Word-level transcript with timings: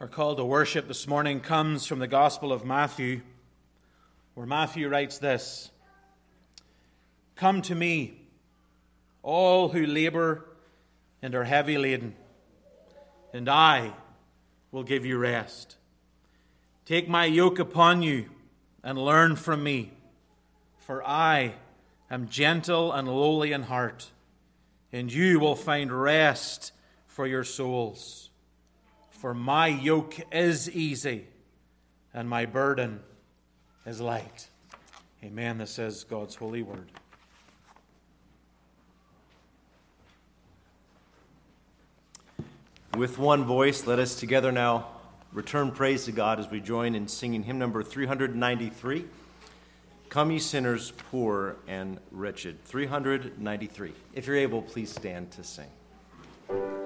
Our 0.00 0.06
call 0.06 0.36
to 0.36 0.44
worship 0.44 0.86
this 0.86 1.08
morning 1.08 1.40
comes 1.40 1.84
from 1.84 1.98
the 1.98 2.06
Gospel 2.06 2.52
of 2.52 2.64
Matthew, 2.64 3.20
where 4.34 4.46
Matthew 4.46 4.88
writes 4.88 5.18
this 5.18 5.72
Come 7.34 7.62
to 7.62 7.74
me, 7.74 8.20
all 9.24 9.70
who 9.70 9.84
labor 9.84 10.44
and 11.20 11.34
are 11.34 11.42
heavy 11.42 11.78
laden, 11.78 12.14
and 13.32 13.48
I 13.48 13.92
will 14.70 14.84
give 14.84 15.04
you 15.04 15.18
rest. 15.18 15.76
Take 16.86 17.08
my 17.08 17.24
yoke 17.24 17.58
upon 17.58 18.02
you 18.02 18.26
and 18.84 18.96
learn 18.96 19.34
from 19.34 19.64
me, 19.64 19.90
for 20.78 21.04
I 21.04 21.54
am 22.08 22.28
gentle 22.28 22.92
and 22.92 23.08
lowly 23.08 23.50
in 23.50 23.64
heart, 23.64 24.12
and 24.92 25.12
you 25.12 25.40
will 25.40 25.56
find 25.56 25.90
rest 25.90 26.70
for 27.08 27.26
your 27.26 27.42
souls. 27.42 28.27
For 29.18 29.34
my 29.34 29.66
yoke 29.66 30.14
is 30.30 30.70
easy 30.70 31.26
and 32.14 32.28
my 32.28 32.46
burden 32.46 33.00
is 33.84 34.00
light. 34.00 34.46
Amen. 35.24 35.58
This 35.58 35.80
is 35.80 36.04
God's 36.04 36.36
holy 36.36 36.62
word. 36.62 36.88
With 42.96 43.18
one 43.18 43.44
voice, 43.44 43.88
let 43.88 43.98
us 43.98 44.14
together 44.14 44.52
now 44.52 44.86
return 45.32 45.72
praise 45.72 46.04
to 46.04 46.12
God 46.12 46.38
as 46.38 46.48
we 46.48 46.60
join 46.60 46.94
in 46.94 47.08
singing 47.08 47.42
hymn 47.42 47.58
number 47.58 47.82
393 47.82 49.04
Come, 50.10 50.30
ye 50.30 50.38
sinners, 50.38 50.92
poor 51.10 51.56
and 51.66 51.98
wretched. 52.10 52.64
393. 52.64 53.92
If 54.14 54.26
you're 54.26 54.36
able, 54.36 54.62
please 54.62 54.90
stand 54.90 55.30
to 55.32 55.44
sing. 55.44 56.77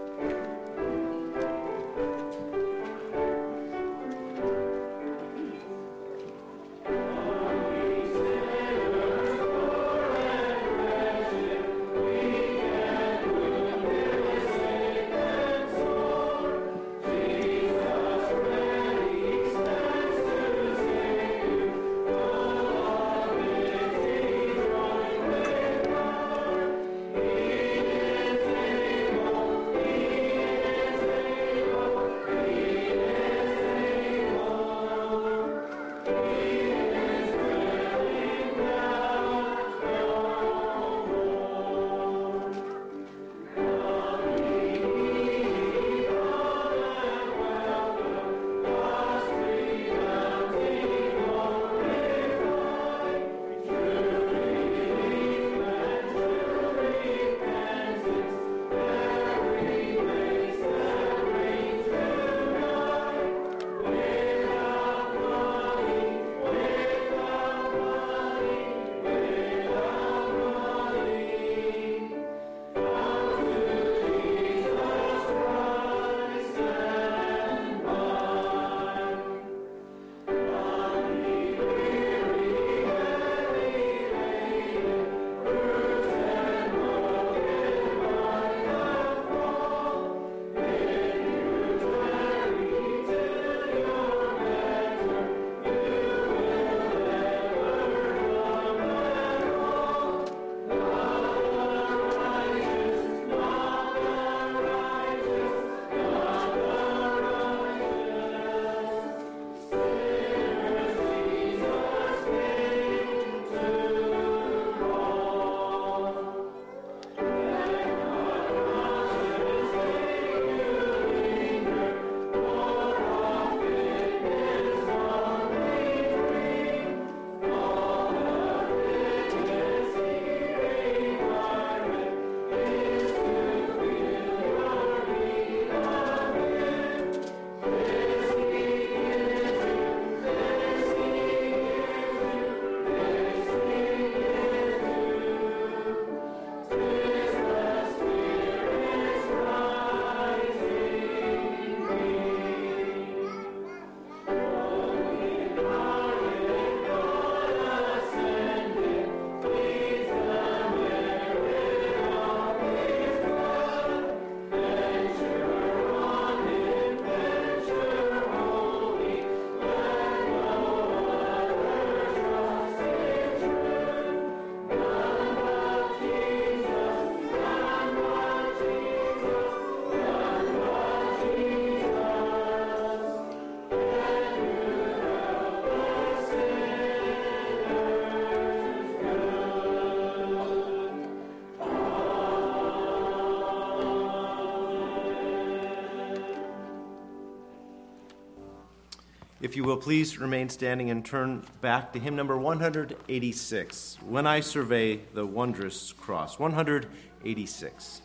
If 199.53 199.57
you 199.57 199.65
will 199.65 199.77
please 199.77 200.19
remain 200.19 200.49
standing 200.49 200.89
and 200.89 201.05
turn 201.05 201.45
back 201.61 201.93
to 201.93 201.99
hymn 201.99 202.17
number 202.17 202.39
186 202.39 203.99
When 204.01 204.27
I 204.27 204.41
Survey 204.41 205.01
the 205.13 205.27
Wondrous 205.27 205.93
Cross. 205.93 206.39
186. 206.39 208.01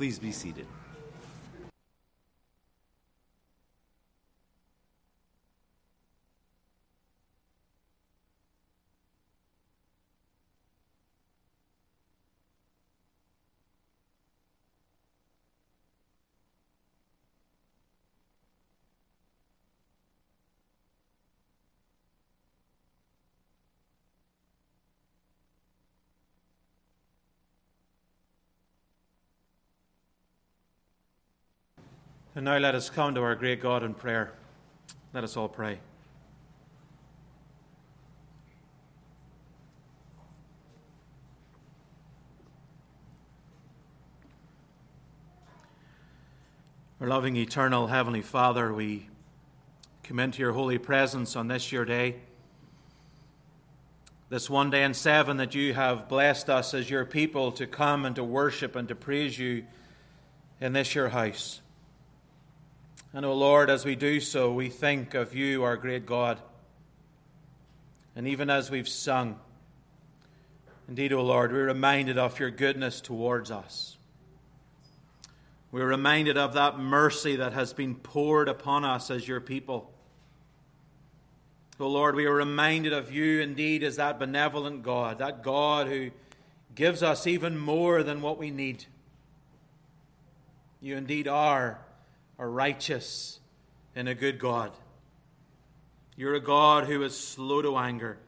Please 0.00 0.18
be 0.18 0.32
seated. 0.32 0.59
And 32.36 32.44
now 32.44 32.58
let 32.58 32.76
us 32.76 32.88
come 32.88 33.16
to 33.16 33.22
our 33.22 33.34
great 33.34 33.60
God 33.60 33.82
in 33.82 33.92
prayer. 33.92 34.32
Let 35.12 35.24
us 35.24 35.36
all 35.36 35.48
pray. 35.48 35.80
Our 47.00 47.08
loving, 47.08 47.34
eternal 47.36 47.88
Heavenly 47.88 48.22
Father, 48.22 48.72
we 48.72 49.08
come 50.04 50.20
into 50.20 50.38
your 50.38 50.52
holy 50.52 50.78
presence 50.78 51.34
on 51.34 51.48
this 51.48 51.72
your 51.72 51.84
day. 51.84 52.16
This 54.28 54.48
one 54.48 54.70
day 54.70 54.84
in 54.84 54.94
seven 54.94 55.38
that 55.38 55.56
you 55.56 55.74
have 55.74 56.08
blessed 56.08 56.48
us 56.48 56.74
as 56.74 56.88
your 56.88 57.04
people 57.04 57.50
to 57.52 57.66
come 57.66 58.04
and 58.04 58.14
to 58.14 58.22
worship 58.22 58.76
and 58.76 58.86
to 58.86 58.94
praise 58.94 59.36
you 59.36 59.64
in 60.60 60.74
this 60.74 60.94
your 60.94 61.08
house. 61.08 61.60
And, 63.12 63.26
O 63.26 63.30
oh 63.30 63.34
Lord, 63.34 63.70
as 63.70 63.84
we 63.84 63.96
do 63.96 64.20
so, 64.20 64.52
we 64.52 64.68
think 64.68 65.14
of 65.14 65.34
you, 65.34 65.64
our 65.64 65.76
great 65.76 66.06
God. 66.06 66.40
And 68.14 68.28
even 68.28 68.50
as 68.50 68.70
we've 68.70 68.88
sung, 68.88 69.38
indeed, 70.88 71.12
O 71.12 71.18
oh 71.18 71.24
Lord, 71.24 71.52
we're 71.52 71.66
reminded 71.66 72.18
of 72.18 72.38
your 72.38 72.50
goodness 72.50 73.00
towards 73.00 73.50
us. 73.50 73.96
We're 75.72 75.86
reminded 75.86 76.36
of 76.36 76.54
that 76.54 76.78
mercy 76.78 77.36
that 77.36 77.52
has 77.52 77.72
been 77.72 77.96
poured 77.96 78.48
upon 78.48 78.84
us 78.84 79.10
as 79.10 79.26
your 79.26 79.40
people. 79.40 79.92
O 81.80 81.84
oh 81.84 81.88
Lord, 81.88 82.14
we 82.14 82.26
are 82.26 82.34
reminded 82.34 82.92
of 82.92 83.12
you 83.12 83.40
indeed 83.40 83.82
as 83.82 83.96
that 83.96 84.20
benevolent 84.20 84.84
God, 84.84 85.18
that 85.18 85.42
God 85.42 85.88
who 85.88 86.10
gives 86.76 87.02
us 87.02 87.26
even 87.26 87.58
more 87.58 88.04
than 88.04 88.22
what 88.22 88.38
we 88.38 88.50
need. 88.50 88.84
You 90.80 90.96
indeed 90.96 91.26
are 91.26 91.80
a 92.40 92.46
righteous 92.46 93.38
and 93.94 94.08
a 94.08 94.14
good 94.14 94.38
God. 94.38 94.72
You're 96.16 96.34
a 96.34 96.40
God 96.40 96.84
who 96.84 97.02
is 97.02 97.16
slow 97.16 97.60
to 97.60 97.76
anger. 97.76 98.18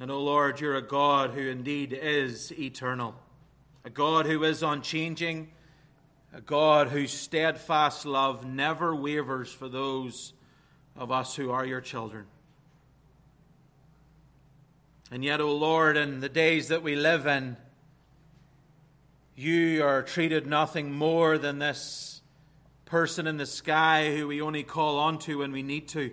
And, 0.00 0.10
O 0.10 0.14
oh 0.14 0.22
Lord, 0.22 0.58
you're 0.58 0.76
a 0.76 0.82
God 0.82 1.30
who 1.30 1.46
indeed 1.46 1.92
is 1.92 2.50
eternal, 2.58 3.14
a 3.84 3.90
God 3.90 4.24
who 4.24 4.42
is 4.44 4.62
unchanging, 4.62 5.50
a 6.32 6.40
God 6.40 6.88
whose 6.88 7.12
steadfast 7.12 8.06
love 8.06 8.46
never 8.46 8.96
wavers 8.96 9.52
for 9.52 9.68
those 9.68 10.32
of 10.96 11.12
us 11.12 11.36
who 11.36 11.50
are 11.50 11.66
your 11.66 11.82
children. 11.82 12.24
And 15.10 15.22
yet, 15.22 15.42
O 15.42 15.48
oh 15.48 15.56
Lord, 15.56 15.98
in 15.98 16.20
the 16.20 16.30
days 16.30 16.68
that 16.68 16.82
we 16.82 16.96
live 16.96 17.26
in, 17.26 17.58
you 19.36 19.84
are 19.84 20.02
treated 20.02 20.46
nothing 20.46 20.92
more 20.92 21.36
than 21.36 21.58
this 21.58 22.11
person 22.92 23.26
in 23.26 23.38
the 23.38 23.46
sky 23.46 24.14
who 24.14 24.28
we 24.28 24.42
only 24.42 24.62
call 24.62 24.98
on 24.98 25.18
to 25.18 25.38
when 25.38 25.50
we 25.50 25.62
need 25.62 25.88
to. 25.88 26.12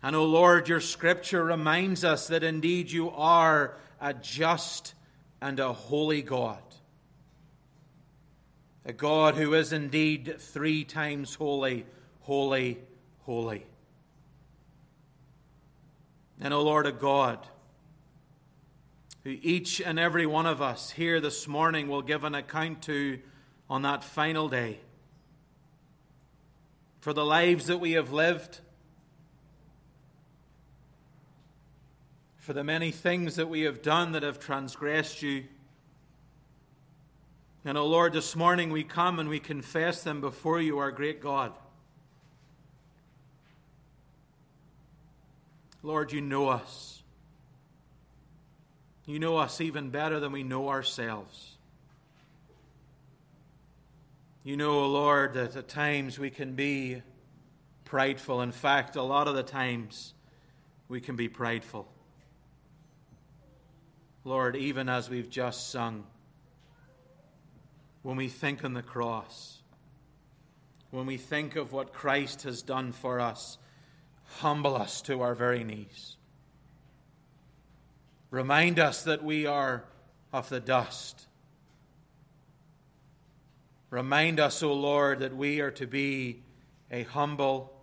And, 0.00 0.14
O 0.14 0.20
oh 0.20 0.26
Lord, 0.26 0.68
your 0.68 0.78
scripture 0.78 1.42
reminds 1.42 2.04
us 2.04 2.28
that 2.28 2.44
indeed 2.44 2.88
you 2.88 3.10
are 3.10 3.76
a 4.00 4.14
just 4.14 4.94
and 5.40 5.58
a 5.58 5.72
holy 5.72 6.22
God. 6.22 6.62
A 8.84 8.92
God 8.92 9.34
who 9.34 9.54
is 9.54 9.72
indeed 9.72 10.36
three 10.38 10.84
times 10.84 11.34
holy, 11.34 11.84
holy, 12.20 12.78
holy. 13.22 13.66
And, 16.40 16.54
O 16.54 16.58
oh 16.58 16.62
Lord, 16.62 16.86
a 16.86 16.92
God 16.92 17.44
who 19.24 19.36
each 19.42 19.80
and 19.80 19.98
every 19.98 20.26
one 20.26 20.46
of 20.46 20.62
us 20.62 20.92
here 20.92 21.20
this 21.20 21.48
morning 21.48 21.88
will 21.88 22.02
give 22.02 22.22
an 22.22 22.36
account 22.36 22.82
to 22.82 23.18
on 23.68 23.82
that 23.82 24.04
final 24.04 24.48
day 24.48 24.78
for 27.02 27.12
the 27.12 27.24
lives 27.24 27.66
that 27.66 27.78
we 27.78 27.92
have 27.92 28.12
lived, 28.12 28.60
for 32.36 32.52
the 32.52 32.62
many 32.62 32.92
things 32.92 33.34
that 33.34 33.48
we 33.48 33.62
have 33.62 33.82
done 33.82 34.12
that 34.12 34.22
have 34.22 34.38
transgressed 34.38 35.20
you. 35.20 35.42
And, 37.64 37.76
O 37.76 37.80
oh 37.80 37.86
Lord, 37.88 38.12
this 38.12 38.36
morning 38.36 38.70
we 38.70 38.84
come 38.84 39.18
and 39.18 39.28
we 39.28 39.40
confess 39.40 40.04
them 40.04 40.20
before 40.20 40.60
you, 40.60 40.78
our 40.78 40.92
great 40.92 41.20
God. 41.20 41.52
Lord, 45.82 46.12
you 46.12 46.20
know 46.20 46.50
us. 46.50 47.02
You 49.06 49.18
know 49.18 49.38
us 49.38 49.60
even 49.60 49.90
better 49.90 50.20
than 50.20 50.30
we 50.30 50.44
know 50.44 50.68
ourselves. 50.68 51.51
You 54.44 54.56
know, 54.56 54.86
Lord, 54.88 55.34
that 55.34 55.54
at 55.54 55.68
times 55.68 56.18
we 56.18 56.28
can 56.28 56.54
be 56.54 57.02
prideful. 57.84 58.42
In 58.42 58.50
fact, 58.50 58.96
a 58.96 59.02
lot 59.02 59.28
of 59.28 59.36
the 59.36 59.44
times 59.44 60.14
we 60.88 61.00
can 61.00 61.14
be 61.14 61.28
prideful. 61.28 61.86
Lord, 64.24 64.56
even 64.56 64.88
as 64.88 65.08
we've 65.08 65.30
just 65.30 65.70
sung, 65.70 66.04
when 68.02 68.16
we 68.16 68.26
think 68.26 68.64
on 68.64 68.74
the 68.74 68.82
cross, 68.82 69.58
when 70.90 71.06
we 71.06 71.18
think 71.18 71.54
of 71.54 71.72
what 71.72 71.92
Christ 71.92 72.42
has 72.42 72.62
done 72.62 72.90
for 72.90 73.20
us, 73.20 73.58
humble 74.38 74.74
us 74.74 75.02
to 75.02 75.22
our 75.22 75.36
very 75.36 75.62
knees. 75.62 76.16
Remind 78.32 78.80
us 78.80 79.04
that 79.04 79.22
we 79.22 79.46
are 79.46 79.84
of 80.32 80.48
the 80.48 80.58
dust 80.58 81.28
Remind 83.92 84.40
us, 84.40 84.62
O 84.62 84.72
Lord, 84.72 85.18
that 85.18 85.36
we 85.36 85.60
are 85.60 85.70
to 85.72 85.86
be 85.86 86.40
a 86.90 87.02
humble 87.02 87.78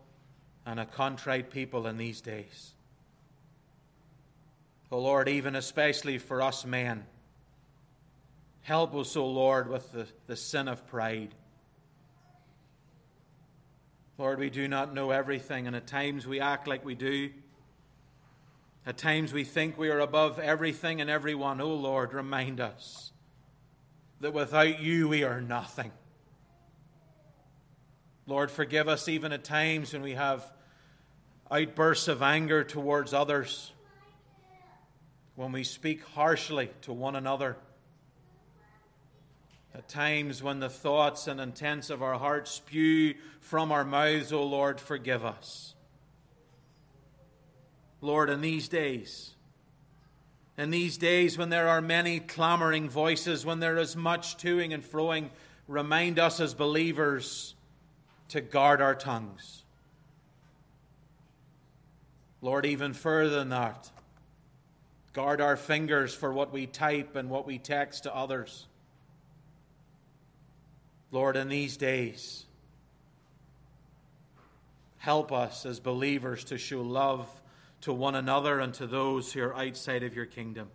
and 0.66 0.80
a 0.80 0.86
contrite 0.88 1.52
people 1.52 1.86
in 1.86 1.98
these 1.98 2.20
days. 2.20 2.74
O 4.92 4.98
Lord, 4.98 5.30
even 5.30 5.56
especially 5.56 6.18
for 6.18 6.42
us 6.42 6.66
men, 6.66 7.06
help 8.64 8.96
us, 8.96 9.16
O 9.16 9.28
Lord, 9.28 9.70
with 9.70 9.92
the, 9.92 10.08
the 10.26 10.36
sin 10.36 10.68
of 10.68 10.88
pride. 10.88 11.36
Lord, 14.18 14.40
we 14.40 14.50
do 14.50 14.68
not 14.68 14.96
know 14.96 15.12
everything, 15.12 15.68
and 15.68 15.76
at 15.76 15.86
times 15.86 16.26
we 16.26 16.40
act 16.40 16.68
like 16.68 16.84
we 16.84 16.96
do. 16.96 17.30
At 18.84 18.98
times 18.98 19.32
we 19.32 19.44
think 19.44 19.78
we 19.78 19.92
are 19.92 20.00
above 20.00 20.40
everything 20.40 21.02
and 21.02 21.10
everyone. 21.10 21.62
O 21.62 21.72
Lord, 21.72 22.16
remind 22.16 22.60
us 22.60 23.12
that 24.22 24.34
without 24.34 24.82
you 24.82 25.08
we 25.08 25.24
are 25.24 25.42
nothing. 25.42 25.92
Lord, 28.26 28.52
forgive 28.52 28.88
us 28.88 29.08
even 29.08 29.32
at 29.32 29.44
times 29.44 29.94
when 29.94 30.02
we 30.02 30.14
have 30.14 30.46
outbursts 31.50 32.08
of 32.08 32.22
anger 32.22 32.64
towards 32.64 33.14
others, 33.14 33.72
when 35.36 35.52
we 35.52 35.64
speak 35.64 36.04
harshly 36.04 36.70
to 36.82 36.94
one 36.94 37.16
another. 37.16 37.58
At 39.74 39.88
times 39.88 40.44
when 40.44 40.60
the 40.60 40.70
thoughts 40.70 41.28
and 41.28 41.40
intents 41.40 41.90
of 41.90 42.04
our 42.04 42.20
hearts 42.20 42.52
spew 42.52 43.16
from 43.40 43.72
our 43.72 43.86
mouths, 43.86 44.34
O 44.34 44.40
oh 44.40 44.46
Lord, 44.46 44.80
forgive 44.80 45.24
us. 45.24 45.74
Lord, 48.02 48.30
in 48.30 48.42
these 48.42 48.68
days, 48.70 49.32
in 50.60 50.72
these 50.72 50.98
days 50.98 51.38
when 51.38 51.50
there 51.50 51.70
are 51.70 51.80
many 51.80 52.20
clamoring 52.20 52.90
voices, 52.90 53.46
when 53.46 53.62
there 53.62 53.78
is 53.78 53.96
much 53.96 54.36
toing 54.36 54.74
and 54.74 54.84
froing, 54.84 55.30
remind 55.70 56.20
us 56.20 56.42
as 56.42 56.54
believers 56.54 57.56
to 58.28 58.42
guard 58.42 58.82
our 58.82 58.94
tongues. 58.94 59.64
Lord, 62.42 62.66
even 62.66 62.94
further 62.94 63.38
than 63.38 63.50
that, 63.50 63.90
guard 65.14 65.40
our 65.40 65.56
fingers 65.56 66.14
for 66.14 66.34
what 66.34 66.52
we 66.52 66.68
type 66.68 67.16
and 67.16 67.30
what 67.30 67.48
we 67.48 67.58
text 67.58 68.04
to 68.04 68.14
others. 68.14 68.68
Lord, 71.10 71.38
in 71.38 71.48
these 71.48 71.78
days, 71.78 72.46
help 74.98 75.32
us 75.32 75.66
as 75.66 75.80
believers 75.80 76.44
to 76.46 76.58
show 76.58 76.82
love 76.82 77.30
to 77.82 77.94
one 77.94 78.16
another 78.16 78.60
and 78.60 78.74
to 78.76 78.88
those 78.88 79.32
who 79.34 79.42
are 79.42 79.56
outside 79.56 80.04
of 80.04 80.16
your 80.16 80.26
kingdom. 80.26 80.70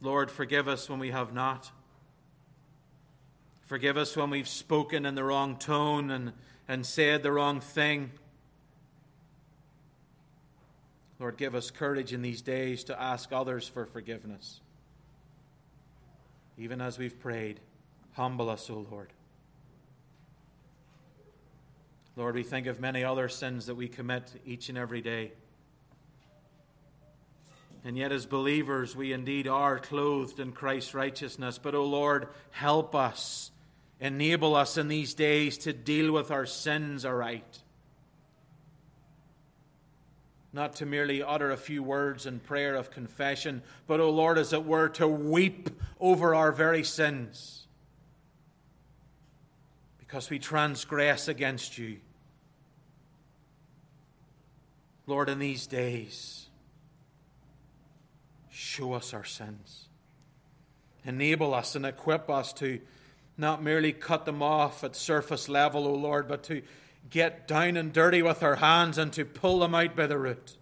Lord, 0.00 0.30
forgive 0.30 0.66
us 0.66 0.88
when 0.88 0.98
we 0.98 1.10
have 1.10 1.32
not. 1.32 1.70
Forgive 3.66 3.96
us 3.96 4.16
when 4.16 4.30
we've 4.30 4.48
spoken 4.48 5.06
in 5.06 5.14
the 5.14 5.22
wrong 5.22 5.56
tone 5.56 6.10
and, 6.10 6.32
and 6.66 6.84
said 6.84 7.22
the 7.22 7.30
wrong 7.30 7.60
thing. 7.60 8.10
Lord, 11.20 11.36
give 11.36 11.54
us 11.54 11.70
courage 11.70 12.12
in 12.12 12.22
these 12.22 12.40
days 12.40 12.84
to 12.84 13.00
ask 13.00 13.30
others 13.30 13.68
for 13.68 13.84
forgiveness. 13.84 14.60
Even 16.56 16.80
as 16.80 16.98
we've 16.98 17.18
prayed, 17.20 17.60
humble 18.14 18.48
us, 18.50 18.68
O 18.70 18.86
Lord. 18.90 19.12
Lord, 22.20 22.34
we 22.34 22.42
think 22.42 22.66
of 22.66 22.78
many 22.80 23.02
other 23.02 23.30
sins 23.30 23.64
that 23.64 23.76
we 23.76 23.88
commit 23.88 24.30
each 24.44 24.68
and 24.68 24.76
every 24.76 25.00
day. 25.00 25.32
And 27.82 27.96
yet, 27.96 28.12
as 28.12 28.26
believers, 28.26 28.94
we 28.94 29.14
indeed 29.14 29.48
are 29.48 29.78
clothed 29.78 30.38
in 30.38 30.52
Christ's 30.52 30.92
righteousness. 30.92 31.56
But, 31.56 31.74
O 31.74 31.86
Lord, 31.86 32.28
help 32.50 32.94
us, 32.94 33.50
enable 34.00 34.54
us 34.54 34.76
in 34.76 34.88
these 34.88 35.14
days 35.14 35.56
to 35.58 35.72
deal 35.72 36.12
with 36.12 36.30
our 36.30 36.44
sins 36.44 37.06
aright 37.06 37.62
not 40.52 40.74
to 40.74 40.84
merely 40.84 41.22
utter 41.22 41.52
a 41.52 41.56
few 41.56 41.80
words 41.80 42.26
in 42.26 42.40
prayer 42.40 42.74
of 42.74 42.90
confession, 42.90 43.62
but, 43.86 44.00
O 44.00 44.08
oh 44.08 44.10
Lord, 44.10 44.36
as 44.36 44.52
it 44.52 44.66
were, 44.66 44.88
to 44.88 45.06
weep 45.06 45.70
over 46.00 46.34
our 46.34 46.50
very 46.50 46.82
sins 46.82 47.68
because 50.00 50.28
we 50.28 50.40
transgress 50.40 51.28
against 51.28 51.78
you. 51.78 51.98
Lord, 55.10 55.28
in 55.28 55.40
these 55.40 55.66
days, 55.66 56.46
show 58.48 58.92
us 58.92 59.12
our 59.12 59.24
sins. 59.24 59.88
Enable 61.04 61.52
us 61.52 61.74
and 61.74 61.84
equip 61.84 62.30
us 62.30 62.52
to 62.54 62.78
not 63.36 63.60
merely 63.60 63.92
cut 63.92 64.24
them 64.24 64.40
off 64.40 64.84
at 64.84 64.94
surface 64.94 65.48
level, 65.48 65.88
O 65.88 65.94
Lord, 65.94 66.28
but 66.28 66.44
to 66.44 66.62
get 67.10 67.48
down 67.48 67.76
and 67.76 67.92
dirty 67.92 68.22
with 68.22 68.44
our 68.44 68.54
hands 68.54 68.98
and 68.98 69.12
to 69.14 69.24
pull 69.24 69.58
them 69.58 69.74
out 69.74 69.96
by 69.96 70.06
the 70.06 70.16
root. 70.16 70.56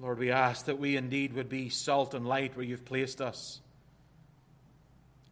Lord, 0.00 0.18
we 0.18 0.32
ask 0.32 0.64
that 0.64 0.80
we 0.80 0.96
indeed 0.96 1.34
would 1.34 1.48
be 1.48 1.68
salt 1.68 2.14
and 2.14 2.26
light 2.26 2.56
where 2.56 2.66
you've 2.66 2.84
placed 2.84 3.20
us. 3.20 3.60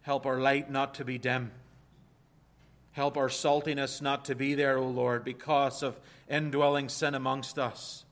Help 0.02 0.24
our 0.24 0.38
light 0.38 0.70
not 0.70 0.94
to 0.94 1.04
be 1.04 1.18
dim. 1.18 1.50
Help 2.96 3.18
our 3.18 3.28
saltiness 3.28 4.00
not 4.00 4.24
to 4.24 4.34
be 4.34 4.54
there, 4.54 4.78
O 4.78 4.88
Lord, 4.88 5.22
because 5.22 5.82
of 5.82 6.00
indwelling 6.30 6.88
sin 6.88 7.14
amongst 7.14 7.58
us. 7.58 8.06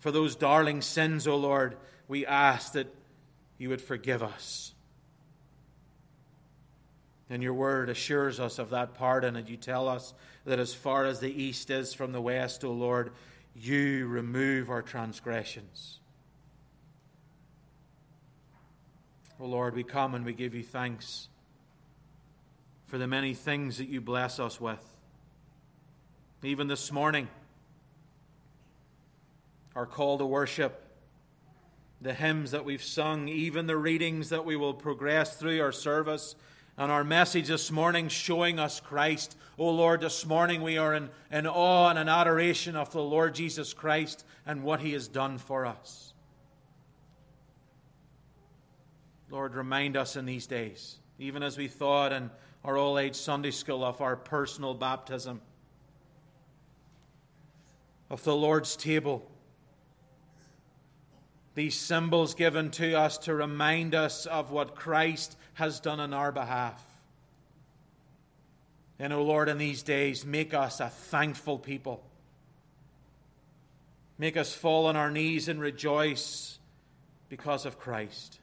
For 0.00 0.10
those 0.10 0.34
darling 0.34 0.82
sins, 0.82 1.28
O 1.28 1.36
Lord, 1.36 1.76
we 2.08 2.26
ask 2.26 2.72
that 2.72 2.92
you 3.58 3.68
would 3.68 3.80
forgive 3.80 4.20
us. 4.20 4.74
And 7.30 7.44
your 7.44 7.54
word 7.54 7.90
assures 7.90 8.40
us 8.40 8.58
of 8.58 8.70
that 8.70 8.94
pardon, 8.94 9.36
and 9.36 9.48
you 9.48 9.56
tell 9.56 9.86
us 9.86 10.12
that 10.44 10.58
as 10.58 10.74
far 10.74 11.04
as 11.04 11.20
the 11.20 11.30
east 11.30 11.70
is 11.70 11.94
from 11.94 12.10
the 12.10 12.20
west, 12.20 12.64
O 12.64 12.72
Lord, 12.72 13.12
you 13.54 14.08
remove 14.08 14.68
our 14.68 14.82
transgressions. 14.82 16.00
O 19.38 19.46
Lord, 19.46 19.76
we 19.76 19.84
come 19.84 20.16
and 20.16 20.24
we 20.24 20.32
give 20.32 20.56
you 20.56 20.64
thanks 20.64 21.28
for 22.88 22.96
the 22.96 23.06
many 23.06 23.34
things 23.34 23.78
that 23.78 23.88
you 23.88 24.00
bless 24.00 24.40
us 24.40 24.60
with. 24.60 24.82
Even 26.42 26.68
this 26.68 26.90
morning, 26.90 27.28
our 29.76 29.84
call 29.84 30.16
to 30.18 30.24
worship, 30.24 30.84
the 32.00 32.14
hymns 32.14 32.50
that 32.52 32.64
we've 32.64 32.82
sung, 32.82 33.28
even 33.28 33.66
the 33.66 33.76
readings 33.76 34.30
that 34.30 34.44
we 34.46 34.56
will 34.56 34.72
progress 34.72 35.36
through 35.36 35.60
our 35.60 35.70
service 35.72 36.34
and 36.78 36.90
our 36.90 37.04
message 37.04 37.48
this 37.48 37.70
morning 37.70 38.08
showing 38.08 38.58
us 38.58 38.80
Christ. 38.80 39.36
Oh 39.58 39.70
Lord, 39.70 40.00
this 40.00 40.24
morning 40.24 40.62
we 40.62 40.78
are 40.78 40.94
in, 40.94 41.10
in 41.30 41.46
awe 41.46 41.90
and 41.90 41.98
in 41.98 42.08
adoration 42.08 42.74
of 42.74 42.90
the 42.92 43.02
Lord 43.02 43.34
Jesus 43.34 43.74
Christ 43.74 44.24
and 44.46 44.62
what 44.62 44.80
he 44.80 44.92
has 44.92 45.08
done 45.08 45.36
for 45.36 45.66
us. 45.66 46.14
Lord, 49.30 49.54
remind 49.54 49.94
us 49.94 50.16
in 50.16 50.24
these 50.24 50.46
days, 50.46 50.96
even 51.18 51.42
as 51.42 51.58
we 51.58 51.68
thought 51.68 52.14
in 52.14 52.30
our 52.64 52.76
old 52.76 52.98
age 52.98 53.16
Sunday 53.16 53.50
school 53.50 53.84
of 53.84 54.00
our 54.00 54.16
personal 54.16 54.74
baptism, 54.74 55.40
of 58.10 58.22
the 58.24 58.34
Lord's 58.34 58.76
table 58.76 59.28
these 61.58 61.74
symbols 61.74 62.36
given 62.36 62.70
to 62.70 62.96
us 62.96 63.18
to 63.18 63.34
remind 63.34 63.92
us 63.92 64.26
of 64.26 64.52
what 64.52 64.76
Christ 64.76 65.36
has 65.54 65.80
done 65.80 65.98
on 65.98 66.14
our 66.14 66.30
behalf. 66.30 66.80
And, 69.00 69.12
O 69.12 69.18
oh 69.18 69.24
Lord, 69.24 69.48
in 69.48 69.58
these 69.58 69.82
days, 69.82 70.24
make 70.24 70.54
us 70.54 70.78
a 70.78 70.88
thankful 70.88 71.58
people. 71.58 72.04
Make 74.18 74.36
us 74.36 74.54
fall 74.54 74.86
on 74.86 74.94
our 74.94 75.10
knees 75.10 75.48
and 75.48 75.60
rejoice 75.60 76.60
because 77.28 77.66
of 77.66 77.80
Christ. 77.80 78.38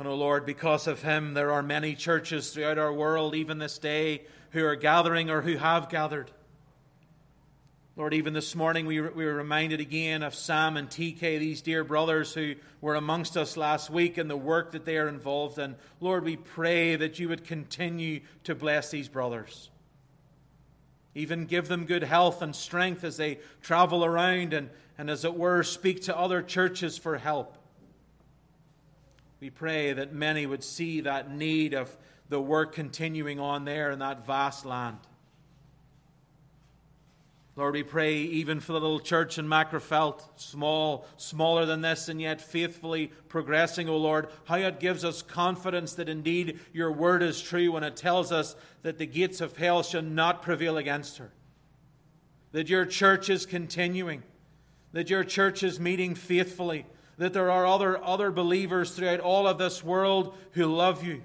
And, 0.00 0.08
O 0.08 0.12
oh 0.12 0.14
Lord, 0.14 0.46
because 0.46 0.86
of 0.86 1.02
Him, 1.02 1.34
there 1.34 1.52
are 1.52 1.62
many 1.62 1.94
churches 1.94 2.54
throughout 2.54 2.78
our 2.78 2.90
world, 2.90 3.34
even 3.34 3.58
this 3.58 3.76
day, 3.76 4.22
who 4.52 4.64
are 4.64 4.74
gathering 4.74 5.28
or 5.28 5.42
who 5.42 5.58
have 5.58 5.90
gathered. 5.90 6.30
Lord, 7.96 8.14
even 8.14 8.32
this 8.32 8.54
morning 8.54 8.86
we, 8.86 8.98
we 9.02 9.26
were 9.26 9.34
reminded 9.34 9.78
again 9.78 10.22
of 10.22 10.34
Sam 10.34 10.78
and 10.78 10.88
TK, 10.88 11.20
these 11.20 11.60
dear 11.60 11.84
brothers 11.84 12.32
who 12.32 12.54
were 12.80 12.94
amongst 12.94 13.36
us 13.36 13.58
last 13.58 13.90
week 13.90 14.16
and 14.16 14.30
the 14.30 14.38
work 14.38 14.72
that 14.72 14.86
they 14.86 14.96
are 14.96 15.06
involved 15.06 15.58
in. 15.58 15.76
Lord, 16.00 16.24
we 16.24 16.36
pray 16.36 16.96
that 16.96 17.18
you 17.18 17.28
would 17.28 17.44
continue 17.44 18.20
to 18.44 18.54
bless 18.54 18.90
these 18.90 19.10
brothers. 19.10 19.68
Even 21.14 21.44
give 21.44 21.68
them 21.68 21.84
good 21.84 22.04
health 22.04 22.40
and 22.40 22.56
strength 22.56 23.04
as 23.04 23.18
they 23.18 23.38
travel 23.60 24.02
around 24.02 24.54
and, 24.54 24.70
and, 24.96 25.10
as 25.10 25.26
it 25.26 25.34
were, 25.34 25.62
speak 25.62 26.04
to 26.04 26.16
other 26.16 26.40
churches 26.40 26.96
for 26.96 27.18
help. 27.18 27.58
We 29.40 29.48
pray 29.48 29.94
that 29.94 30.12
many 30.12 30.44
would 30.44 30.62
see 30.62 31.00
that 31.00 31.34
need 31.34 31.72
of 31.72 31.96
the 32.28 32.40
work 32.40 32.74
continuing 32.74 33.40
on 33.40 33.64
there 33.64 33.90
in 33.90 33.98
that 34.00 34.26
vast 34.26 34.66
land. 34.66 34.98
Lord, 37.56 37.74
we 37.74 37.82
pray 37.82 38.16
even 38.16 38.60
for 38.60 38.72
the 38.72 38.80
little 38.80 39.00
church 39.00 39.38
in 39.38 39.46
Magherafelt, 39.46 40.22
small, 40.36 41.06
smaller 41.16 41.66
than 41.66 41.80
this, 41.80 42.08
and 42.08 42.20
yet 42.20 42.40
faithfully 42.40 43.08
progressing, 43.28 43.88
O 43.88 43.96
Lord, 43.96 44.28
how 44.44 44.56
it 44.56 44.78
gives 44.78 45.04
us 45.04 45.20
confidence 45.20 45.94
that 45.94 46.08
indeed 46.08 46.60
your 46.72 46.92
word 46.92 47.22
is 47.22 47.42
true 47.42 47.72
when 47.72 47.82
it 47.82 47.96
tells 47.96 48.30
us 48.32 48.56
that 48.82 48.98
the 48.98 49.06
gates 49.06 49.40
of 49.40 49.56
hell 49.56 49.82
shall 49.82 50.02
not 50.02 50.42
prevail 50.42 50.76
against 50.76 51.18
her. 51.18 51.32
That 52.52 52.68
your 52.68 52.86
church 52.86 53.28
is 53.28 53.46
continuing, 53.46 54.22
that 54.92 55.10
your 55.10 55.24
church 55.24 55.62
is 55.62 55.80
meeting 55.80 56.14
faithfully, 56.14 56.86
that 57.20 57.32
there 57.32 57.50
are 57.50 57.66
other, 57.66 58.02
other 58.02 58.30
believers 58.30 58.90
throughout 58.90 59.20
all 59.20 59.46
of 59.46 59.58
this 59.58 59.84
world 59.84 60.36
who 60.52 60.66
love 60.66 61.04
you. 61.04 61.22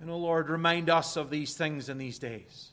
And, 0.00 0.10
O 0.10 0.16
Lord, 0.16 0.48
remind 0.48 0.90
us 0.90 1.16
of 1.16 1.30
these 1.30 1.54
things 1.54 1.88
in 1.88 1.98
these 1.98 2.18
days 2.18 2.72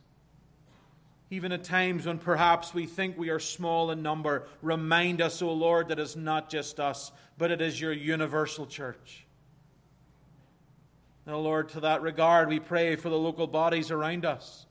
even 1.31 1.51
at 1.51 1.63
times 1.63 2.05
when 2.05 2.17
perhaps 2.17 2.73
we 2.73 2.85
think 2.85 3.17
we 3.17 3.29
are 3.29 3.39
small 3.39 3.91
in 3.91 4.01
number, 4.01 4.47
remind 4.61 5.21
us, 5.21 5.41
O 5.41 5.53
Lord, 5.53 5.89
that 5.89 5.99
it's 5.99 6.15
not 6.15 6.49
just 6.49 6.79
us, 6.79 7.11
but 7.37 7.51
it 7.51 7.61
is 7.61 7.79
your 7.79 7.93
universal 7.93 8.65
church. 8.65 9.25
Now, 11.27 11.37
Lord, 11.37 11.69
to 11.69 11.81
that 11.81 12.01
regard, 12.01 12.49
we 12.49 12.59
pray 12.59 12.95
for 12.95 13.09
the 13.09 13.17
local 13.17 13.45
bodies 13.45 13.91
around 13.91 14.25
us. 14.25 14.65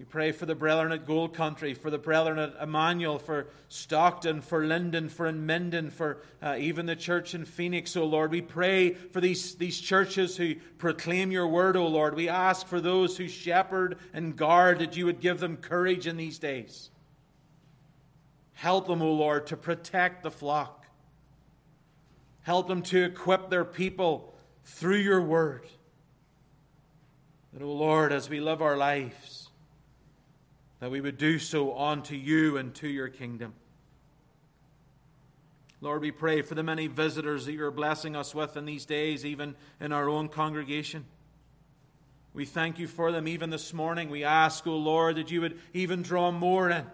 We 0.00 0.06
pray 0.06 0.32
for 0.32 0.46
the 0.46 0.54
brethren 0.54 0.92
at 0.92 1.04
Gold 1.04 1.34
Country, 1.34 1.74
for 1.74 1.90
the 1.90 1.98
brethren 1.98 2.38
at 2.38 2.54
Emmanuel, 2.58 3.18
for 3.18 3.48
Stockton, 3.68 4.40
for 4.40 4.64
Linden, 4.64 5.10
for 5.10 5.30
Minden, 5.30 5.90
for 5.90 6.22
uh, 6.40 6.56
even 6.58 6.86
the 6.86 6.96
church 6.96 7.34
in 7.34 7.44
Phoenix, 7.44 7.94
O 7.98 8.06
Lord. 8.06 8.30
We 8.30 8.40
pray 8.40 8.94
for 8.94 9.20
these, 9.20 9.56
these 9.56 9.78
churches 9.78 10.38
who 10.38 10.54
proclaim 10.78 11.30
your 11.30 11.46
word, 11.46 11.76
O 11.76 11.86
Lord. 11.86 12.14
We 12.14 12.30
ask 12.30 12.66
for 12.66 12.80
those 12.80 13.18
who 13.18 13.28
shepherd 13.28 13.98
and 14.14 14.34
guard 14.34 14.78
that 14.78 14.96
you 14.96 15.04
would 15.04 15.20
give 15.20 15.38
them 15.38 15.58
courage 15.58 16.06
in 16.06 16.16
these 16.16 16.38
days. 16.38 16.88
Help 18.54 18.86
them, 18.86 19.02
O 19.02 19.12
Lord, 19.12 19.48
to 19.48 19.56
protect 19.58 20.22
the 20.22 20.30
flock. 20.30 20.86
Help 22.40 22.68
them 22.68 22.80
to 22.84 23.04
equip 23.04 23.50
their 23.50 23.66
people 23.66 24.32
through 24.64 24.96
your 24.96 25.20
word. 25.20 25.66
That, 27.52 27.60
O 27.60 27.70
Lord, 27.70 28.12
as 28.14 28.30
we 28.30 28.40
live 28.40 28.62
our 28.62 28.78
lives, 28.78 29.39
that 30.80 30.90
we 30.90 31.00
would 31.00 31.18
do 31.18 31.38
so 31.38 31.78
unto 31.78 32.14
you 32.14 32.56
and 32.56 32.74
to 32.76 32.88
your 32.88 33.08
kingdom. 33.08 33.54
Lord, 35.82 36.02
we 36.02 36.10
pray 36.10 36.42
for 36.42 36.54
the 36.54 36.62
many 36.62 36.88
visitors 36.88 37.46
that 37.46 37.52
you're 37.52 37.70
blessing 37.70 38.16
us 38.16 38.34
with 38.34 38.56
in 38.56 38.66
these 38.66 38.84
days, 38.84 39.24
even 39.24 39.54
in 39.80 39.92
our 39.92 40.08
own 40.08 40.28
congregation. 40.28 41.06
We 42.34 42.44
thank 42.44 42.78
you 42.78 42.86
for 42.86 43.12
them 43.12 43.26
even 43.26 43.50
this 43.50 43.72
morning. 43.72 44.10
We 44.10 44.24
ask, 44.24 44.66
O 44.66 44.72
oh 44.72 44.76
Lord, 44.76 45.16
that 45.16 45.30
you 45.30 45.40
would 45.40 45.58
even 45.72 46.02
draw 46.02 46.30
more 46.30 46.70
in. 46.70 46.86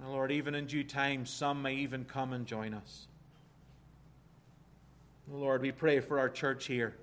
And 0.00 0.10
Lord, 0.10 0.32
even 0.32 0.54
in 0.54 0.66
due 0.66 0.84
time, 0.84 1.26
some 1.26 1.62
may 1.62 1.74
even 1.76 2.04
come 2.04 2.32
and 2.32 2.46
join 2.46 2.74
us. 2.74 3.06
Lord, 5.30 5.60
we 5.60 5.72
pray 5.72 6.00
for 6.00 6.18
our 6.18 6.30
church 6.30 6.66
here. 6.66 6.94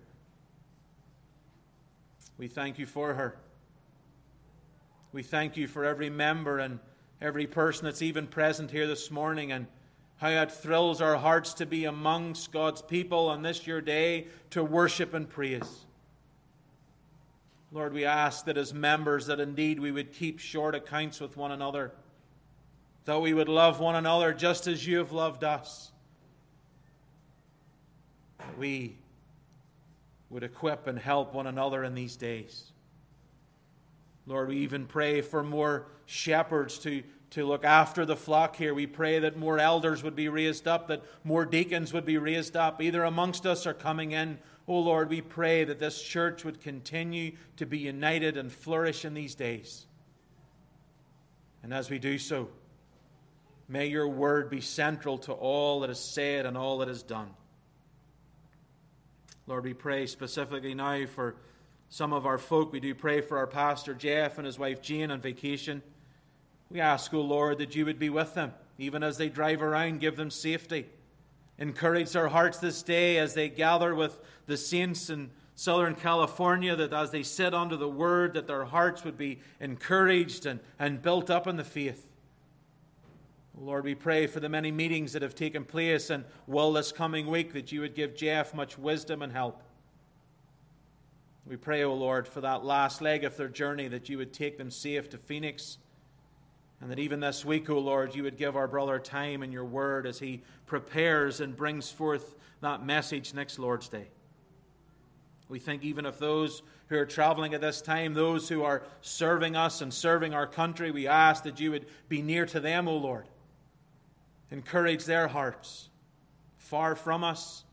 We 2.37 2.47
thank 2.47 2.79
you 2.79 2.85
for 2.85 3.13
her. 3.13 3.37
We 5.15 5.23
thank 5.23 5.55
you 5.55 5.69
for 5.69 5.85
every 5.85 6.09
member 6.09 6.59
and 6.59 6.77
every 7.21 7.47
person 7.47 7.85
that's 7.85 8.01
even 8.01 8.27
present 8.27 8.69
here 8.69 8.85
this 8.85 9.09
morning 9.09 9.53
and 9.53 9.65
how 10.17 10.27
it 10.27 10.51
thrills 10.51 10.99
our 10.99 11.15
hearts 11.15 11.53
to 11.53 11.65
be 11.65 11.85
amongst 11.85 12.51
God's 12.51 12.81
people 12.81 13.29
on 13.29 13.41
this 13.41 13.65
your 13.65 13.79
day 13.79 14.27
to 14.49 14.61
worship 14.61 15.13
and 15.13 15.29
praise. 15.29 15.85
Lord, 17.71 17.93
we 17.93 18.03
ask 18.03 18.43
that 18.43 18.57
as 18.57 18.73
members 18.73 19.27
that 19.27 19.39
indeed 19.39 19.79
we 19.79 19.89
would 19.89 20.11
keep 20.11 20.37
short 20.37 20.75
accounts 20.75 21.21
with 21.21 21.37
one 21.37 21.53
another, 21.53 21.93
that 23.05 23.21
we 23.21 23.33
would 23.33 23.47
love 23.47 23.79
one 23.79 23.95
another 23.95 24.33
just 24.33 24.67
as 24.67 24.85
you 24.85 24.97
have 24.97 25.13
loved 25.13 25.45
us. 25.45 25.93
That 28.39 28.57
we 28.57 28.97
would 30.29 30.43
equip 30.43 30.87
and 30.87 30.99
help 30.99 31.33
one 31.33 31.47
another 31.47 31.85
in 31.85 31.95
these 31.95 32.17
days. 32.17 32.73
Lord, 34.27 34.49
we 34.49 34.57
even 34.57 34.85
pray 34.85 35.21
for 35.21 35.43
more 35.43 35.87
shepherds 36.05 36.79
to, 36.79 37.03
to 37.31 37.45
look 37.45 37.63
after 37.63 38.05
the 38.05 38.15
flock 38.15 38.55
here. 38.55 38.73
We 38.73 38.87
pray 38.87 39.19
that 39.19 39.37
more 39.37 39.59
elders 39.59 40.03
would 40.03 40.15
be 40.15 40.29
raised 40.29 40.67
up, 40.67 40.87
that 40.87 41.03
more 41.23 41.45
deacons 41.45 41.93
would 41.93 42.05
be 42.05 42.17
raised 42.17 42.55
up, 42.55 42.81
either 42.81 43.03
amongst 43.03 43.45
us 43.45 43.67
or 43.67 43.73
coming 43.73 44.11
in. 44.11 44.39
Oh 44.67 44.79
Lord, 44.79 45.09
we 45.09 45.21
pray 45.21 45.63
that 45.63 45.79
this 45.79 46.01
church 46.01 46.43
would 46.43 46.59
continue 46.59 47.33
to 47.57 47.67
be 47.67 47.77
united 47.77 48.35
and 48.35 48.51
flourish 48.51 49.05
in 49.05 49.13
these 49.13 49.35
days. 49.35 49.85
And 51.61 51.73
as 51.73 51.89
we 51.89 51.99
do 51.99 52.17
so, 52.17 52.49
may 53.67 53.87
your 53.87 54.07
word 54.07 54.49
be 54.49 54.61
central 54.61 55.19
to 55.19 55.33
all 55.33 55.81
that 55.81 55.89
is 55.91 55.99
said 55.99 56.47
and 56.47 56.57
all 56.57 56.79
that 56.79 56.89
is 56.89 57.03
done. 57.03 57.29
Lord, 59.47 59.63
we 59.63 59.73
pray 59.73 60.07
specifically 60.07 60.73
now 60.73 61.05
for 61.05 61.35
some 61.89 62.13
of 62.13 62.25
our 62.25 62.37
folk. 62.37 62.71
We 62.71 62.79
do 62.79 62.93
pray 62.95 63.21
for 63.21 63.37
our 63.37 63.47
pastor 63.47 63.93
Jeff 63.93 64.37
and 64.37 64.45
his 64.45 64.59
wife 64.59 64.81
Jane 64.81 65.11
on 65.11 65.21
vacation. 65.21 65.81
We 66.69 66.79
ask, 66.79 67.13
O 67.13 67.19
oh 67.19 67.21
Lord, 67.21 67.59
that 67.59 67.75
you 67.75 67.85
would 67.85 67.99
be 67.99 68.09
with 68.09 68.33
them, 68.33 68.53
even 68.77 69.03
as 69.03 69.17
they 69.17 69.29
drive 69.29 69.61
around, 69.61 69.99
give 69.99 70.15
them 70.15 70.31
safety. 70.31 70.87
Encourage 71.57 72.11
their 72.11 72.27
hearts 72.27 72.57
this 72.57 72.83
day 72.83 73.17
as 73.17 73.33
they 73.33 73.47
gather 73.47 73.95
with 73.95 74.19
the 74.45 74.57
saints 74.57 75.09
in 75.09 75.29
Southern 75.55 75.95
California, 75.95 76.75
that 76.75 76.91
as 76.91 77.11
they 77.11 77.23
sit 77.23 77.53
under 77.53 77.77
the 77.77 77.87
word, 77.87 78.33
that 78.33 78.47
their 78.47 78.65
hearts 78.65 79.05
would 79.05 79.17
be 79.17 79.39
encouraged 79.61 80.45
and, 80.45 80.59
and 80.77 81.01
built 81.01 81.29
up 81.29 81.47
in 81.47 81.55
the 81.55 81.63
faith. 81.63 82.09
Lord, 83.57 83.85
we 83.85 83.95
pray 83.95 84.27
for 84.27 84.41
the 84.41 84.49
many 84.49 84.69
meetings 84.69 85.13
that 85.13 85.21
have 85.21 85.33
taken 85.33 85.63
place 85.63 86.09
and 86.09 86.25
will 86.45 86.73
this 86.73 86.91
coming 86.91 87.27
week 87.27 87.53
that 87.53 87.71
you 87.71 87.79
would 87.81 87.95
give 87.95 88.15
Jeff 88.15 88.53
much 88.53 88.77
wisdom 88.77 89.21
and 89.21 89.31
help. 89.31 89.63
We 91.47 91.57
pray, 91.57 91.83
O 91.83 91.91
oh 91.91 91.95
Lord, 91.95 92.27
for 92.27 92.41
that 92.41 92.65
last 92.65 93.01
leg 93.01 93.23
of 93.23 93.37
their 93.37 93.47
journey 93.47 93.87
that 93.87 94.09
you 94.09 94.17
would 94.17 94.33
take 94.33 94.57
them 94.57 94.71
safe 94.71 95.09
to 95.11 95.17
Phoenix. 95.17 95.77
And 96.81 96.89
that 96.91 96.99
even 96.99 97.19
this 97.19 97.45
week, 97.45 97.69
O 97.69 97.75
oh 97.75 97.79
Lord, 97.79 98.15
you 98.15 98.23
would 98.23 98.37
give 98.37 98.55
our 98.55 98.67
brother 98.67 98.99
time 98.99 99.43
in 99.43 99.51
your 99.51 99.65
word 99.65 100.07
as 100.07 100.19
he 100.19 100.41
prepares 100.65 101.39
and 101.39 101.55
brings 101.55 101.91
forth 101.91 102.35
that 102.61 102.85
message 102.85 103.33
next 103.33 103.59
Lord's 103.59 103.87
Day. 103.87 104.07
We 105.47 105.59
think 105.59 105.83
even 105.83 106.05
of 106.05 106.17
those 106.17 106.63
who 106.87 106.97
are 106.97 107.05
traveling 107.05 107.53
at 107.53 107.61
this 107.61 107.81
time, 107.81 108.13
those 108.13 108.49
who 108.49 108.63
are 108.63 108.83
serving 109.01 109.55
us 109.55 109.81
and 109.81 109.93
serving 109.93 110.33
our 110.33 110.47
country, 110.47 110.91
we 110.91 111.07
ask 111.07 111.43
that 111.43 111.59
you 111.59 111.71
would 111.71 111.85
be 112.09 112.21
near 112.21 112.45
to 112.47 112.59
them, 112.59 112.87
O 112.87 112.97
Lord 112.97 113.25
encourage 114.51 115.05
their 115.05 115.27
hearts. 115.27 115.89
Far 116.57 116.95
from 116.95 117.23
us, 117.23 117.63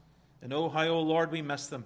and 0.43 0.53
oh, 0.53 0.69
how, 0.69 0.87
oh 0.87 1.01
Lord, 1.01 1.31
we 1.31 1.43
miss 1.43 1.67
them. 1.69 1.85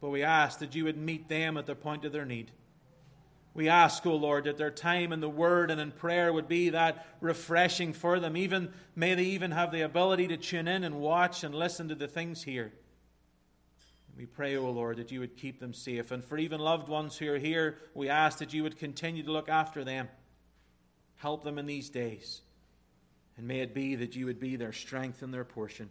But 0.00 0.10
we 0.10 0.22
ask 0.22 0.58
that 0.60 0.74
you 0.74 0.84
would 0.84 0.96
meet 0.96 1.28
them 1.28 1.56
at 1.56 1.66
the 1.66 1.74
point 1.74 2.04
of 2.04 2.12
their 2.12 2.24
need. 2.24 2.50
We 3.52 3.68
ask, 3.68 4.06
O 4.06 4.12
oh 4.12 4.16
Lord, 4.16 4.44
that 4.44 4.56
their 4.56 4.70
time 4.70 5.12
in 5.12 5.20
the 5.20 5.28
Word 5.28 5.70
and 5.70 5.80
in 5.80 5.90
prayer 5.90 6.32
would 6.32 6.48
be 6.48 6.70
that 6.70 7.04
refreshing 7.20 7.92
for 7.92 8.20
them. 8.20 8.36
Even 8.36 8.72
may 8.94 9.14
they 9.14 9.24
even 9.24 9.50
have 9.50 9.72
the 9.72 9.82
ability 9.82 10.28
to 10.28 10.36
tune 10.36 10.68
in 10.68 10.84
and 10.84 11.00
watch 11.00 11.42
and 11.42 11.54
listen 11.54 11.88
to 11.88 11.94
the 11.94 12.06
things 12.06 12.42
here. 12.42 12.72
We 14.16 14.26
pray, 14.26 14.56
O 14.56 14.66
oh 14.66 14.70
Lord, 14.70 14.98
that 14.98 15.10
you 15.10 15.20
would 15.20 15.36
keep 15.36 15.60
them 15.60 15.74
safe. 15.74 16.10
And 16.10 16.24
for 16.24 16.38
even 16.38 16.60
loved 16.60 16.88
ones 16.88 17.16
who 17.16 17.32
are 17.32 17.38
here, 17.38 17.78
we 17.94 18.08
ask 18.08 18.38
that 18.38 18.52
you 18.52 18.62
would 18.62 18.78
continue 18.78 19.22
to 19.24 19.32
look 19.32 19.48
after 19.48 19.82
them. 19.82 20.08
Help 21.16 21.42
them 21.42 21.58
in 21.58 21.66
these 21.66 21.90
days. 21.90 22.42
And 23.36 23.48
may 23.48 23.60
it 23.60 23.74
be 23.74 23.96
that 23.96 24.14
you 24.14 24.26
would 24.26 24.38
be 24.38 24.56
their 24.56 24.72
strength 24.72 25.22
and 25.22 25.32
their 25.32 25.44
portion. 25.44 25.90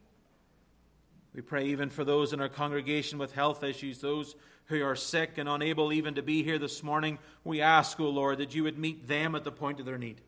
We 1.33 1.41
pray 1.41 1.65
even 1.67 1.89
for 1.89 2.03
those 2.03 2.33
in 2.33 2.41
our 2.41 2.49
congregation 2.49 3.19
with 3.19 3.33
health 3.33 3.63
issues, 3.63 3.99
those 3.99 4.35
who 4.65 4.83
are 4.83 4.95
sick 4.95 5.37
and 5.37 5.47
unable 5.47 5.93
even 5.93 6.15
to 6.15 6.21
be 6.21 6.43
here 6.43 6.59
this 6.59 6.83
morning. 6.83 7.17
We 7.43 7.61
ask, 7.61 7.99
O 7.99 8.05
oh 8.05 8.09
Lord, 8.09 8.39
that 8.39 8.55
you 8.55 8.63
would 8.63 8.77
meet 8.77 9.07
them 9.07 9.35
at 9.35 9.43
the 9.43 9.51
point 9.51 9.79
of 9.79 9.85
their 9.85 9.97
need. 9.97 10.21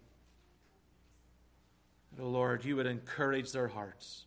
O 2.20 2.24
oh 2.24 2.30
Lord, 2.30 2.66
you 2.66 2.76
would 2.76 2.86
encourage 2.86 3.52
their 3.52 3.68
hearts. 3.68 4.26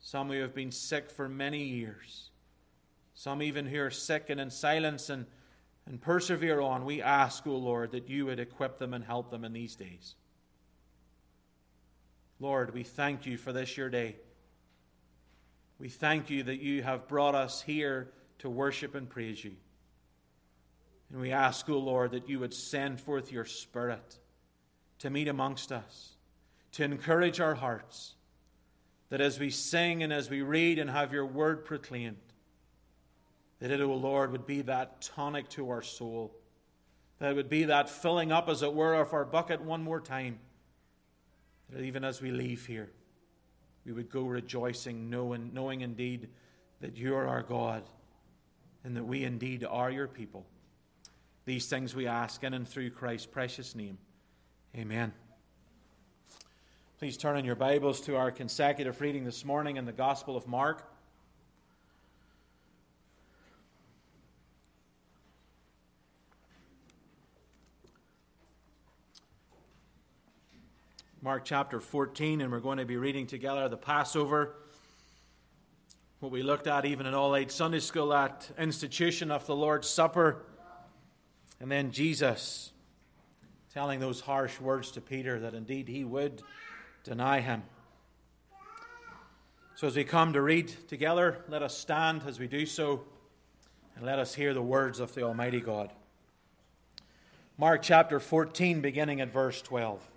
Some 0.00 0.28
who 0.28 0.40
have 0.40 0.54
been 0.54 0.72
sick 0.72 1.10
for 1.10 1.28
many 1.28 1.62
years, 1.62 2.30
some 3.14 3.42
even 3.42 3.66
who 3.66 3.80
are 3.80 3.90
sick 3.90 4.30
and 4.30 4.40
in 4.40 4.50
silence 4.50 5.10
and, 5.10 5.26
and 5.86 6.00
persevere 6.00 6.60
on. 6.60 6.86
We 6.86 7.02
ask, 7.02 7.46
O 7.46 7.52
oh 7.52 7.56
Lord, 7.56 7.92
that 7.92 8.08
you 8.08 8.26
would 8.26 8.40
equip 8.40 8.78
them 8.78 8.94
and 8.94 9.04
help 9.04 9.30
them 9.30 9.44
in 9.44 9.52
these 9.52 9.76
days. 9.76 10.14
Lord, 12.38 12.72
we 12.72 12.82
thank 12.82 13.26
you 13.26 13.36
for 13.36 13.52
this 13.52 13.76
your 13.76 13.90
day. 13.90 14.16
We 15.80 15.88
thank 15.88 16.28
you 16.28 16.42
that 16.42 16.60
you 16.60 16.82
have 16.82 17.08
brought 17.08 17.34
us 17.34 17.62
here 17.62 18.12
to 18.40 18.50
worship 18.50 18.94
and 18.94 19.08
praise 19.08 19.42
you. 19.42 19.56
And 21.10 21.20
we 21.20 21.32
ask, 21.32 21.68
O 21.70 21.74
oh 21.74 21.78
Lord, 21.78 22.10
that 22.10 22.28
you 22.28 22.38
would 22.38 22.52
send 22.52 23.00
forth 23.00 23.32
your 23.32 23.46
Spirit 23.46 24.18
to 24.98 25.08
meet 25.08 25.26
amongst 25.26 25.72
us, 25.72 26.10
to 26.72 26.84
encourage 26.84 27.40
our 27.40 27.54
hearts, 27.54 28.14
that 29.08 29.22
as 29.22 29.40
we 29.40 29.48
sing 29.48 30.02
and 30.02 30.12
as 30.12 30.28
we 30.28 30.42
read 30.42 30.78
and 30.78 30.90
have 30.90 31.14
your 31.14 31.24
word 31.24 31.64
proclaimed, 31.64 32.18
that 33.60 33.70
it, 33.70 33.80
O 33.80 33.90
oh 33.90 33.96
Lord, 33.96 34.32
would 34.32 34.46
be 34.46 34.60
that 34.62 35.00
tonic 35.00 35.48
to 35.50 35.70
our 35.70 35.82
soul, 35.82 36.30
that 37.18 37.30
it 37.30 37.36
would 37.36 37.48
be 37.48 37.64
that 37.64 37.88
filling 37.88 38.30
up, 38.30 38.50
as 38.50 38.62
it 38.62 38.74
were, 38.74 38.94
of 38.94 39.14
our 39.14 39.24
bucket 39.24 39.62
one 39.62 39.82
more 39.82 40.00
time 40.00 40.38
that 41.70 41.82
even 41.82 42.04
as 42.04 42.20
we 42.20 42.30
leave 42.30 42.66
here, 42.66 42.90
we 43.90 43.96
would 43.96 44.10
go 44.10 44.22
rejoicing, 44.22 45.10
knowing, 45.10 45.50
knowing 45.52 45.80
indeed 45.80 46.28
that 46.80 46.96
you 46.96 47.16
are 47.16 47.26
our 47.26 47.42
God 47.42 47.82
and 48.84 48.96
that 48.96 49.02
we 49.02 49.24
indeed 49.24 49.66
are 49.68 49.90
your 49.90 50.06
people. 50.06 50.46
These 51.44 51.66
things 51.66 51.92
we 51.92 52.06
ask 52.06 52.44
in 52.44 52.54
and 52.54 52.68
through 52.68 52.90
Christ's 52.90 53.26
precious 53.26 53.74
name. 53.74 53.98
Amen. 54.76 55.12
Please 57.00 57.16
turn 57.16 57.36
in 57.36 57.44
your 57.44 57.56
Bibles 57.56 58.00
to 58.02 58.14
our 58.14 58.30
consecutive 58.30 59.00
reading 59.00 59.24
this 59.24 59.44
morning 59.44 59.76
in 59.76 59.86
the 59.86 59.92
Gospel 59.92 60.36
of 60.36 60.46
Mark. 60.46 60.88
Mark 71.22 71.44
chapter 71.44 71.80
14, 71.80 72.40
and 72.40 72.50
we're 72.50 72.60
going 72.60 72.78
to 72.78 72.86
be 72.86 72.96
reading 72.96 73.26
together 73.26 73.68
the 73.68 73.76
Passover. 73.76 74.54
What 76.20 76.32
we 76.32 76.42
looked 76.42 76.66
at 76.66 76.86
even 76.86 77.04
in 77.04 77.12
All 77.12 77.36
eight 77.36 77.50
Sunday 77.50 77.80
School, 77.80 78.08
that 78.08 78.48
institution 78.56 79.30
of 79.30 79.44
the 79.44 79.54
Lord's 79.54 79.86
Supper. 79.86 80.46
And 81.60 81.70
then 81.70 81.90
Jesus 81.90 82.72
telling 83.74 84.00
those 84.00 84.22
harsh 84.22 84.58
words 84.62 84.92
to 84.92 85.02
Peter 85.02 85.40
that 85.40 85.52
indeed 85.52 85.88
he 85.88 86.04
would 86.04 86.40
deny 87.04 87.40
him. 87.40 87.64
So, 89.74 89.88
as 89.88 89.96
we 89.96 90.04
come 90.04 90.32
to 90.32 90.40
read 90.40 90.72
together, 90.88 91.44
let 91.48 91.62
us 91.62 91.76
stand 91.76 92.22
as 92.26 92.38
we 92.38 92.46
do 92.46 92.64
so 92.64 93.04
and 93.94 94.06
let 94.06 94.18
us 94.18 94.34
hear 94.34 94.54
the 94.54 94.62
words 94.62 95.00
of 95.00 95.14
the 95.14 95.24
Almighty 95.24 95.60
God. 95.60 95.92
Mark 97.58 97.82
chapter 97.82 98.20
14, 98.20 98.80
beginning 98.80 99.20
at 99.20 99.30
verse 99.30 99.60
12. 99.60 100.09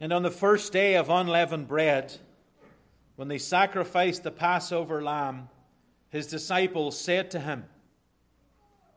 And 0.00 0.12
on 0.12 0.22
the 0.22 0.30
first 0.30 0.72
day 0.72 0.96
of 0.96 1.08
unleavened 1.08 1.68
bread, 1.68 2.16
when 3.16 3.28
they 3.28 3.38
sacrificed 3.38 4.22
the 4.22 4.30
Passover 4.30 5.02
lamb, 5.02 5.48
his 6.10 6.26
disciples 6.26 6.98
said 6.98 7.30
to 7.32 7.40
him, 7.40 7.64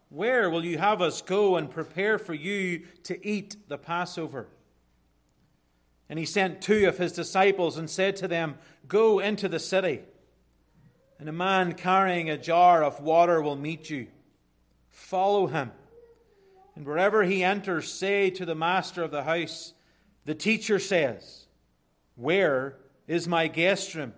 Where 0.10 0.50
will 0.50 0.66
you 0.66 0.78
have 0.78 1.02
us 1.02 1.22
go 1.22 1.56
and 1.56 1.70
prepare 1.70 2.18
for 2.18 2.34
you 2.34 2.84
to 3.04 3.28
eat 3.28 3.56
the 3.68 3.78
Passover? 3.78 4.48
And 6.10 6.18
he 6.18 6.26
sent 6.26 6.62
two 6.62 6.88
of 6.88 6.98
his 6.98 7.12
disciples 7.12 7.78
and 7.78 7.90
said 7.90 8.16
to 8.18 8.28
them, 8.28 8.58
Go 8.88 9.20
into 9.20 9.50
the 9.50 9.60
city, 9.60 10.02
and 11.20 11.28
a 11.28 11.34
man 11.34 11.74
carrying 11.74 12.30
a 12.30 12.38
jar 12.38 12.84
of 12.84 13.02
water 13.02 13.42
will 13.42 13.56
meet 13.56 13.90
you. 13.90 14.08
Follow 14.90 15.48
him 15.48 15.72
And 16.76 16.86
wherever 16.86 17.24
he 17.24 17.44
enters, 17.44 17.92
say 17.92 18.30
to 18.32 18.46
the 18.46 18.56
master 18.56 19.04
of 19.04 19.12
the 19.12 19.24
house, 19.24 19.74
The 20.28 20.36
teacher 20.36 20.78
says, 20.78 21.46
Where 22.18 22.76
is 23.08 23.30
my 23.30 23.48
guest 23.48 23.96
room, 23.96 24.14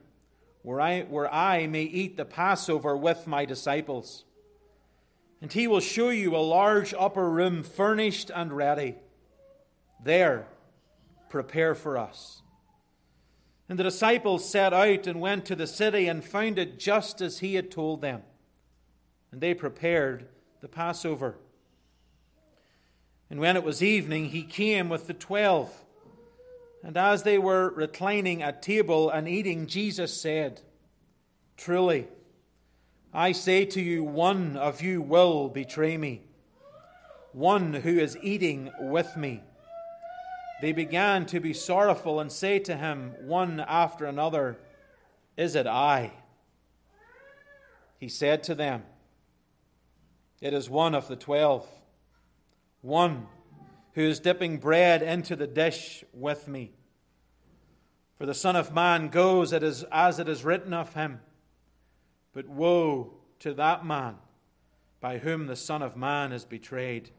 where 0.63 0.81
I, 0.81 1.01
where 1.01 1.31
I 1.31 1.67
may 1.67 1.83
eat 1.83 2.17
the 2.17 2.25
Passover 2.25 2.97
with 2.97 3.27
my 3.27 3.45
disciples? 3.45 4.25
And 5.39 5.53
he 5.53 5.67
will 5.67 5.79
show 5.79 6.09
you 6.09 6.35
a 6.35 6.37
large 6.37 6.95
upper 6.97 7.29
room 7.29 7.61
furnished 7.61 8.31
and 8.33 8.51
ready. 8.51 8.95
There, 10.03 10.47
prepare 11.29 11.75
for 11.75 11.95
us. 11.95 12.41
And 13.69 13.77
the 13.77 13.83
disciples 13.83 14.49
set 14.49 14.73
out 14.73 15.05
and 15.05 15.21
went 15.21 15.45
to 15.45 15.55
the 15.55 15.67
city 15.67 16.07
and 16.07 16.25
found 16.25 16.57
it 16.57 16.79
just 16.79 17.21
as 17.21 17.37
he 17.37 17.53
had 17.53 17.69
told 17.69 18.01
them. 18.01 18.23
And 19.31 19.41
they 19.41 19.53
prepared 19.53 20.27
the 20.61 20.69
Passover. 20.69 21.35
And 23.29 23.39
when 23.39 23.55
it 23.55 23.63
was 23.63 23.83
evening, 23.83 24.29
he 24.29 24.41
came 24.41 24.89
with 24.89 25.05
the 25.05 25.13
twelve. 25.13 25.85
And 26.83 26.95
as 26.97 27.23
they 27.23 27.37
were 27.37 27.69
reclining 27.69 28.41
at 28.41 28.61
table 28.61 29.09
and 29.09 29.27
eating, 29.27 29.67
Jesus 29.67 30.19
said, 30.19 30.61
Truly, 31.57 32.07
I 33.13 33.33
say 33.33 33.65
to 33.65 33.81
you, 33.81 34.03
one 34.03 34.55
of 34.55 34.81
you 34.81 35.01
will 35.01 35.49
betray 35.49 35.97
me, 35.97 36.21
one 37.33 37.73
who 37.73 37.99
is 37.99 38.17
eating 38.21 38.71
with 38.79 39.17
me. 39.17 39.43
They 40.61 40.71
began 40.71 41.25
to 41.27 41.39
be 41.39 41.53
sorrowful 41.53 42.19
and 42.19 42.31
say 42.31 42.59
to 42.59 42.75
him, 42.75 43.13
one 43.21 43.59
after 43.59 44.05
another, 44.05 44.57
Is 45.35 45.55
it 45.55 45.67
I? 45.67 46.11
He 47.97 48.07
said 48.07 48.43
to 48.43 48.55
them, 48.55 48.83
It 50.41 50.53
is 50.53 50.69
one 50.69 50.95
of 50.95 51.07
the 51.07 51.15
twelve 51.15 51.67
one 52.81 53.27
who 53.93 54.01
is 54.01 54.19
dipping 54.19 54.57
bread 54.57 55.01
into 55.01 55.35
the 55.35 55.47
dish 55.47 56.03
with 56.13 56.47
me. 56.47 56.71
For 58.17 58.25
the 58.25 58.33
Son 58.33 58.55
of 58.55 58.73
Man 58.73 59.07
goes 59.07 59.53
as 59.53 60.19
it 60.19 60.29
is 60.29 60.43
written 60.43 60.73
of 60.73 60.93
him. 60.93 61.21
But 62.33 62.47
woe 62.47 63.13
to 63.39 63.53
that 63.53 63.85
man 63.85 64.15
by 64.99 65.17
whom 65.17 65.47
the 65.47 65.55
Son 65.55 65.81
of 65.81 65.95
Man 65.95 66.31
is 66.31 66.45
betrayed. 66.45 67.09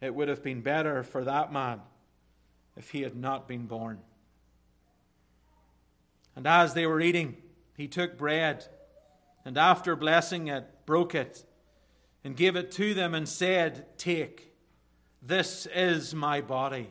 It 0.00 0.14
would 0.14 0.28
have 0.28 0.42
been 0.42 0.60
better 0.60 1.02
for 1.02 1.24
that 1.24 1.52
man 1.52 1.80
if 2.76 2.90
he 2.90 3.02
had 3.02 3.16
not 3.16 3.48
been 3.48 3.66
born. 3.66 4.00
And 6.34 6.46
as 6.46 6.74
they 6.74 6.86
were 6.86 7.00
eating, 7.00 7.36
he 7.76 7.88
took 7.88 8.18
bread, 8.18 8.66
and 9.44 9.56
after 9.56 9.96
blessing 9.96 10.48
it, 10.48 10.64
broke 10.84 11.14
it 11.14 11.44
and 12.22 12.36
gave 12.36 12.56
it 12.56 12.70
to 12.72 12.92
them 12.92 13.14
and 13.14 13.28
said, 13.28 13.86
Take, 13.96 14.52
this 15.26 15.66
is 15.74 16.14
my 16.14 16.40
body. 16.40 16.88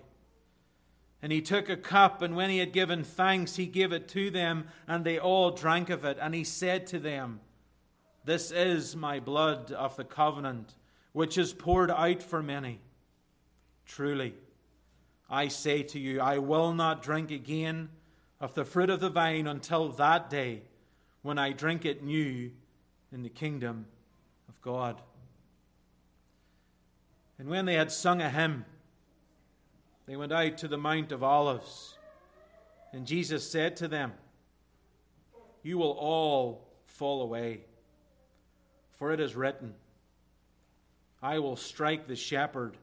And 1.21 1.31
he 1.31 1.41
took 1.41 1.69
a 1.69 1.77
cup, 1.77 2.21
and 2.21 2.35
when 2.35 2.49
he 2.49 2.59
had 2.59 2.73
given 2.73 3.03
thanks, 3.03 3.55
he 3.55 3.65
gave 3.65 3.91
it 3.91 4.07
to 4.09 4.29
them, 4.29 4.67
and 4.87 5.03
they 5.03 5.17
all 5.17 5.51
drank 5.51 5.89
of 5.89 6.05
it. 6.05 6.17
And 6.21 6.35
he 6.35 6.43
said 6.43 6.85
to 6.87 6.99
them, 6.99 7.39
This 8.25 8.51
is 8.51 8.95
my 8.95 9.19
blood 9.19 9.71
of 9.71 9.95
the 9.95 10.03
covenant, 10.03 10.75
which 11.13 11.37
is 11.37 11.53
poured 11.53 11.89
out 11.89 12.21
for 12.21 12.43
many. 12.43 12.79
Truly, 13.85 14.35
I 15.29 15.47
say 15.47 15.83
to 15.83 15.99
you, 15.99 16.19
I 16.19 16.37
will 16.37 16.73
not 16.73 17.01
drink 17.01 17.31
again 17.31 17.89
of 18.39 18.53
the 18.53 18.65
fruit 18.65 18.89
of 18.89 18.99
the 18.99 19.09
vine 19.09 19.47
until 19.47 19.89
that 19.89 20.29
day 20.29 20.61
when 21.21 21.39
I 21.39 21.53
drink 21.53 21.85
it 21.85 22.03
new 22.03 22.51
in 23.11 23.23
the 23.23 23.29
kingdom 23.29 23.87
of 24.47 24.61
God. 24.61 25.01
And 27.37 27.49
when 27.49 27.65
they 27.65 27.75
had 27.75 27.91
sung 27.91 28.21
a 28.21 28.29
hymn, 28.29 28.65
they 30.05 30.15
went 30.15 30.31
out 30.31 30.57
to 30.59 30.67
the 30.67 30.77
Mount 30.77 31.11
of 31.11 31.23
Olives. 31.23 31.97
And 32.93 33.05
Jesus 33.05 33.49
said 33.49 33.75
to 33.77 33.87
them, 33.87 34.13
You 35.63 35.77
will 35.77 35.91
all 35.91 36.67
fall 36.85 37.21
away, 37.21 37.61
for 38.93 39.11
it 39.11 39.19
is 39.19 39.35
written, 39.35 39.73
I 41.21 41.39
will 41.39 41.55
strike 41.55 42.07
the 42.07 42.15
shepherd, 42.15 42.77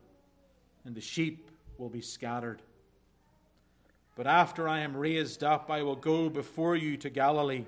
and 0.84 0.94
the 0.94 1.00
sheep 1.00 1.50
will 1.78 1.88
be 1.88 2.00
scattered. 2.00 2.60
But 4.16 4.26
after 4.26 4.68
I 4.68 4.80
am 4.80 4.96
raised 4.96 5.42
up, 5.42 5.70
I 5.70 5.82
will 5.82 5.96
go 5.96 6.28
before 6.28 6.76
you 6.76 6.96
to 6.98 7.08
Galilee. 7.08 7.64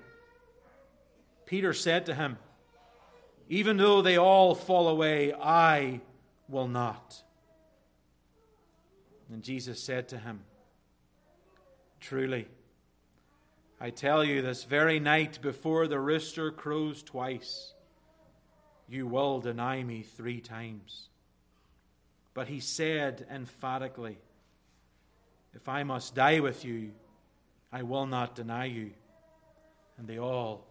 Peter 1.47 1.73
said 1.73 2.07
to 2.07 2.15
him, 2.15 2.39
Even 3.49 3.77
though 3.77 4.03
they 4.03 4.19
all 4.19 4.55
fall 4.55 4.89
away, 4.89 5.33
I 5.33 6.01
will 6.49 6.69
not. 6.69 7.23
And 9.31 9.43
Jesus 9.43 9.83
said 9.83 10.09
to 10.09 10.19
him, 10.19 10.41
Truly, 12.01 12.47
I 13.81 13.91
tell 13.91 14.23
you, 14.23 14.43
this 14.43 14.65
very 14.65 15.01
night 15.01 15.41
before 15.41 15.87
the 15.87 15.99
rooster 15.99 16.51
crows 16.51 17.03
twice, 17.03 17.73
you 18.89 19.07
will 19.07 19.41
deny 19.41 19.83
me 19.83 20.03
three 20.03 20.41
times. 20.41 21.09
But 22.35 22.49
he 22.49 22.61
said 22.61 23.27
emphatically, 23.31 24.19
If 25.55 25.69
I 25.69 25.83
must 25.83 26.15
die 26.15 26.41
with 26.41 26.65
you, 26.65 26.93
I 27.73 27.83
will 27.83 28.07
not 28.07 28.35
deny 28.35 28.67
you. 28.67 28.91
And 29.97 30.07
they 30.07 30.19
all 30.19 30.67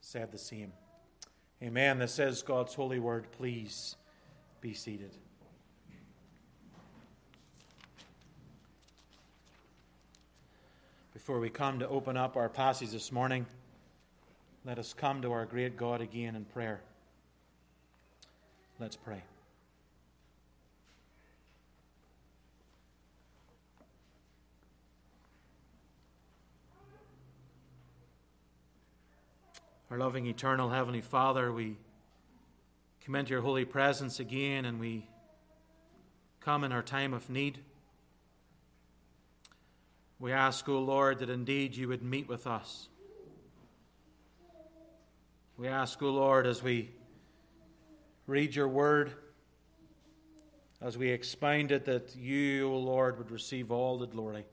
said 0.00 0.32
the 0.32 0.38
same. 0.38 0.72
Amen. 1.62 1.98
This 1.98 2.18
is 2.18 2.42
God's 2.42 2.74
holy 2.74 2.98
word. 2.98 3.26
Please 3.32 3.96
be 4.60 4.74
seated. 4.74 5.10
Before 11.12 11.38
we 11.38 11.50
come 11.50 11.78
to 11.78 11.88
open 11.88 12.16
up 12.16 12.36
our 12.36 12.48
passage 12.48 12.90
this 12.90 13.12
morning, 13.12 13.46
let 14.64 14.78
us 14.78 14.92
come 14.92 15.22
to 15.22 15.32
our 15.32 15.44
great 15.46 15.76
God 15.76 16.00
again 16.00 16.34
in 16.34 16.44
prayer. 16.44 16.80
Let's 18.80 18.96
pray. 18.96 19.22
Our 29.90 29.98
loving, 29.98 30.26
eternal 30.26 30.68
Heavenly 30.68 31.00
Father, 31.00 31.52
we 31.52 31.76
come 33.08 33.16
into 33.16 33.30
your 33.30 33.40
holy 33.40 33.64
presence 33.64 34.20
again 34.20 34.66
and 34.66 34.78
we 34.78 35.08
come 36.40 36.62
in 36.62 36.72
our 36.72 36.82
time 36.82 37.14
of 37.14 37.30
need. 37.30 37.58
We 40.20 40.30
ask, 40.30 40.68
O 40.68 40.74
oh 40.74 40.80
Lord, 40.80 41.20
that 41.20 41.30
indeed 41.30 41.74
you 41.74 41.88
would 41.88 42.02
meet 42.02 42.28
with 42.28 42.46
us. 42.46 42.90
We 45.56 45.68
ask, 45.68 46.02
O 46.02 46.08
oh 46.08 46.10
Lord, 46.10 46.46
as 46.46 46.62
we 46.62 46.90
read 48.26 48.54
your 48.54 48.68
word, 48.68 49.14
as 50.82 50.98
we 50.98 51.08
expound 51.08 51.72
it, 51.72 51.86
that 51.86 52.14
you, 52.14 52.68
O 52.68 52.74
oh 52.74 52.78
Lord, 52.78 53.16
would 53.16 53.30
receive 53.30 53.72
all 53.72 53.96
the 53.96 54.06
glory. 54.06 54.44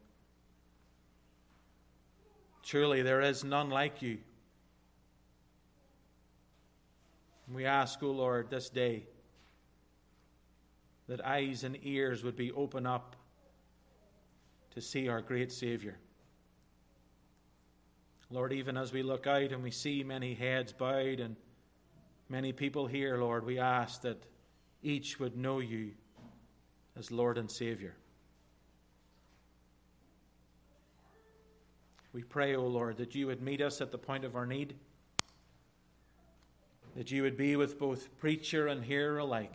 Truly, 2.64 3.02
there 3.02 3.20
is 3.20 3.44
none 3.44 3.70
like 3.70 4.02
you. 4.02 4.20
We 7.54 7.66
ask, 7.66 8.02
O 8.02 8.08
oh 8.08 8.12
Lord, 8.12 8.50
this 8.50 8.70
day 8.70 9.04
that 11.08 11.24
eyes 11.26 11.64
and 11.64 11.78
ears 11.84 12.24
would 12.24 12.36
be 12.36 12.52
open 12.52 12.86
up 12.88 13.16
to 14.72 14.82
see 14.82 15.08
our 15.08 15.22
great 15.22 15.52
Savior. 15.52 15.98
Lord, 18.32 18.52
even 18.52 18.76
as 18.76 18.92
we 18.92 19.04
look 19.04 19.28
out 19.28 19.52
and 19.52 19.62
we 19.62 19.70
see 19.70 20.04
many 20.04 20.34
heads 20.34 20.74
bowed 20.74 21.20
and 21.20 21.36
many 22.28 22.52
people 22.52 22.88
here, 22.88 23.18
Lord, 23.18 23.46
we 23.46 23.60
ask 23.60 24.02
that 24.02 24.26
each 24.82 25.20
would 25.20 25.38
know 25.38 25.60
you 25.60 25.92
as 26.98 27.12
Lord 27.12 27.38
and 27.38 27.50
Savior. 27.50 27.96
We 32.12 32.24
pray, 32.24 32.56
O 32.56 32.62
oh 32.62 32.68
Lord, 32.68 32.98
that 32.98 33.14
you 33.14 33.28
would 33.28 33.42
meet 33.42 33.62
us 33.62 33.82
at 33.82 33.92
the 33.92 33.98
point 33.98 34.26
of 34.26 34.36
our 34.36 34.46
need 34.46 34.76
that 36.96 37.12
you 37.12 37.24
would 37.24 37.38
be 37.38 37.56
with 37.56 37.78
both 37.78 38.18
preacher 38.20 38.68
and 38.68 38.84
hearer 38.84 39.18
alike. 39.18 39.54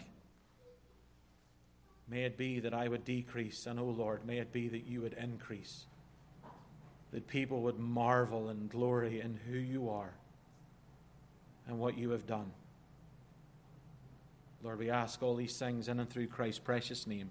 May 2.09 2.25
it 2.25 2.37
be 2.37 2.61
that 2.61 2.75
I 2.75 2.89
would 2.89 3.05
decrease, 3.05 3.67
and, 3.67 3.79
O 3.79 3.85
oh 3.85 3.91
Lord, 3.91 4.27
may 4.27 4.39
it 4.39 4.53
be 4.53 4.69
that 4.69 4.87
you 4.87 5.01
would 5.01 5.15
increase, 5.15 5.87
that 7.13 7.27
people 7.29 7.63
would 7.63 7.79
marvel 7.79 8.49
and 8.49 8.69
glory 8.69 9.21
in 9.21 9.39
who 9.49 9.57
you 9.57 9.89
are 9.89 10.13
and 11.67 11.79
what 11.79 11.97
you 11.97 12.11
have 12.11 12.27
done. 12.27 12.51
Lord, 14.63 14.79
we 14.79 14.91
ask 14.91 15.23
all 15.23 15.37
these 15.37 15.57
things 15.57 15.89
in 15.89 16.01
and 16.01 16.11
through 16.11 16.27
Christ's 16.27 16.59
precious 16.59 17.07
name. 17.07 17.31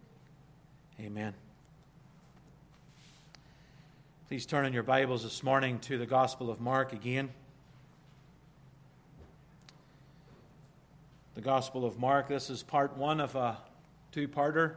Amen. 1.00 1.34
Please 4.28 4.45
turn 4.45 4.65
in 4.65 4.74
your 4.74 4.84
Bibles 4.84 5.24
this 5.24 5.43
morning 5.43 5.80
to 5.80 5.98
the 5.98 6.06
Gospel 6.06 6.50
of 6.50 6.60
Mark 6.60 6.93
again. 6.93 7.30
The 11.39 11.45
Gospel 11.45 11.86
of 11.86 11.97
Mark. 11.97 12.28
This 12.28 12.49
is 12.49 12.63
part 12.63 12.97
one 12.97 13.21
of 13.21 13.34
a 13.34 13.58
two 14.12 14.28
parter. 14.28 14.73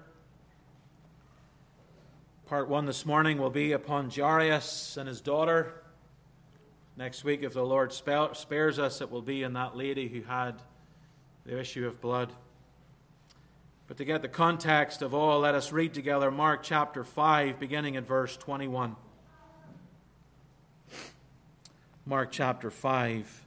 Part 2.46 2.68
one 2.68 2.86
this 2.86 3.04
morning 3.04 3.38
will 3.38 3.50
be 3.50 3.72
upon 3.72 4.10
Jairus 4.10 4.96
and 4.96 5.08
his 5.08 5.20
daughter. 5.20 5.82
Next 6.96 7.24
week, 7.24 7.42
if 7.42 7.52
the 7.52 7.64
Lord 7.64 7.92
spares 7.92 8.78
us, 8.78 9.00
it 9.00 9.10
will 9.10 9.22
be 9.22 9.42
in 9.42 9.54
that 9.54 9.76
lady 9.76 10.06
who 10.06 10.22
had 10.22 10.62
the 11.44 11.58
issue 11.58 11.84
of 11.84 12.00
blood. 12.00 12.32
But 13.88 13.96
to 13.96 14.04
get 14.04 14.22
the 14.22 14.28
context 14.28 15.02
of 15.02 15.14
all, 15.14 15.40
let 15.40 15.56
us 15.56 15.72
read 15.72 15.92
together 15.92 16.30
Mark 16.30 16.62
chapter 16.62 17.02
5, 17.02 17.58
beginning 17.58 17.96
at 17.96 18.06
verse 18.06 18.36
21. 18.36 18.94
Mark 22.06 22.30
chapter 22.30 22.70
5 22.70 23.46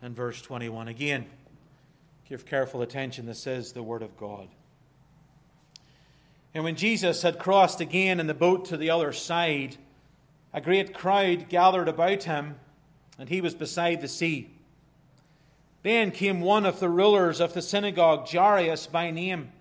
and 0.00 0.16
verse 0.16 0.40
21. 0.40 0.88
Again, 0.88 1.26
give 2.28 2.44
careful 2.44 2.82
attention. 2.82 3.24
This 3.24 3.46
is 3.46 3.72
the 3.72 3.82
Word 3.82 4.02
of 4.02 4.16
God. 4.16 4.48
And 6.54 6.64
when 6.64 6.74
Jesus 6.74 7.22
had 7.22 7.38
crossed 7.38 7.80
again 7.80 8.18
in 8.18 8.26
the 8.26 8.34
boat 8.34 8.64
to 8.66 8.76
the 8.76 8.90
other 8.90 9.12
side, 9.12 9.76
a 10.52 10.60
great 10.60 10.92
crowd 10.92 11.48
gathered 11.48 11.86
about 11.86 12.24
him, 12.24 12.56
and 13.18 13.28
he 13.28 13.40
was 13.40 13.54
beside 13.54 14.00
the 14.00 14.08
sea. 14.08 14.50
Then 15.82 16.10
came 16.10 16.40
one 16.40 16.66
of 16.66 16.80
the 16.80 16.88
rulers 16.88 17.40
of 17.40 17.54
the 17.54 17.62
synagogue, 17.62 18.28
Jairus 18.28 18.88
by 18.88 19.10
name. 19.12 19.52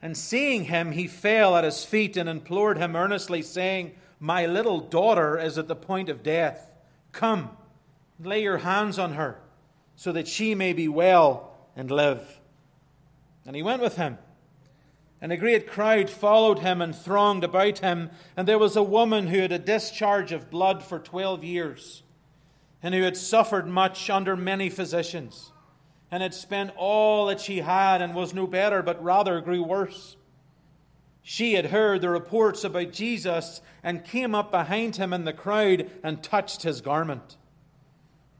And 0.00 0.16
seeing 0.16 0.64
him, 0.64 0.92
he 0.92 1.06
fell 1.06 1.56
at 1.56 1.64
his 1.64 1.84
feet 1.84 2.16
and 2.16 2.28
implored 2.28 2.78
him 2.78 2.96
earnestly, 2.96 3.42
saying, 3.42 3.92
My 4.18 4.46
little 4.46 4.80
daughter 4.80 5.38
is 5.38 5.58
at 5.58 5.68
the 5.68 5.76
point 5.76 6.08
of 6.08 6.22
death. 6.22 6.70
Come, 7.12 7.50
lay 8.18 8.42
your 8.42 8.58
hands 8.58 8.98
on 8.98 9.12
her, 9.12 9.38
so 9.94 10.10
that 10.12 10.26
she 10.26 10.54
may 10.54 10.72
be 10.72 10.88
well 10.88 11.51
and 11.76 11.90
live. 11.90 12.40
And 13.46 13.56
he 13.56 13.62
went 13.62 13.82
with 13.82 13.96
him. 13.96 14.18
And 15.20 15.30
a 15.30 15.36
great 15.36 15.68
crowd 15.68 16.10
followed 16.10 16.58
him 16.58 16.82
and 16.82 16.94
thronged 16.94 17.44
about 17.44 17.78
him. 17.78 18.10
And 18.36 18.48
there 18.48 18.58
was 18.58 18.76
a 18.76 18.82
woman 18.82 19.28
who 19.28 19.38
had 19.38 19.52
a 19.52 19.58
discharge 19.58 20.32
of 20.32 20.50
blood 20.50 20.82
for 20.82 20.98
twelve 20.98 21.44
years 21.44 22.02
and 22.82 22.94
who 22.94 23.02
had 23.02 23.16
suffered 23.16 23.66
much 23.66 24.10
under 24.10 24.36
many 24.36 24.68
physicians, 24.68 25.52
and 26.10 26.22
had 26.22 26.34
spent 26.34 26.72
all 26.76 27.26
that 27.26 27.40
she 27.40 27.58
had, 27.58 28.02
and 28.02 28.14
was 28.14 28.34
no 28.34 28.46
better, 28.46 28.82
but 28.82 29.02
rather 29.02 29.40
grew 29.40 29.62
worse. 29.62 30.16
She 31.22 31.54
had 31.54 31.66
heard 31.66 32.00
the 32.00 32.10
reports 32.10 32.64
about 32.64 32.92
Jesus 32.92 33.60
and 33.84 34.04
came 34.04 34.34
up 34.34 34.50
behind 34.50 34.96
him 34.96 35.12
in 35.12 35.24
the 35.24 35.32
crowd 35.32 35.88
and 36.02 36.20
touched 36.22 36.64
his 36.64 36.80
garment. 36.80 37.36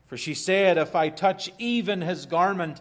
For 0.08 0.16
she 0.16 0.34
said, 0.34 0.76
If 0.76 0.96
I 0.96 1.08
touch 1.08 1.52
even 1.58 2.00
his 2.00 2.26
garment, 2.26 2.80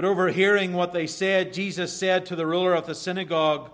But 0.00 0.08
overhearing 0.08 0.72
what 0.72 0.94
they 0.94 1.06
said, 1.06 1.52
Jesus 1.52 1.92
said 1.92 2.24
to 2.24 2.34
the 2.34 2.46
ruler 2.46 2.72
of 2.72 2.86
the 2.86 2.94
synagogue, 2.94 3.70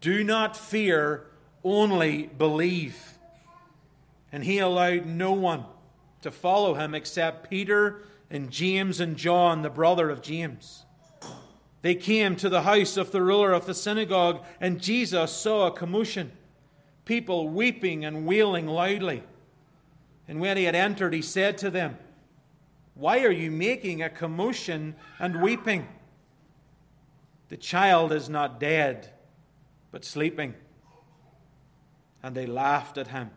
Do 0.00 0.24
not 0.24 0.56
fear, 0.56 1.28
only 1.62 2.26
believe. 2.26 3.00
And 4.32 4.42
he 4.42 4.58
allowed 4.58 5.06
no 5.06 5.30
one 5.30 5.66
to 6.22 6.32
follow 6.32 6.74
him 6.74 6.96
except 6.96 7.48
Peter 7.48 8.02
and 8.28 8.50
James 8.50 8.98
and 8.98 9.16
John, 9.16 9.62
the 9.62 9.70
brother 9.70 10.10
of 10.10 10.20
James. 10.20 10.84
They 11.82 11.94
came 11.94 12.34
to 12.34 12.48
the 12.48 12.62
house 12.62 12.96
of 12.96 13.12
the 13.12 13.22
ruler 13.22 13.52
of 13.52 13.66
the 13.66 13.72
synagogue, 13.72 14.44
and 14.60 14.82
Jesus 14.82 15.30
saw 15.30 15.68
a 15.68 15.70
commotion, 15.70 16.32
people 17.04 17.50
weeping 17.50 18.04
and 18.04 18.26
wailing 18.26 18.66
loudly. 18.66 19.22
And 20.26 20.40
when 20.40 20.56
he 20.56 20.64
had 20.64 20.74
entered, 20.74 21.14
he 21.14 21.22
said 21.22 21.56
to 21.58 21.70
them, 21.70 21.98
Why 22.98 23.22
are 23.22 23.30
you 23.30 23.52
making 23.52 24.02
a 24.02 24.10
commotion 24.10 24.96
and 25.20 25.40
weeping? 25.40 25.86
The 27.48 27.56
child 27.56 28.12
is 28.12 28.28
not 28.28 28.58
dead, 28.58 29.10
but 29.92 30.04
sleeping. 30.04 30.54
And 32.24 32.34
they 32.34 32.44
laughed 32.44 32.98
at 32.98 33.06
him. 33.06 33.30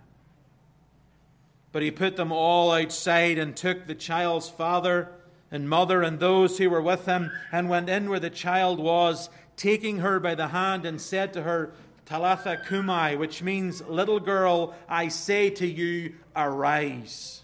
But 1.71 1.83
he 1.83 1.91
put 1.91 2.15
them 2.15 2.31
all 2.31 2.71
outside 2.71 3.37
and 3.37 3.55
took 3.55 3.85
the 3.85 3.93
child's 3.93 4.49
father 4.49 5.11
and 5.51 5.69
mother 5.69 6.01
and 6.01 6.19
those 6.19 6.57
who 6.57 6.67
were 6.71 6.81
with 6.81 7.05
him 7.05 7.31
and 7.51 7.69
went 7.69 7.87
in 7.87 8.09
where 8.09 8.19
the 8.19 8.31
child 8.31 8.79
was, 8.79 9.29
taking 9.57 9.99
her 9.99 10.19
by 10.19 10.33
the 10.33 10.47
hand 10.47 10.87
and 10.87 10.99
said 10.99 11.33
to 11.33 11.43
her, 11.43 11.71
Talitha 12.07 12.63
cumi, 12.67 13.15
which 13.15 13.43
means, 13.43 13.83
Little 13.83 14.19
girl, 14.19 14.73
I 14.89 15.09
say 15.09 15.51
to 15.51 15.67
you, 15.67 16.15
arise. 16.35 17.40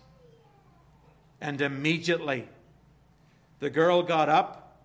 And 1.39 1.61
immediately 1.61 2.47
the 3.59 3.69
girl 3.69 4.03
got 4.03 4.29
up 4.29 4.81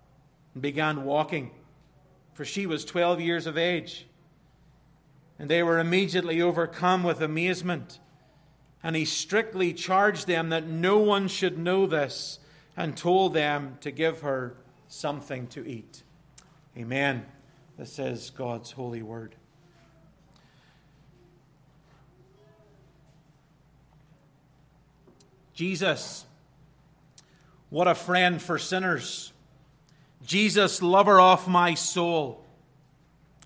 and 0.54 0.62
began 0.62 1.04
walking, 1.04 1.50
for 2.34 2.44
she 2.44 2.66
was 2.66 2.84
12 2.84 3.20
years 3.20 3.46
of 3.46 3.56
age. 3.56 4.06
And 5.38 5.48
they 5.48 5.62
were 5.62 5.78
immediately 5.78 6.40
overcome 6.40 7.02
with 7.02 7.20
amazement 7.20 7.98
and 8.82 8.96
he 8.96 9.04
strictly 9.04 9.72
charged 9.72 10.26
them 10.26 10.48
that 10.48 10.66
no 10.66 10.98
one 10.98 11.28
should 11.28 11.56
know 11.56 11.86
this 11.86 12.40
and 12.76 12.96
told 12.96 13.34
them 13.34 13.78
to 13.80 13.90
give 13.90 14.22
her 14.22 14.56
something 14.88 15.46
to 15.48 15.66
eat. 15.66 16.02
Amen. 16.76 17.24
This 17.78 17.98
is 17.98 18.30
God's 18.30 18.72
holy 18.72 19.02
word. 19.02 19.36
Jesus, 25.54 26.24
what 27.72 27.88
a 27.88 27.94
friend 27.96 28.40
for 28.40 28.58
sinners. 28.58 29.32
Jesus, 30.24 30.80
lover 30.80 31.20
of 31.20 31.48
my 31.48 31.74
soul. 31.74 32.44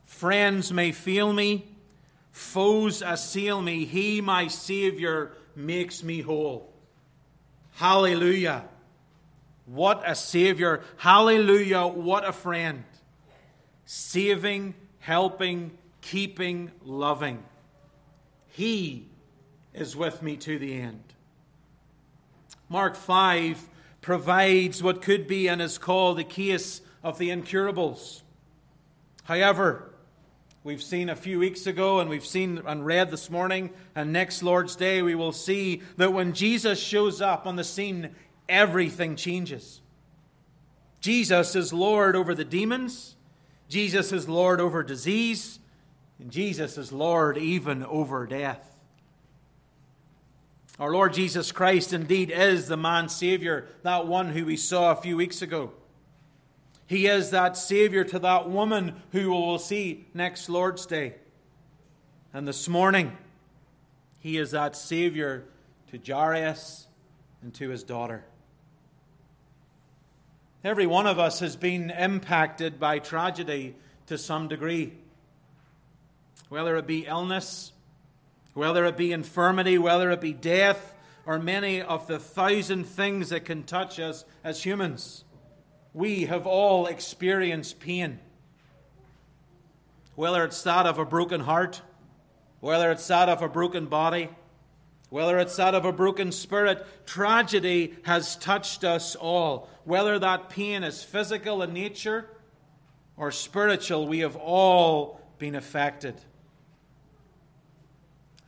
Friends 0.04 0.70
may 0.70 0.92
fail 0.92 1.32
me 1.32 1.76
Foes 2.36 3.00
assail 3.00 3.62
me. 3.62 3.86
He, 3.86 4.20
my 4.20 4.48
Savior, 4.48 5.32
makes 5.54 6.02
me 6.02 6.20
whole. 6.20 6.70
Hallelujah. 7.76 8.66
What 9.64 10.02
a 10.04 10.14
Savior. 10.14 10.82
Hallelujah. 10.98 11.86
What 11.86 12.26
a 12.26 12.34
friend. 12.34 12.84
Saving, 13.86 14.74
helping, 14.98 15.78
keeping, 16.02 16.72
loving. 16.84 17.42
He 18.48 19.08
is 19.72 19.96
with 19.96 20.22
me 20.22 20.36
to 20.36 20.58
the 20.58 20.74
end. 20.74 21.04
Mark 22.68 22.96
5 22.96 23.66
provides 24.06 24.84
what 24.84 25.02
could 25.02 25.26
be 25.26 25.48
and 25.48 25.60
is 25.60 25.78
called 25.78 26.16
the 26.16 26.22
case 26.22 26.80
of 27.02 27.18
the 27.18 27.28
incurables. 27.28 28.22
However, 29.24 29.90
we've 30.62 30.80
seen 30.80 31.08
a 31.08 31.16
few 31.16 31.40
weeks 31.40 31.66
ago 31.66 31.98
and 31.98 32.08
we've 32.08 32.24
seen 32.24 32.62
and 32.64 32.86
read 32.86 33.10
this 33.10 33.30
morning, 33.30 33.70
and 33.96 34.12
next 34.12 34.44
Lord's 34.44 34.76
Day, 34.76 35.02
we 35.02 35.16
will 35.16 35.32
see 35.32 35.82
that 35.96 36.12
when 36.12 36.34
Jesus 36.34 36.78
shows 36.78 37.20
up 37.20 37.48
on 37.48 37.56
the 37.56 37.64
scene, 37.64 38.14
everything 38.48 39.16
changes. 39.16 39.80
Jesus 41.00 41.56
is 41.56 41.72
Lord 41.72 42.14
over 42.14 42.32
the 42.32 42.44
demons, 42.44 43.16
Jesus 43.68 44.12
is 44.12 44.28
Lord 44.28 44.60
over 44.60 44.84
disease, 44.84 45.58
and 46.20 46.30
Jesus 46.30 46.78
is 46.78 46.92
Lord 46.92 47.38
even 47.38 47.82
over 47.82 48.24
death. 48.24 48.75
Our 50.78 50.92
Lord 50.92 51.14
Jesus 51.14 51.52
Christ 51.52 51.92
indeed 51.92 52.30
is 52.30 52.68
the 52.68 52.76
man 52.76 53.08
Savior, 53.08 53.66
that 53.82 54.06
one 54.06 54.28
who 54.28 54.44
we 54.44 54.56
saw 54.56 54.92
a 54.92 54.96
few 54.96 55.16
weeks 55.16 55.40
ago. 55.40 55.72
He 56.86 57.06
is 57.06 57.30
that 57.30 57.56
Savior 57.56 58.04
to 58.04 58.18
that 58.18 58.48
woman 58.48 59.00
who 59.12 59.20
we 59.20 59.26
will 59.28 59.58
see 59.58 60.06
next 60.12 60.48
Lord's 60.48 60.86
Day. 60.86 61.14
And 62.32 62.46
this 62.46 62.68
morning, 62.68 63.16
He 64.18 64.36
is 64.36 64.50
that 64.50 64.76
Savior 64.76 65.44
to 65.90 65.98
Jairus 65.98 66.86
and 67.42 67.54
to 67.54 67.70
his 67.70 67.82
daughter. 67.82 68.24
Every 70.64 70.86
one 70.86 71.06
of 71.06 71.18
us 71.18 71.40
has 71.40 71.56
been 71.56 71.90
impacted 71.90 72.80
by 72.80 72.98
tragedy 72.98 73.76
to 74.06 74.18
some 74.18 74.48
degree, 74.48 74.92
whether 76.48 76.76
it 76.76 76.86
be 76.86 77.06
illness, 77.06 77.72
whether 78.56 78.86
it 78.86 78.96
be 78.96 79.12
infirmity, 79.12 79.76
whether 79.76 80.10
it 80.10 80.20
be 80.22 80.32
death, 80.32 80.94
or 81.26 81.38
many 81.38 81.82
of 81.82 82.06
the 82.06 82.18
thousand 82.18 82.84
things 82.84 83.28
that 83.28 83.44
can 83.44 83.62
touch 83.62 84.00
us 84.00 84.24
as 84.42 84.62
humans. 84.62 85.24
We 85.92 86.24
have 86.24 86.46
all 86.46 86.86
experienced 86.86 87.80
pain. 87.80 88.18
Whether 90.14 90.42
it's 90.42 90.62
that 90.62 90.86
of 90.86 90.98
a 90.98 91.04
broken 91.04 91.42
heart, 91.42 91.82
whether 92.60 92.90
it's 92.90 93.06
that 93.08 93.28
of 93.28 93.42
a 93.42 93.48
broken 93.48 93.86
body, 93.86 94.30
whether 95.10 95.38
it's 95.38 95.56
that 95.56 95.74
of 95.74 95.84
a 95.84 95.92
broken 95.92 96.32
spirit, 96.32 96.86
tragedy 97.04 97.94
has 98.04 98.36
touched 98.36 98.84
us 98.84 99.16
all. 99.16 99.68
Whether 99.84 100.18
that 100.18 100.48
pain 100.48 100.82
is 100.82 101.04
physical 101.04 101.60
in 101.60 101.74
nature 101.74 102.26
or 103.18 103.30
spiritual, 103.32 104.08
we 104.08 104.20
have 104.20 104.36
all 104.36 105.20
been 105.38 105.54
affected. 105.54 106.14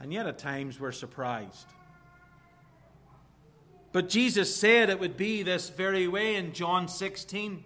And 0.01 0.13
yet 0.13 0.27
at 0.27 0.39
times 0.39 0.79
we're 0.79 0.93
surprised. 0.93 1.67
But 3.93 4.09
Jesus 4.09 4.55
said 4.55 4.91
it 4.91 5.01
would 5.01 5.17
be 5.17 5.43
this 5.43 5.71
very 5.71 6.07
way 6.07 6.37
in 6.37 6.53
John 6.53 6.89
16. 6.89 7.65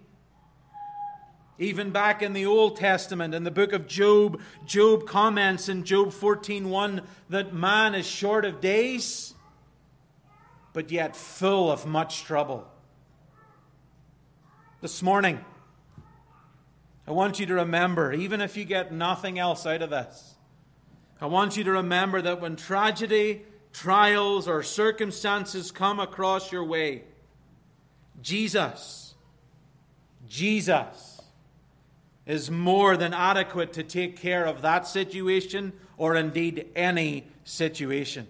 Even 1.59 1.91
back 1.91 2.23
in 2.23 2.33
the 2.33 2.45
Old 2.45 2.77
Testament, 2.77 3.35
in 3.35 3.43
the 3.43 3.51
book 3.51 3.73
of 3.73 3.87
Job, 3.87 4.41
Job 4.65 5.05
comments 5.05 5.69
in 5.69 5.83
Job 5.83 6.11
14:1 6.11 7.05
that 7.29 7.53
man 7.53 7.93
is 7.93 8.07
short 8.07 8.45
of 8.45 8.59
days, 8.59 9.35
but 10.71 10.91
yet 10.91 11.15
full 11.15 11.71
of 11.71 11.85
much 11.85 12.23
trouble. 12.23 12.67
This 14.81 15.03
morning, 15.03 15.45
I 17.07 17.11
want 17.11 17.39
you 17.39 17.45
to 17.45 17.53
remember, 17.53 18.11
even 18.11 18.41
if 18.41 18.57
you 18.57 18.65
get 18.65 18.91
nothing 18.91 19.37
else 19.37 19.65
out 19.65 19.81
of 19.81 19.91
this, 19.91 20.32
I 21.21 21.25
want 21.27 21.55
you 21.57 21.63
to 21.63 21.71
remember 21.71 22.21
that 22.21 22.41
when 22.41 22.55
tragedy 22.55 23.43
trials 23.71 24.47
or 24.47 24.63
circumstances 24.63 25.71
come 25.71 25.99
across 25.99 26.51
your 26.51 26.63
way, 26.63 27.03
Jesus, 28.21 29.15
Jesus 30.27 31.21
is 32.25 32.49
more 32.49 32.95
than 32.95 33.13
adequate 33.13 33.73
to 33.73 33.83
take 33.83 34.17
care 34.17 34.45
of 34.45 34.61
that 34.61 34.87
situation 34.87 35.73
or 35.97 36.15
indeed 36.15 36.67
any 36.75 37.27
situation. 37.43 38.27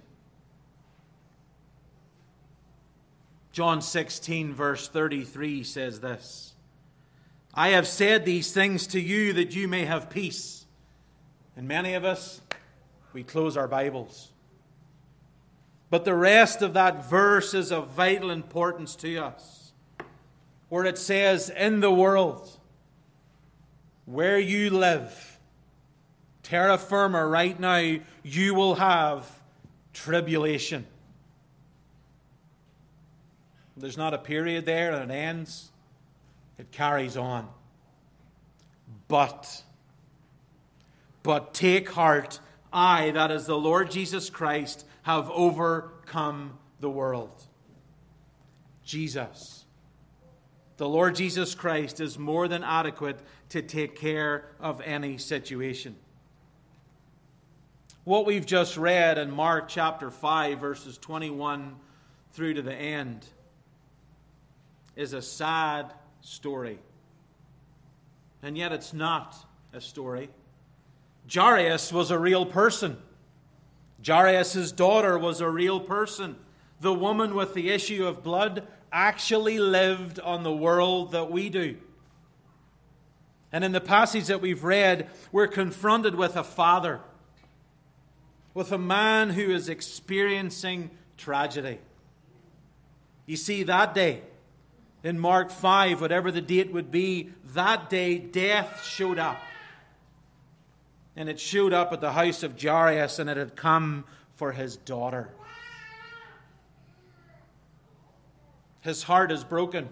John 3.52 3.82
16, 3.82 4.54
verse 4.54 4.88
33 4.88 5.64
says 5.64 6.00
this 6.00 6.54
I 7.54 7.70
have 7.70 7.88
said 7.88 8.26
these 8.26 8.52
things 8.52 8.88
to 8.88 9.00
you 9.00 9.34
that 9.34 9.56
you 9.56 9.68
may 9.68 9.86
have 9.86 10.10
peace. 10.10 10.66
And 11.56 11.68
many 11.68 11.94
of 11.94 12.04
us, 12.04 12.42
we 13.14 13.24
close 13.24 13.56
our 13.56 13.68
Bibles. 13.68 14.32
But 15.90 16.06
the 16.06 16.16
rest 16.16 16.62
of 16.64 16.74
that 16.74 17.06
verse 17.06 17.54
is 17.54 17.72
of 17.72 17.90
vital 17.90 18.32
importance 18.32 18.96
to 18.98 19.18
us, 19.18 19.72
where 20.70 20.86
it 20.86 20.98
says, 20.98 21.50
In 21.50 21.80
the 21.80 21.92
world 21.92 22.50
where 24.06 24.40
you 24.40 24.70
live, 24.70 25.40
terra 26.42 26.78
firma, 26.78 27.26
right 27.26 27.58
now, 27.60 27.98
you 28.24 28.54
will 28.54 28.76
have 28.76 29.30
tribulation. 29.94 30.86
There's 33.78 33.98
not 33.98 34.14
a 34.14 34.18
period 34.18 34.66
there 34.66 34.94
and 34.94 35.12
it 35.12 35.14
ends, 35.14 35.72
it 36.58 36.72
carries 36.72 37.18
on. 37.18 37.48
But, 39.08 39.64
but 41.22 41.54
take 41.54 41.90
heart, 41.90 42.40
I, 42.74 43.12
that 43.12 43.32
is 43.32 43.46
the 43.46 43.58
Lord 43.58 43.92
Jesus 43.92 44.30
Christ, 44.30 44.86
have 45.04 45.30
overcome 45.30 46.58
the 46.80 46.90
world. 46.90 47.44
Jesus. 48.84 49.64
The 50.78 50.90
Lord 50.90 51.16
Jesus 51.16 51.56
Christ 51.56 52.00
is 52.00 52.18
more 52.18 52.48
than 52.48 52.64
adequate 52.64 53.20
to 53.50 53.62
take 53.62 53.96
care 53.96 54.46
of 54.60 54.82
any 54.82 55.18
situation. 55.18 55.96
What 58.04 58.26
we've 58.26 58.46
just 58.46 58.76
read 58.76 59.18
in 59.18 59.32
Mark 59.32 59.70
chapter 59.70 60.12
5, 60.12 60.60
verses 60.60 60.98
21 60.98 61.76
through 62.34 62.56
to 62.56 62.62
the 62.62 62.74
end, 62.74 63.26
is 64.96 65.14
a 65.14 65.22
sad 65.22 65.94
story. 66.22 66.80
And 68.42 68.58
yet 68.58 68.74
it's 68.74 68.94
not 68.94 69.36
a 69.72 69.80
story. 69.80 70.30
Jairus 71.32 71.92
was 71.92 72.12
a 72.12 72.20
real 72.20 72.46
person. 72.46 72.98
Jairus' 74.06 74.72
daughter 74.72 75.18
was 75.18 75.42
a 75.42 75.50
real 75.50 75.80
person. 75.80 76.36
The 76.82 76.94
woman 76.94 77.36
with 77.36 77.54
the 77.54 77.70
issue 77.70 78.06
of 78.06 78.24
blood 78.24 78.68
actually 78.92 79.60
lived 79.60 80.20
on 80.20 80.44
the 80.44 80.54
world 80.54 81.12
that 81.14 81.32
we 81.32 81.50
do. 81.50 81.78
And 83.52 83.64
in 83.64 83.72
the 83.72 83.82
passage 83.82 84.28
that 84.28 84.42
we've 84.42 84.64
read, 84.64 85.10
we're 85.32 85.48
confronted 85.48 86.16
with 86.16 86.36
a 86.36 86.44
father, 86.44 87.00
with 88.54 88.72
a 88.72 88.78
man 88.78 89.32
who 89.32 89.52
is 89.52 89.70
experiencing 89.70 90.90
tragedy. 91.18 91.80
You 93.26 93.38
see, 93.38 93.64
that 93.64 93.94
day, 93.94 94.22
in 95.04 95.20
Mark 95.20 95.52
5, 95.52 96.02
whatever 96.02 96.32
the 96.32 96.42
date 96.42 96.74
would 96.74 96.92
be, 96.92 97.30
that 97.54 97.90
day 97.90 98.18
death 98.18 98.84
showed 98.84 99.20
up 99.20 99.38
and 101.16 101.30
it 101.30 101.40
showed 101.40 101.74
up 101.74 101.94
at 101.94 102.02
the 102.02 102.12
house 102.12 102.44
of 102.44 102.62
Jairus, 102.62 103.20
and 103.20 103.30
it 103.30 103.38
had 103.38 103.56
come 103.56 104.06
for 104.36 104.52
his 104.52 104.78
daughter. 104.78 105.30
His 108.82 109.04
heart 109.04 109.32
is 109.32 109.44
broken. 109.44 109.90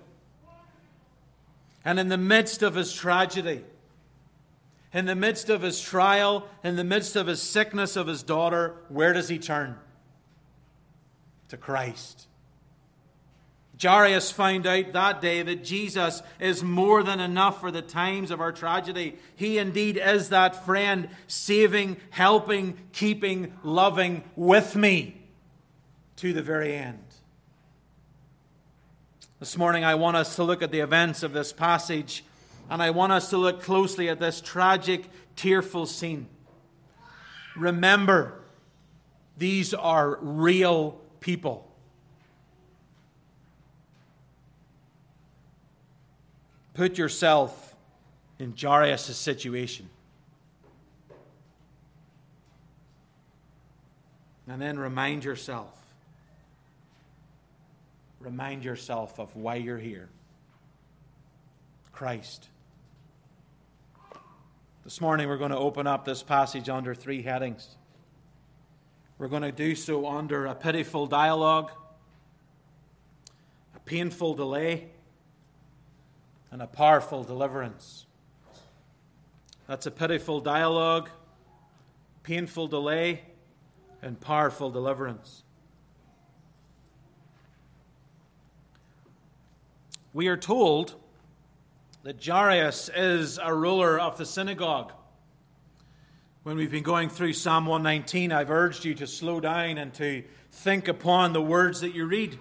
And 1.85 1.99
in 1.99 2.09
the 2.09 2.17
midst 2.17 2.61
of 2.61 2.75
his 2.75 2.93
tragedy, 2.93 3.63
in 4.93 5.05
the 5.05 5.15
midst 5.15 5.49
of 5.49 5.61
his 5.61 5.81
trial, 5.81 6.47
in 6.63 6.75
the 6.75 6.83
midst 6.83 7.15
of 7.15 7.27
his 7.27 7.41
sickness 7.41 7.95
of 7.95 8.07
his 8.07 8.23
daughter, 8.23 8.75
where 8.89 9.13
does 9.13 9.29
he 9.29 9.39
turn? 9.39 9.77
To 11.49 11.57
Christ. 11.57 12.27
Jairus 13.81 14.31
found 14.31 14.67
out 14.67 14.93
that 14.93 15.21
day 15.21 15.41
that 15.41 15.63
Jesus 15.63 16.21
is 16.39 16.63
more 16.63 17.01
than 17.01 17.19
enough 17.19 17.59
for 17.59 17.71
the 17.71 17.81
times 17.81 18.29
of 18.29 18.39
our 18.39 18.51
tragedy. 18.51 19.17
He 19.35 19.57
indeed 19.57 19.97
is 19.97 20.29
that 20.29 20.65
friend, 20.65 21.09
saving, 21.27 21.97
helping, 22.11 22.77
keeping, 22.91 23.53
loving 23.63 24.23
with 24.35 24.75
me 24.75 25.21
to 26.17 26.33
the 26.33 26.43
very 26.43 26.75
end. 26.75 26.99
This 29.39 29.57
morning, 29.57 29.83
I 29.83 29.95
want 29.95 30.17
us 30.17 30.35
to 30.35 30.43
look 30.43 30.61
at 30.61 30.71
the 30.71 30.81
events 30.81 31.23
of 31.23 31.33
this 31.33 31.51
passage, 31.51 32.23
and 32.69 32.83
I 32.83 32.91
want 32.91 33.11
us 33.11 33.31
to 33.31 33.37
look 33.37 33.63
closely 33.63 34.07
at 34.07 34.19
this 34.19 34.39
tragic, 34.39 35.09
tearful 35.35 35.87
scene. 35.87 36.27
Remember, 37.55 38.39
these 39.39 39.73
are 39.73 40.19
real 40.21 41.01
people. 41.21 41.70
Put 46.73 46.97
yourself 46.97 47.75
in 48.39 48.53
Jairus' 48.59 49.15
situation. 49.15 49.89
And 54.47 54.61
then 54.61 54.79
remind 54.79 55.23
yourself. 55.23 55.77
Remind 58.19 58.63
yourself 58.63 59.19
of 59.19 59.35
why 59.35 59.55
you're 59.55 59.77
here. 59.77 60.09
Christ. 61.91 62.47
This 64.83 64.99
morning 64.99 65.27
we're 65.27 65.37
going 65.37 65.51
to 65.51 65.57
open 65.57 65.87
up 65.87 66.05
this 66.05 66.23
passage 66.23 66.67
under 66.69 66.95
three 66.95 67.21
headings. 67.21 67.75
We're 69.17 69.27
going 69.27 69.43
to 69.43 69.51
do 69.51 69.75
so 69.75 70.07
under 70.07 70.47
a 70.47 70.55
pitiful 70.55 71.05
dialogue, 71.05 71.71
a 73.75 73.79
painful 73.81 74.33
delay, 74.33 74.89
and 76.51 76.61
a 76.61 76.67
powerful 76.67 77.23
deliverance. 77.23 78.05
That's 79.67 79.85
a 79.85 79.91
pitiful 79.91 80.41
dialogue, 80.41 81.09
painful 82.23 82.67
delay, 82.67 83.21
and 84.01 84.19
powerful 84.19 84.69
deliverance. 84.69 85.43
We 90.13 90.27
are 90.27 90.35
told 90.35 90.95
that 92.03 92.23
Jairus 92.23 92.89
is 92.93 93.39
a 93.41 93.53
ruler 93.53 93.97
of 93.97 94.17
the 94.17 94.25
synagogue. 94.25 94.91
When 96.43 96.57
we've 96.57 96.71
been 96.71 96.83
going 96.83 97.09
through 97.09 97.33
Psalm 97.33 97.65
119, 97.65 98.33
I've 98.33 98.49
urged 98.49 98.83
you 98.83 98.93
to 98.95 99.07
slow 99.07 99.39
down 99.39 99.77
and 99.77 99.93
to 99.93 100.23
think 100.51 100.87
upon 100.89 101.31
the 101.31 101.41
words 101.41 101.79
that 101.81 101.95
you 101.95 102.05
read. 102.05 102.37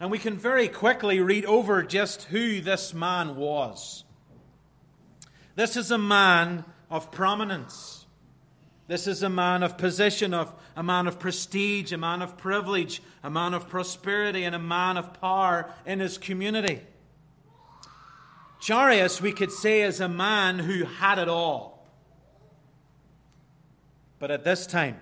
And 0.00 0.10
we 0.10 0.18
can 0.18 0.38
very 0.38 0.66
quickly 0.66 1.20
read 1.20 1.44
over 1.44 1.82
just 1.82 2.24
who 2.24 2.62
this 2.62 2.94
man 2.94 3.36
was. 3.36 4.04
This 5.56 5.76
is 5.76 5.90
a 5.90 5.98
man 5.98 6.64
of 6.90 7.12
prominence. 7.12 8.06
This 8.88 9.06
is 9.06 9.22
a 9.22 9.28
man 9.28 9.62
of 9.62 9.76
position, 9.76 10.32
of 10.32 10.54
a 10.74 10.82
man 10.82 11.06
of 11.06 11.18
prestige, 11.20 11.92
a 11.92 11.98
man 11.98 12.22
of 12.22 12.38
privilege, 12.38 13.02
a 13.22 13.28
man 13.28 13.52
of 13.52 13.68
prosperity, 13.68 14.42
and 14.44 14.54
a 14.54 14.58
man 14.58 14.96
of 14.96 15.20
power 15.20 15.70
in 15.84 16.00
his 16.00 16.16
community. 16.16 16.80
Jairus, 18.66 19.20
we 19.20 19.32
could 19.32 19.52
say, 19.52 19.82
is 19.82 20.00
a 20.00 20.08
man 20.08 20.58
who 20.58 20.84
had 20.84 21.18
it 21.18 21.28
all. 21.28 21.86
But 24.18 24.30
at 24.30 24.44
this 24.44 24.66
time, 24.66 24.98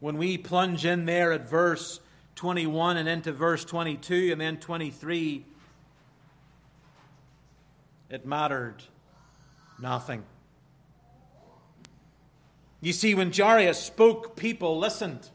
when 0.00 0.16
we 0.16 0.38
plunge 0.38 0.84
in 0.84 1.06
there 1.06 1.32
at 1.32 1.48
verse 1.48 2.00
21 2.34 2.96
and 2.96 3.08
into 3.08 3.32
verse 3.32 3.64
22 3.64 4.30
and 4.32 4.40
then 4.40 4.58
23, 4.58 5.44
it 8.10 8.26
mattered 8.26 8.82
nothing. 9.80 10.24
You 12.80 12.92
see, 12.92 13.14
when 13.14 13.32
Jairus 13.32 13.82
spoke, 13.82 14.36
people 14.36 14.78
listened. 14.78 15.30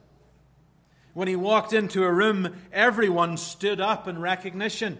When 1.13 1.27
he 1.27 1.35
walked 1.35 1.73
into 1.73 2.03
a 2.03 2.13
room, 2.13 2.55
everyone 2.71 3.37
stood 3.37 3.81
up 3.81 4.07
in 4.07 4.19
recognition. 4.19 4.99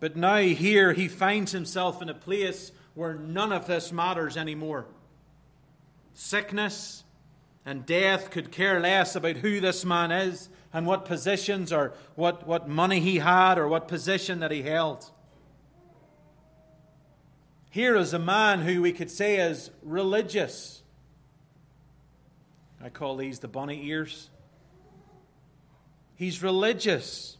But 0.00 0.16
now, 0.16 0.38
here, 0.38 0.92
he 0.92 1.08
finds 1.08 1.52
himself 1.52 2.02
in 2.02 2.08
a 2.08 2.14
place 2.14 2.72
where 2.94 3.14
none 3.14 3.52
of 3.52 3.66
this 3.66 3.92
matters 3.92 4.36
anymore. 4.36 4.86
Sickness 6.14 7.04
and 7.66 7.84
death 7.84 8.30
could 8.30 8.52
care 8.52 8.78
less 8.78 9.16
about 9.16 9.38
who 9.38 9.60
this 9.60 9.84
man 9.84 10.12
is 10.12 10.48
and 10.72 10.86
what 10.86 11.04
positions 11.04 11.72
or 11.72 11.92
what, 12.14 12.46
what 12.46 12.68
money 12.68 13.00
he 13.00 13.18
had 13.18 13.58
or 13.58 13.66
what 13.66 13.88
position 13.88 14.38
that 14.38 14.52
he 14.52 14.62
held. 14.62 15.10
Here 17.70 17.96
is 17.96 18.14
a 18.14 18.20
man 18.20 18.60
who 18.60 18.80
we 18.80 18.92
could 18.92 19.10
say 19.10 19.36
is 19.36 19.70
religious. 19.82 20.82
I 22.82 22.88
call 22.88 23.16
these 23.16 23.40
the 23.40 23.48
bunny 23.48 23.84
ears. 23.88 24.30
He's 26.14 26.42
religious. 26.42 27.36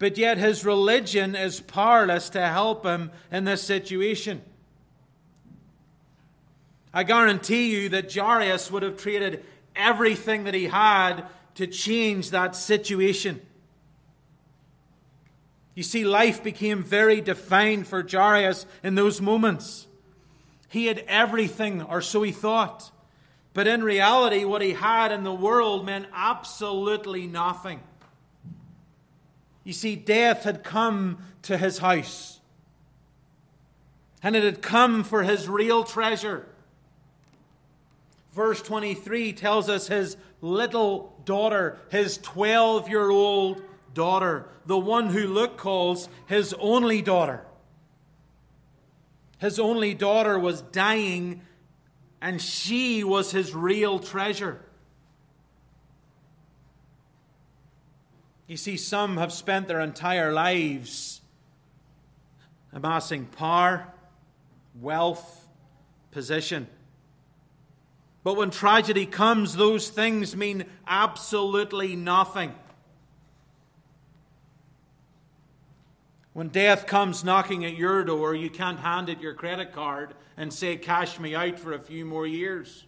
But 0.00 0.18
yet 0.18 0.36
his 0.36 0.64
religion 0.64 1.36
is 1.36 1.60
powerless 1.60 2.28
to 2.30 2.44
help 2.44 2.84
him 2.84 3.12
in 3.30 3.44
this 3.44 3.62
situation. 3.62 4.42
I 6.96 7.02
guarantee 7.02 7.70
you 7.72 7.90
that 7.90 8.10
Jairus 8.10 8.70
would 8.70 8.82
have 8.82 8.96
traded 8.96 9.44
everything 9.76 10.44
that 10.44 10.54
he 10.54 10.64
had 10.64 11.26
to 11.56 11.66
change 11.66 12.30
that 12.30 12.56
situation. 12.56 13.42
You 15.74 15.82
see, 15.82 16.06
life 16.06 16.42
became 16.42 16.82
very 16.82 17.20
defined 17.20 17.86
for 17.86 18.02
Jairus 18.02 18.64
in 18.82 18.94
those 18.94 19.20
moments. 19.20 19.86
He 20.70 20.86
had 20.86 21.04
everything, 21.06 21.82
or 21.82 22.00
so 22.00 22.22
he 22.22 22.32
thought. 22.32 22.90
But 23.52 23.66
in 23.66 23.84
reality, 23.84 24.46
what 24.46 24.62
he 24.62 24.72
had 24.72 25.12
in 25.12 25.22
the 25.22 25.34
world 25.34 25.84
meant 25.84 26.06
absolutely 26.14 27.26
nothing. 27.26 27.80
You 29.64 29.74
see, 29.74 29.96
death 29.96 30.44
had 30.44 30.64
come 30.64 31.18
to 31.42 31.58
his 31.58 31.76
house, 31.76 32.40
and 34.22 34.34
it 34.34 34.44
had 34.44 34.62
come 34.62 35.04
for 35.04 35.24
his 35.24 35.46
real 35.46 35.84
treasure. 35.84 36.46
Verse 38.36 38.60
23 38.60 39.32
tells 39.32 39.70
us 39.70 39.88
his 39.88 40.18
little 40.42 41.18
daughter, 41.24 41.78
his 41.88 42.18
12 42.18 42.86
year 42.86 43.08
old 43.08 43.62
daughter, 43.94 44.46
the 44.66 44.76
one 44.76 45.06
who 45.06 45.26
Luke 45.26 45.56
calls 45.56 46.10
his 46.26 46.54
only 46.58 47.00
daughter. 47.00 47.46
His 49.38 49.58
only 49.58 49.94
daughter 49.94 50.38
was 50.38 50.60
dying, 50.60 51.40
and 52.20 52.42
she 52.42 53.02
was 53.02 53.30
his 53.30 53.54
real 53.54 53.98
treasure. 53.98 54.60
You 58.46 58.58
see, 58.58 58.76
some 58.76 59.16
have 59.16 59.32
spent 59.32 59.66
their 59.66 59.80
entire 59.80 60.30
lives 60.30 61.22
amassing 62.70 63.24
power, 63.24 63.86
wealth, 64.78 65.48
position. 66.10 66.66
But 68.26 68.36
when 68.36 68.50
tragedy 68.50 69.06
comes, 69.06 69.54
those 69.54 69.88
things 69.88 70.34
mean 70.34 70.64
absolutely 70.84 71.94
nothing. 71.94 72.52
When 76.32 76.48
death 76.48 76.88
comes 76.88 77.22
knocking 77.22 77.64
at 77.64 77.76
your 77.76 78.02
door, 78.02 78.34
you 78.34 78.50
can't 78.50 78.80
hand 78.80 79.08
it 79.10 79.20
your 79.20 79.34
credit 79.34 79.72
card 79.72 80.12
and 80.36 80.52
say, 80.52 80.76
Cash 80.76 81.20
me 81.20 81.36
out 81.36 81.60
for 81.60 81.72
a 81.72 81.78
few 81.78 82.04
more 82.04 82.26
years. 82.26 82.84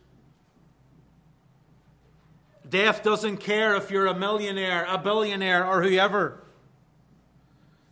Death 2.68 3.05
doesn't 3.05 3.36
care 3.36 3.76
if 3.76 3.93
you're 3.93 4.09
a 4.09 4.18
millionaire, 4.18 4.86
a 4.89 4.99
billionaire, 4.99 5.64
or 5.64 5.84
whoever. 5.84 6.43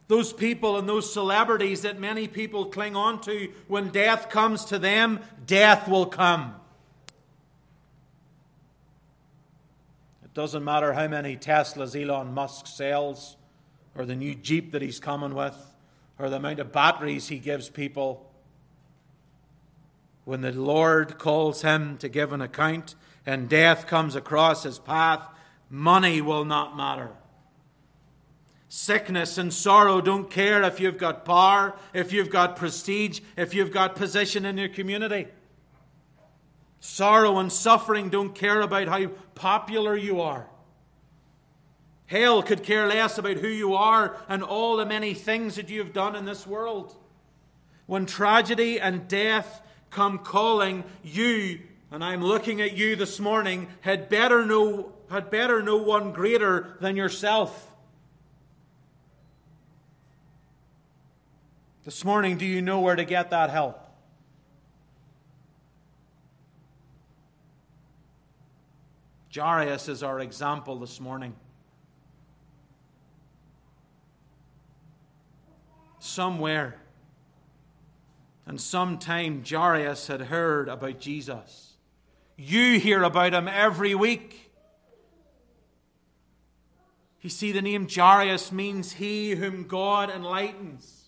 Those 0.08 0.32
people 0.32 0.78
and 0.78 0.88
those 0.88 1.12
celebrities 1.12 1.82
that 1.82 2.00
many 2.00 2.26
people 2.26 2.64
cling 2.66 2.96
on 2.96 3.20
to, 3.20 3.52
when 3.68 3.90
death 3.90 4.30
comes 4.30 4.64
to 4.64 4.80
them, 4.80 5.20
death 5.46 5.86
will 5.86 6.06
come. 6.06 6.56
Doesn't 10.36 10.64
matter 10.64 10.92
how 10.92 11.08
many 11.08 11.34
Teslas 11.34 11.98
Elon 11.98 12.34
Musk 12.34 12.66
sells 12.66 13.36
or 13.96 14.04
the 14.04 14.14
new 14.14 14.34
Jeep 14.34 14.72
that 14.72 14.82
he's 14.82 15.00
coming 15.00 15.34
with, 15.34 15.56
or 16.18 16.28
the 16.28 16.36
amount 16.36 16.58
of 16.58 16.70
batteries 16.70 17.28
he 17.28 17.38
gives 17.38 17.70
people. 17.70 18.30
When 20.26 20.42
the 20.42 20.52
Lord 20.52 21.16
calls 21.16 21.62
him 21.62 21.96
to 21.98 22.10
give 22.10 22.34
an 22.34 22.42
account 22.42 22.96
and 23.24 23.48
death 23.48 23.86
comes 23.86 24.14
across 24.14 24.64
his 24.64 24.78
path, 24.78 25.26
money 25.70 26.20
will 26.20 26.44
not 26.44 26.76
matter. 26.76 27.12
Sickness 28.68 29.38
and 29.38 29.54
sorrow 29.54 30.02
don't 30.02 30.30
care 30.30 30.62
if 30.64 30.80
you've 30.80 30.98
got 30.98 31.24
power, 31.24 31.74
if 31.94 32.12
you've 32.12 32.28
got 32.28 32.56
prestige, 32.56 33.20
if 33.38 33.54
you've 33.54 33.72
got 33.72 33.96
position 33.96 34.44
in 34.44 34.58
your 34.58 34.68
community. 34.68 35.28
Sorrow 36.86 37.38
and 37.38 37.52
suffering 37.52 38.10
don't 38.10 38.32
care 38.32 38.60
about 38.60 38.86
how 38.86 39.08
popular 39.34 39.96
you 39.96 40.20
are. 40.20 40.46
Hell 42.06 42.44
could 42.44 42.62
care 42.62 42.86
less 42.86 43.18
about 43.18 43.38
who 43.38 43.48
you 43.48 43.74
are 43.74 44.16
and 44.28 44.40
all 44.40 44.76
the 44.76 44.86
many 44.86 45.12
things 45.12 45.56
that 45.56 45.68
you 45.68 45.80
have 45.80 45.92
done 45.92 46.14
in 46.14 46.24
this 46.24 46.46
world. 46.46 46.94
When 47.86 48.06
tragedy 48.06 48.80
and 48.80 49.08
death 49.08 49.62
come 49.90 50.20
calling, 50.20 50.84
you, 51.02 51.58
and 51.90 52.04
I'm 52.04 52.22
looking 52.22 52.60
at 52.60 52.76
you 52.76 52.94
this 52.94 53.18
morning, 53.18 53.66
had 53.80 54.08
better 54.08 54.46
know, 54.46 54.92
had 55.10 55.28
better 55.28 55.62
know 55.62 55.78
one 55.78 56.12
greater 56.12 56.76
than 56.80 56.94
yourself. 56.94 57.72
This 61.84 62.04
morning, 62.04 62.38
do 62.38 62.46
you 62.46 62.62
know 62.62 62.78
where 62.78 62.96
to 62.96 63.04
get 63.04 63.30
that 63.30 63.50
help? 63.50 63.85
Jairus 69.36 69.88
is 69.88 70.02
our 70.02 70.20
example 70.20 70.78
this 70.78 71.00
morning. 71.00 71.34
somewhere. 76.06 76.76
And 78.46 78.60
sometime 78.60 79.44
Jairus 79.44 80.06
had 80.06 80.22
heard 80.22 80.68
about 80.68 81.00
Jesus. 81.00 81.74
You 82.36 82.78
hear 82.78 83.02
about 83.02 83.34
him 83.34 83.48
every 83.48 83.94
week. 83.94 84.52
You 87.20 87.30
see, 87.30 87.50
the 87.50 87.62
name 87.62 87.88
Jairus 87.92 88.52
means 88.52 88.92
he 88.92 89.32
whom 89.32 89.66
God 89.66 90.10
enlightens. 90.10 91.05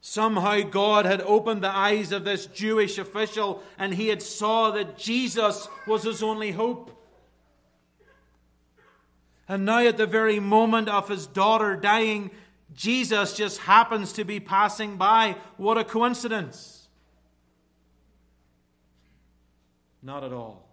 Somehow 0.00 0.60
God 0.60 1.06
had 1.06 1.20
opened 1.22 1.62
the 1.62 1.74
eyes 1.74 2.12
of 2.12 2.24
this 2.24 2.46
Jewish 2.46 2.98
official 2.98 3.62
and 3.78 3.94
he 3.94 4.08
had 4.08 4.22
saw 4.22 4.70
that 4.70 4.96
Jesus 4.96 5.68
was 5.86 6.04
his 6.04 6.22
only 6.22 6.52
hope. 6.52 6.94
And 9.48 9.64
now 9.64 9.80
at 9.80 9.96
the 9.96 10.06
very 10.06 10.40
moment 10.40 10.88
of 10.88 11.08
his 11.08 11.26
daughter 11.26 11.74
dying, 11.74 12.30
Jesus 12.74 13.34
just 13.34 13.58
happens 13.58 14.12
to 14.12 14.24
be 14.24 14.40
passing 14.40 14.96
by. 14.96 15.36
What 15.56 15.78
a 15.78 15.84
coincidence! 15.84 16.88
Not 20.02 20.22
at 20.22 20.32
all. 20.32 20.67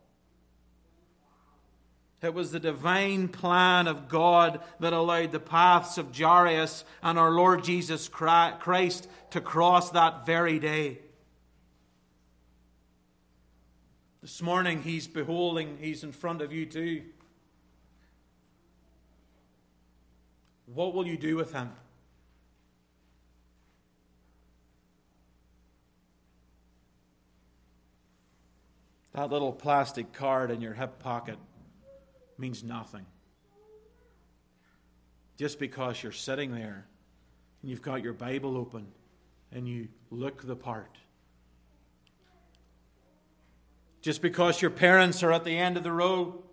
It 2.26 2.34
was 2.34 2.52
the 2.52 2.60
divine 2.60 3.28
plan 3.28 3.86
of 3.86 4.10
God 4.10 4.60
that 4.80 4.94
allowed 4.94 5.32
the 5.32 5.40
paths 5.40 6.00
of 6.00 6.18
Jairus 6.18 6.84
and 7.04 7.20
our 7.20 7.30
Lord 7.30 7.64
Jesus 7.64 8.08
Christ 8.08 9.08
to 9.30 9.42
cross 9.42 9.92
that 9.92 10.26
very 10.26 10.58
day. 10.58 10.98
This 14.24 14.42
morning, 14.42 14.82
he's 14.82 15.08
beholding, 15.08 15.78
he's 15.80 16.04
in 16.04 16.12
front 16.12 16.42
of 16.42 16.52
you 16.52 16.66
too. 16.66 17.04
What 20.66 20.96
will 20.96 21.06
you 21.06 21.16
do 21.18 21.36
with 21.36 21.54
him? 21.54 21.72
That 29.14 29.30
little 29.30 29.54
plastic 29.54 30.12
card 30.12 30.50
in 30.50 30.60
your 30.60 30.74
hip 30.74 30.98
pocket 30.98 31.38
means 32.38 32.64
nothing. 32.64 33.06
Just 35.38 35.60
because 35.60 36.02
you're 36.02 36.12
sitting 36.12 36.54
there 36.54 36.86
and 37.62 37.70
you've 37.70 37.82
got 37.82 38.04
your 38.04 38.14
Bible 38.14 38.58
open 38.58 38.88
and 39.52 39.68
you 39.68 39.88
look 40.10 40.46
the 40.46 40.56
part. 40.56 40.98
Just 44.02 44.22
because 44.22 44.62
your 44.62 44.72
parents 44.72 45.24
are 45.24 45.32
at 45.32 45.44
the 45.44 45.58
end 45.58 45.78
of 45.78 45.84
the 45.84 45.92
row, 45.92 46.44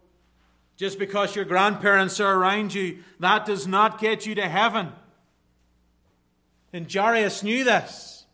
just 0.77 0.99
because 0.99 1.37
your 1.37 1.45
grandparents 1.45 2.19
are 2.19 2.35
around 2.35 2.75
you, 2.75 2.99
that 3.21 3.45
does 3.47 3.67
not 3.67 4.01
get 4.01 4.27
you 4.27 4.35
to 4.37 4.49
heaven. 4.49 4.91
And 6.73 6.93
Jairus 6.93 7.43
knew 7.43 7.63
this. 7.63 8.25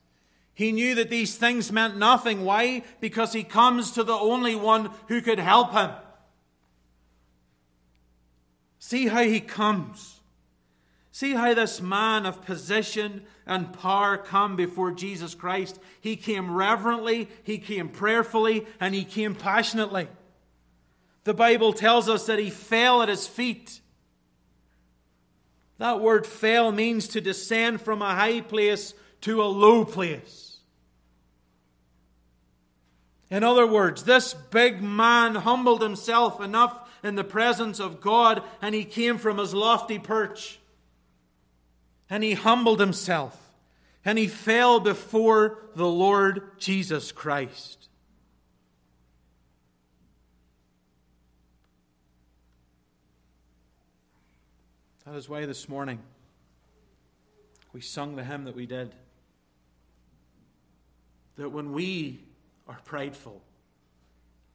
He 0.55 0.73
knew 0.73 0.95
that 0.97 1.11
these 1.11 1.37
things 1.37 1.71
meant 1.71 1.97
nothing. 1.97 2.45
Why? 2.45 2.83
Because 3.01 3.33
he 3.33 3.45
comes 3.45 3.93
to 3.93 4.05
the 4.05 4.15
only 4.15 4.55
one 4.55 4.91
who 5.09 5.21
could 5.21 5.39
help 5.39 5.73
him. 5.73 5.91
See 8.79 9.09
how 9.09 9.23
he 9.23 9.41
comes. 9.41 10.21
See 11.11 11.33
how 11.33 11.53
this 11.55 11.81
man 11.81 12.27
of 12.27 12.45
position 12.45 13.23
and 13.45 13.73
power 13.73 14.17
come 14.17 14.55
before 14.55 14.93
Jesus 14.93 15.35
Christ. 15.35 15.81
He 16.01 16.15
came 16.15 16.53
reverently, 16.55 17.29
he 17.43 17.59
came 17.59 17.89
prayerfully, 17.89 18.67
and 18.79 18.95
he 18.95 19.05
came 19.05 19.35
passionately. 19.35 20.09
The 21.25 21.35
Bible 21.35 21.73
tells 21.73 22.09
us 22.09 22.27
that 22.27 22.39
he 22.39 22.51
fell 22.51 23.03
at 23.03 23.09
his 23.09 23.27
feet. 23.27 23.81
That 25.79 26.01
word 26.01 26.27
fell 26.27 26.73
means 26.73 27.09
to 27.09 27.21
descend 27.21 27.81
from 27.81 28.01
a 28.01 28.15
high 28.15 28.41
place 28.41 28.95
to 29.23 29.43
a 29.43 29.45
low 29.45 29.85
place. 29.85 30.61
In 33.31 33.45
other 33.45 33.67
words, 33.67 34.05
this 34.05 34.35
big 34.35 34.83
man 34.83 35.35
humbled 35.35 35.83
himself 35.83 36.41
enough 36.41 36.88
in 37.03 37.15
the 37.15 37.25
presence 37.25 37.81
of 37.81 38.01
God, 38.01 38.43
and 38.61 38.75
he 38.75 38.85
came 38.85 39.19
from 39.19 39.39
his 39.39 39.55
lofty 39.55 39.99
perch. 39.99 40.59
And 42.11 42.25
he 42.25 42.35
humbled 42.35 42.81
himself, 42.81 43.39
and 44.05 44.19
he 44.19 44.27
fell 44.27 44.81
before 44.81 45.59
the 45.75 45.87
Lord 45.87 46.59
Jesus 46.59 47.13
Christ. 47.13 47.89
That 55.05 55.15
is 55.15 55.29
why 55.29 55.47
this 55.47 55.69
morning 55.69 56.01
we 57.73 57.81
sung 57.81 58.17
the 58.17 58.25
hymn 58.25 58.45
that 58.45 58.55
we 58.55 58.67
did. 58.67 58.95
That 61.37 61.51
when 61.51 61.73
we 61.73 62.21
are 62.67 62.79
prideful, 62.85 63.43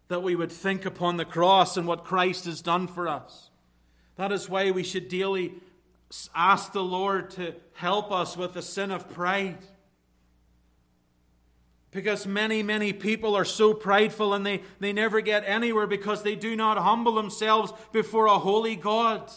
that 0.08 0.24
we 0.24 0.36
would 0.36 0.51
think 0.51 0.86
upon 0.86 1.18
the 1.18 1.26
cross 1.26 1.78
and 1.78 1.88
what 1.88 2.04
Christ 2.04 2.45
has 2.45 2.62
done 2.62 2.88
for 2.88 3.08
us. 3.08 3.49
That 4.16 4.32
is 4.32 4.49
why 4.49 4.72
we 4.72 4.84
should 4.84 5.10
daily 5.10 5.54
ask 6.36 6.72
the 6.72 6.84
Lord 6.84 7.32
to 7.32 7.56
help 7.74 8.12
us 8.12 8.38
with 8.38 8.54
the 8.54 8.62
sin 8.62 8.91
of 8.91 9.10
pride. 9.10 9.58
Because 11.91 12.26
many, 12.26 12.64
many 12.64 12.91
people 12.91 13.36
are 13.36 13.45
so 13.45 13.74
prideful 13.74 14.34
and 14.34 14.45
they, 14.45 14.62
they 14.80 14.93
never 14.93 15.22
get 15.22 15.43
anywhere 15.45 15.88
because 15.88 16.24
they 16.24 16.36
do 16.36 16.56
not 16.56 16.78
humble 16.78 17.14
themselves 17.14 17.72
before 17.91 18.26
a 18.26 18.39
holy 18.39 18.76
God. 18.76 19.32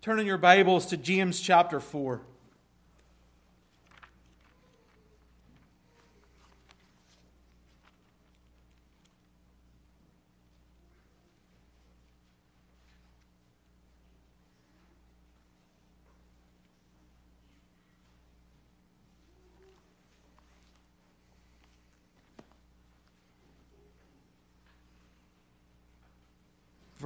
Turn 0.00 0.18
in 0.18 0.26
your 0.26 0.38
Bibles 0.38 0.86
to 0.86 0.96
James 0.96 1.40
chapter 1.40 1.80
4. 1.80 2.22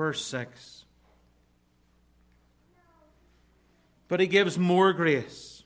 Verse 0.03 0.25
6. 0.25 0.85
But 4.09 4.19
he 4.19 4.27
gives 4.27 4.59
more 4.59 4.93
grace. 4.93 5.63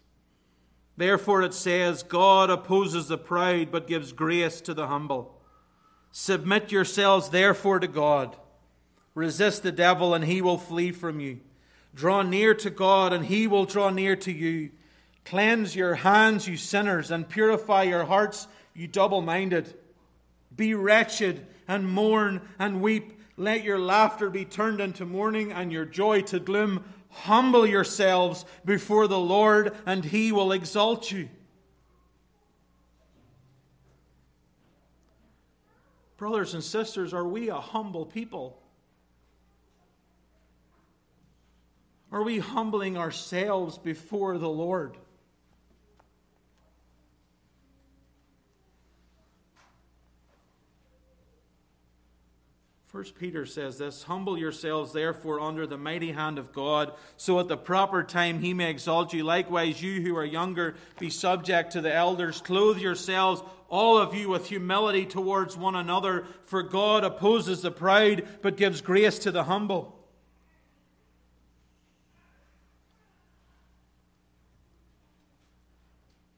Therefore 0.98 1.40
it 1.40 1.54
says, 1.54 2.02
God 2.02 2.50
opposes 2.50 3.08
the 3.08 3.16
proud, 3.16 3.70
but 3.70 3.86
gives 3.86 4.12
grace 4.12 4.60
to 4.60 4.74
the 4.74 4.88
humble. 4.88 5.40
Submit 6.12 6.70
yourselves 6.70 7.30
therefore 7.30 7.78
to 7.78 7.88
God. 7.88 8.36
Resist 9.14 9.62
the 9.62 9.72
devil, 9.72 10.12
and 10.12 10.22
he 10.22 10.42
will 10.42 10.58
flee 10.58 10.92
from 10.92 11.18
you. 11.18 11.40
Draw 11.94 12.20
near 12.20 12.52
to 12.56 12.68
God, 12.68 13.14
and 13.14 13.24
he 13.24 13.46
will 13.46 13.64
draw 13.64 13.88
near 13.88 14.16
to 14.16 14.32
you. 14.32 14.70
Cleanse 15.24 15.74
your 15.74 15.94
hands, 15.94 16.46
you 16.46 16.58
sinners, 16.58 17.10
and 17.10 17.26
purify 17.26 17.84
your 17.84 18.04
hearts, 18.04 18.48
you 18.74 18.86
double 18.86 19.22
minded. 19.22 19.72
Be 20.54 20.74
wretched, 20.74 21.46
and 21.66 21.88
mourn, 21.88 22.42
and 22.58 22.82
weep. 22.82 23.15
Let 23.36 23.64
your 23.64 23.78
laughter 23.78 24.30
be 24.30 24.44
turned 24.44 24.80
into 24.80 25.04
mourning 25.04 25.52
and 25.52 25.70
your 25.70 25.84
joy 25.84 26.22
to 26.22 26.40
gloom. 26.40 26.84
Humble 27.10 27.66
yourselves 27.66 28.44
before 28.64 29.06
the 29.06 29.18
Lord, 29.18 29.76
and 29.84 30.04
he 30.04 30.32
will 30.32 30.52
exalt 30.52 31.10
you. 31.10 31.28
Brothers 36.16 36.54
and 36.54 36.64
sisters, 36.64 37.12
are 37.12 37.26
we 37.26 37.50
a 37.50 37.60
humble 37.60 38.06
people? 38.06 38.58
Are 42.10 42.22
we 42.22 42.38
humbling 42.38 42.96
ourselves 42.96 43.76
before 43.76 44.38
the 44.38 44.48
Lord? 44.48 44.96
First 52.96 53.18
Peter 53.18 53.44
says 53.44 53.76
this 53.76 54.04
Humble 54.04 54.38
yourselves, 54.38 54.94
therefore, 54.94 55.38
under 55.38 55.66
the 55.66 55.76
mighty 55.76 56.12
hand 56.12 56.38
of 56.38 56.54
God, 56.54 56.94
so 57.18 57.38
at 57.38 57.46
the 57.46 57.54
proper 57.58 58.02
time 58.02 58.40
he 58.40 58.54
may 58.54 58.70
exalt 58.70 59.12
you. 59.12 59.22
Likewise, 59.22 59.82
you 59.82 60.00
who 60.00 60.16
are 60.16 60.24
younger, 60.24 60.76
be 60.98 61.10
subject 61.10 61.72
to 61.72 61.82
the 61.82 61.94
elders. 61.94 62.40
Clothe 62.40 62.78
yourselves, 62.78 63.42
all 63.68 63.98
of 63.98 64.14
you, 64.14 64.30
with 64.30 64.46
humility 64.46 65.04
towards 65.04 65.58
one 65.58 65.74
another, 65.74 66.24
for 66.46 66.62
God 66.62 67.04
opposes 67.04 67.60
the 67.60 67.70
proud, 67.70 68.26
but 68.40 68.56
gives 68.56 68.80
grace 68.80 69.18
to 69.18 69.30
the 69.30 69.44
humble. 69.44 69.94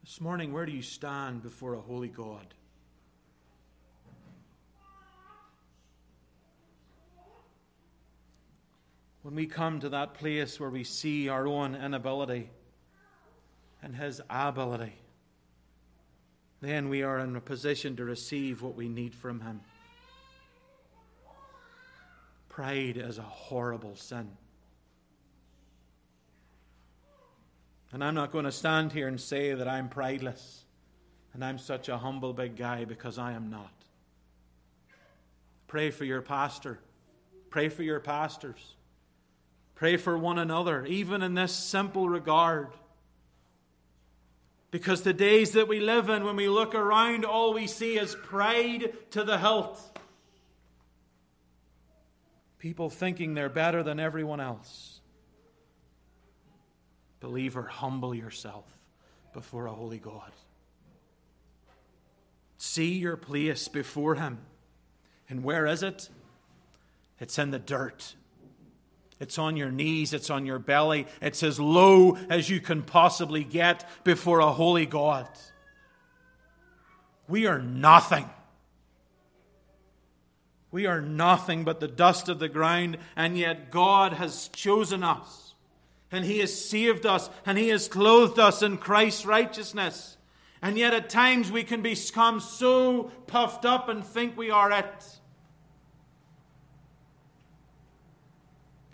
This 0.02 0.20
morning, 0.20 0.52
where 0.52 0.66
do 0.66 0.72
you 0.72 0.82
stand 0.82 1.40
before 1.44 1.74
a 1.74 1.80
holy 1.80 2.08
God? 2.08 2.52
When 9.22 9.34
we 9.34 9.46
come 9.46 9.80
to 9.80 9.88
that 9.90 10.14
place 10.14 10.60
where 10.60 10.70
we 10.70 10.84
see 10.84 11.28
our 11.28 11.46
own 11.46 11.74
inability 11.74 12.50
and 13.82 13.94
His 13.96 14.20
ability, 14.30 14.94
then 16.60 16.88
we 16.88 17.02
are 17.02 17.18
in 17.18 17.36
a 17.36 17.40
position 17.40 17.96
to 17.96 18.04
receive 18.04 18.62
what 18.62 18.74
we 18.74 18.88
need 18.88 19.14
from 19.14 19.40
Him. 19.40 19.60
Pride 22.48 22.96
is 22.96 23.18
a 23.18 23.22
horrible 23.22 23.94
sin. 23.94 24.28
And 27.92 28.04
I'm 28.04 28.14
not 28.14 28.32
going 28.32 28.44
to 28.44 28.52
stand 28.52 28.92
here 28.92 29.08
and 29.08 29.20
say 29.20 29.54
that 29.54 29.66
I'm 29.66 29.88
prideless 29.88 30.64
and 31.32 31.44
I'm 31.44 31.58
such 31.58 31.88
a 31.88 31.96
humble 31.96 32.32
big 32.32 32.56
guy 32.56 32.84
because 32.84 33.18
I 33.18 33.32
am 33.32 33.48
not. 33.50 33.72
Pray 35.68 35.90
for 35.90 36.04
your 36.04 36.20
pastor. 36.20 36.80
Pray 37.50 37.68
for 37.68 37.82
your 37.82 38.00
pastors. 38.00 38.74
Pray 39.78 39.96
for 39.96 40.18
one 40.18 40.38
another, 40.38 40.84
even 40.86 41.22
in 41.22 41.34
this 41.34 41.54
simple 41.54 42.08
regard. 42.08 42.70
Because 44.72 45.02
the 45.02 45.12
days 45.12 45.52
that 45.52 45.68
we 45.68 45.78
live 45.78 46.08
in, 46.08 46.24
when 46.24 46.34
we 46.34 46.48
look 46.48 46.74
around, 46.74 47.24
all 47.24 47.54
we 47.54 47.68
see 47.68 47.96
is 47.96 48.16
pride 48.24 48.92
to 49.12 49.22
the 49.22 49.38
hilt. 49.38 49.80
People 52.58 52.90
thinking 52.90 53.34
they're 53.34 53.48
better 53.48 53.84
than 53.84 54.00
everyone 54.00 54.40
else. 54.40 54.98
Believer, 57.20 57.62
humble 57.62 58.16
yourself 58.16 58.64
before 59.32 59.66
a 59.66 59.72
holy 59.72 59.98
God. 59.98 60.32
See 62.56 62.94
your 62.94 63.16
place 63.16 63.68
before 63.68 64.16
Him. 64.16 64.38
And 65.30 65.44
where 65.44 65.66
is 65.66 65.84
it? 65.84 66.08
It's 67.20 67.38
in 67.38 67.52
the 67.52 67.60
dirt. 67.60 68.16
It's 69.20 69.38
on 69.38 69.56
your 69.56 69.70
knees, 69.70 70.12
it's 70.12 70.30
on 70.30 70.46
your 70.46 70.58
belly. 70.58 71.06
It's 71.20 71.42
as 71.42 71.58
low 71.58 72.16
as 72.30 72.48
you 72.48 72.60
can 72.60 72.82
possibly 72.82 73.42
get 73.44 73.88
before 74.04 74.38
a 74.38 74.52
holy 74.52 74.86
God. 74.86 75.28
We 77.28 77.46
are 77.46 77.60
nothing. 77.60 78.28
We 80.70 80.86
are 80.86 81.00
nothing 81.00 81.64
but 81.64 81.80
the 81.80 81.88
dust 81.88 82.28
of 82.28 82.38
the 82.38 82.48
ground, 82.48 82.98
and 83.16 83.36
yet 83.36 83.70
God 83.70 84.12
has 84.14 84.48
chosen 84.48 85.02
us, 85.02 85.54
and 86.12 86.24
He 86.24 86.38
has 86.38 86.68
saved 86.68 87.06
us, 87.06 87.30
and 87.46 87.56
He 87.58 87.68
has 87.68 87.88
clothed 87.88 88.38
us 88.38 88.62
in 88.62 88.76
Christ's 88.76 89.26
righteousness. 89.26 90.16
And 90.60 90.76
yet 90.76 90.92
at 90.92 91.08
times 91.08 91.50
we 91.50 91.62
can 91.64 91.82
become 91.82 92.40
so 92.40 93.04
puffed 93.26 93.64
up 93.64 93.88
and 93.88 94.04
think 94.04 94.36
we 94.36 94.50
are 94.50 94.72
it. 94.72 95.20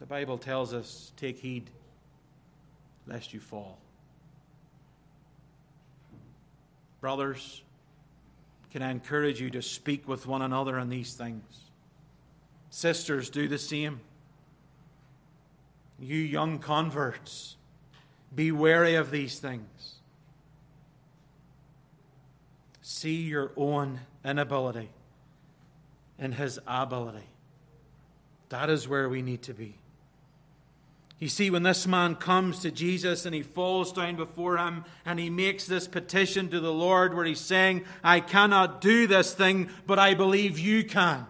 The 0.04 0.08
Bible 0.08 0.36
tells 0.36 0.74
us 0.74 1.12
take 1.16 1.38
heed 1.38 1.70
lest 3.06 3.32
you 3.32 3.40
fall. 3.40 3.78
Brothers, 7.00 7.62
can 8.70 8.82
I 8.82 8.90
encourage 8.90 9.40
you 9.40 9.48
to 9.48 9.62
speak 9.62 10.06
with 10.06 10.26
one 10.26 10.42
another 10.42 10.78
on 10.78 10.90
these 10.90 11.14
things? 11.14 11.42
Sisters, 12.68 13.30
do 13.30 13.48
the 13.48 13.56
same. 13.56 14.02
You 15.98 16.18
young 16.18 16.58
converts, 16.58 17.56
be 18.34 18.52
wary 18.52 18.96
of 18.96 19.10
these 19.10 19.38
things. 19.38 19.94
See 22.82 23.22
your 23.22 23.52
own 23.56 24.00
inability 24.22 24.90
and 26.18 26.34
His 26.34 26.60
ability. 26.66 27.24
That 28.50 28.68
is 28.68 28.86
where 28.86 29.08
we 29.08 29.22
need 29.22 29.40
to 29.44 29.54
be. 29.54 29.76
You 31.18 31.28
see, 31.28 31.48
when 31.48 31.62
this 31.62 31.86
man 31.86 32.16
comes 32.16 32.60
to 32.60 32.70
Jesus 32.70 33.24
and 33.24 33.34
he 33.34 33.42
falls 33.42 33.92
down 33.92 34.16
before 34.16 34.58
him 34.58 34.84
and 35.06 35.18
he 35.18 35.30
makes 35.30 35.66
this 35.66 35.86
petition 35.86 36.50
to 36.50 36.60
the 36.60 36.72
Lord 36.72 37.14
where 37.14 37.24
he's 37.24 37.40
saying, 37.40 37.84
I 38.02 38.20
cannot 38.20 38.80
do 38.80 39.06
this 39.06 39.32
thing, 39.32 39.70
but 39.86 39.98
I 39.98 40.14
believe 40.14 40.58
you 40.58 40.84
can. 40.84 41.26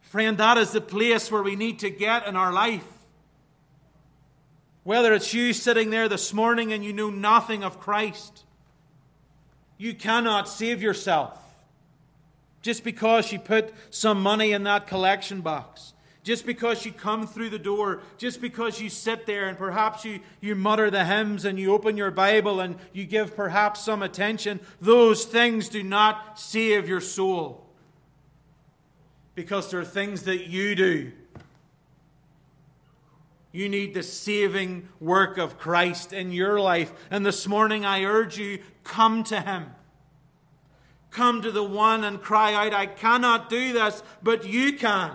Friend, 0.00 0.36
that 0.38 0.58
is 0.58 0.72
the 0.72 0.80
place 0.80 1.30
where 1.30 1.42
we 1.42 1.56
need 1.56 1.78
to 1.80 1.90
get 1.90 2.26
in 2.26 2.36
our 2.36 2.52
life. 2.52 2.86
Whether 4.84 5.14
it's 5.14 5.32
you 5.32 5.52
sitting 5.52 5.90
there 5.90 6.08
this 6.08 6.32
morning 6.32 6.72
and 6.72 6.84
you 6.84 6.92
know 6.92 7.10
nothing 7.10 7.62
of 7.62 7.78
Christ, 7.78 8.44
you 9.78 9.94
cannot 9.94 10.48
save 10.48 10.82
yourself 10.82 11.38
just 12.62 12.84
because 12.84 13.32
you 13.32 13.38
put 13.38 13.72
some 13.90 14.22
money 14.22 14.52
in 14.52 14.64
that 14.64 14.86
collection 14.86 15.40
box. 15.40 15.91
Just 16.22 16.46
because 16.46 16.86
you 16.86 16.92
come 16.92 17.26
through 17.26 17.50
the 17.50 17.58
door, 17.58 18.00
just 18.16 18.40
because 18.40 18.80
you 18.80 18.88
sit 18.88 19.26
there 19.26 19.48
and 19.48 19.58
perhaps 19.58 20.04
you, 20.04 20.20
you 20.40 20.54
mutter 20.54 20.88
the 20.88 21.04
hymns 21.04 21.44
and 21.44 21.58
you 21.58 21.72
open 21.72 21.96
your 21.96 22.12
Bible 22.12 22.60
and 22.60 22.76
you 22.92 23.04
give 23.04 23.34
perhaps 23.34 23.80
some 23.80 24.02
attention, 24.02 24.60
those 24.80 25.24
things 25.24 25.68
do 25.68 25.82
not 25.82 26.38
save 26.38 26.88
your 26.88 27.00
soul. 27.00 27.66
Because 29.34 29.70
there 29.70 29.80
are 29.80 29.84
things 29.84 30.22
that 30.24 30.46
you 30.46 30.76
do. 30.76 31.12
You 33.50 33.68
need 33.68 33.92
the 33.92 34.02
saving 34.02 34.88
work 35.00 35.38
of 35.38 35.58
Christ 35.58 36.12
in 36.12 36.30
your 36.30 36.60
life. 36.60 36.92
And 37.10 37.26
this 37.26 37.48
morning 37.48 37.84
I 37.84 38.04
urge 38.04 38.38
you, 38.38 38.60
come 38.84 39.24
to 39.24 39.40
Him. 39.40 39.66
Come 41.10 41.42
to 41.42 41.50
the 41.50 41.64
one 41.64 42.04
and 42.04 42.22
cry 42.22 42.54
out, 42.54 42.72
I 42.72 42.86
cannot 42.86 43.50
do 43.50 43.72
this, 43.72 44.02
but 44.22 44.46
you 44.46 44.74
can. 44.74 45.12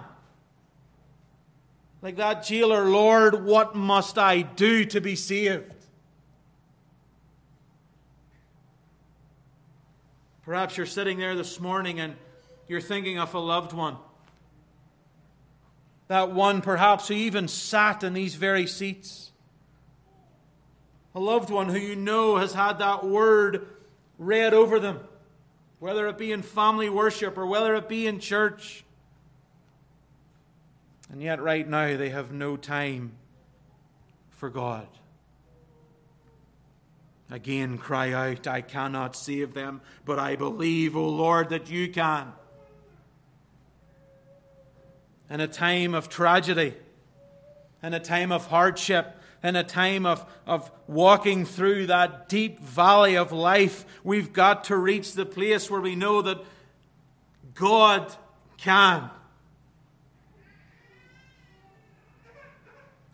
Like 2.02 2.18
that 2.18 2.44
jailer, 2.44 2.86
Lord, 2.86 3.44
what 3.44 3.76
must 3.76 4.18
I 4.18 4.42
do 4.42 4.86
to 4.86 5.02
be 5.02 5.16
saved? 5.16 5.74
Perhaps 10.44 10.78
you're 10.78 10.86
sitting 10.86 11.18
there 11.18 11.36
this 11.36 11.60
morning 11.60 12.00
and 12.00 12.16
you're 12.68 12.82
thinking 12.82 13.20
of 13.20 13.34
a 13.34 13.40
loved 13.40 13.74
one. 13.74 13.98
That 16.08 16.32
one, 16.32 16.62
perhaps, 16.62 17.10
who 17.10 17.16
even 17.16 17.48
sat 17.48 18.04
in 18.04 18.14
these 18.14 18.36
very 18.36 18.66
seats. 18.66 19.32
A 21.14 21.20
loved 21.20 21.50
one 21.50 21.68
who 21.68 21.78
you 21.78 21.96
know 21.96 22.38
has 22.38 22.54
had 22.54 22.80
that 22.80 23.04
word 23.04 23.68
read 24.18 24.54
over 24.54 24.80
them, 24.80 25.00
whether 25.80 26.08
it 26.08 26.18
be 26.18 26.32
in 26.32 26.44
family 26.44 26.90
worship 26.90 27.38
or 27.38 27.46
whether 27.46 27.76
it 27.76 27.90
be 27.90 28.08
in 28.08 28.20
church. 28.20 28.86
And 31.10 31.22
yet, 31.22 31.42
right 31.42 31.68
now, 31.68 31.96
they 31.96 32.10
have 32.10 32.32
no 32.32 32.58
time 32.58 33.14
for 34.32 34.50
God. 34.50 34.88
Again, 37.30 37.78
cry 37.78 38.14
out, 38.14 38.48
I 38.48 38.62
cannot 38.62 39.16
save 39.16 39.54
them, 39.54 39.82
but 40.06 40.18
I 40.18 40.38
believe, 40.38 40.96
O 40.96 41.10
Lord, 41.10 41.50
that 41.50 41.70
you 41.70 41.90
can. 41.92 42.32
In 45.30 45.42
a 45.42 45.48
time 45.48 45.94
of 45.94 46.08
tragedy, 46.08 46.74
in 47.84 47.94
a 47.94 48.00
time 48.00 48.32
of 48.32 48.48
hardship, 48.48 49.18
in 49.44 49.58
a 49.58 49.64
time 49.64 50.06
of, 50.06 50.26
of 50.46 50.72
walking 50.88 51.46
through 51.46 51.88
that 51.88 52.30
deep 52.30 52.60
valley 52.60 53.18
of 53.18 53.34
life, 53.34 53.86
we've 54.04 54.32
got 54.32 54.66
to 54.66 54.78
reach 54.78 55.14
the 55.14 55.26
place 55.26 55.70
where 55.70 55.82
we 55.82 55.96
know 55.96 56.22
that 56.22 56.40
God 57.54 58.16
can. 58.58 59.10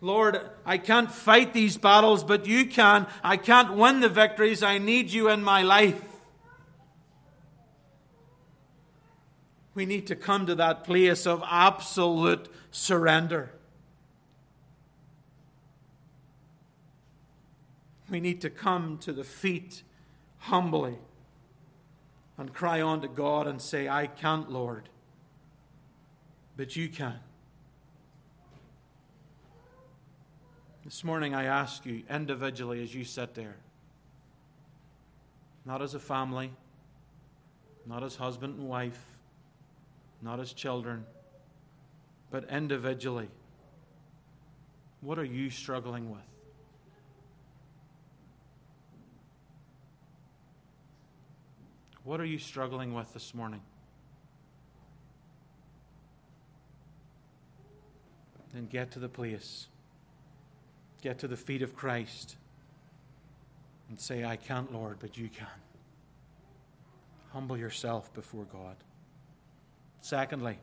Lord, 0.04 0.38
I 0.66 0.76
can't 0.76 1.10
fight 1.10 1.54
these 1.54 1.78
battles, 1.78 2.24
but 2.24 2.46
you 2.46 2.66
can. 2.66 3.06
I 3.22 3.38
can't 3.38 3.72
win 3.72 4.00
the 4.00 4.10
victories. 4.10 4.62
I 4.62 4.76
need 4.76 5.10
you 5.10 5.30
in 5.30 5.42
my 5.42 5.62
life. 5.62 6.04
We 9.74 9.86
need 9.86 10.06
to 10.08 10.14
come 10.14 10.44
to 10.44 10.54
that 10.56 10.84
place 10.84 11.26
of 11.26 11.42
absolute 11.48 12.50
surrender. 12.70 13.50
We 18.10 18.20
need 18.20 18.42
to 18.42 18.50
come 18.50 18.98
to 18.98 19.12
the 19.14 19.24
feet 19.24 19.84
humbly 20.36 20.98
and 22.36 22.52
cry 22.52 22.82
on 22.82 23.00
to 23.00 23.08
God 23.08 23.46
and 23.46 23.58
say, 23.58 23.88
I 23.88 24.06
can't, 24.06 24.52
Lord, 24.52 24.90
but 26.58 26.76
you 26.76 26.90
can. 26.90 27.20
This 30.84 31.02
morning, 31.02 31.34
I 31.34 31.44
ask 31.44 31.86
you 31.86 32.02
individually 32.10 32.82
as 32.82 32.94
you 32.94 33.04
sit 33.04 33.34
there, 33.34 33.56
not 35.64 35.80
as 35.80 35.94
a 35.94 35.98
family, 35.98 36.50
not 37.86 38.02
as 38.02 38.16
husband 38.16 38.58
and 38.58 38.68
wife, 38.68 39.02
not 40.20 40.40
as 40.40 40.52
children, 40.52 41.06
but 42.30 42.50
individually, 42.50 43.30
what 45.00 45.18
are 45.18 45.24
you 45.24 45.48
struggling 45.48 46.10
with? 46.10 46.20
What 52.02 52.20
are 52.20 52.26
you 52.26 52.38
struggling 52.38 52.92
with 52.92 53.10
this 53.14 53.32
morning? 53.32 53.62
Then 58.52 58.66
get 58.66 58.90
to 58.90 58.98
the 58.98 59.08
place 59.08 59.68
get 61.04 61.18
to 61.18 61.28
the 61.28 61.36
feet 61.36 61.60
of 61.60 61.76
Christ 61.76 62.34
and 63.90 64.00
say, 64.00 64.24
I 64.24 64.36
can't, 64.36 64.72
Lord, 64.72 64.96
but 65.00 65.18
you 65.18 65.28
can. 65.28 65.46
Humble 67.30 67.58
yourself 67.58 68.12
before 68.14 68.44
God. 68.44 68.76
Secondly, 70.00 70.58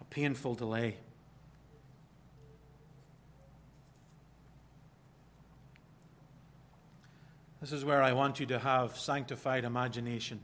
a 0.00 0.04
painful 0.04 0.54
delay. 0.54 0.96
This 7.60 7.72
is 7.72 7.84
where 7.84 8.02
I 8.02 8.14
want 8.14 8.40
you 8.40 8.46
to 8.46 8.58
have 8.58 8.96
sanctified 8.96 9.64
imagination. 9.64 10.40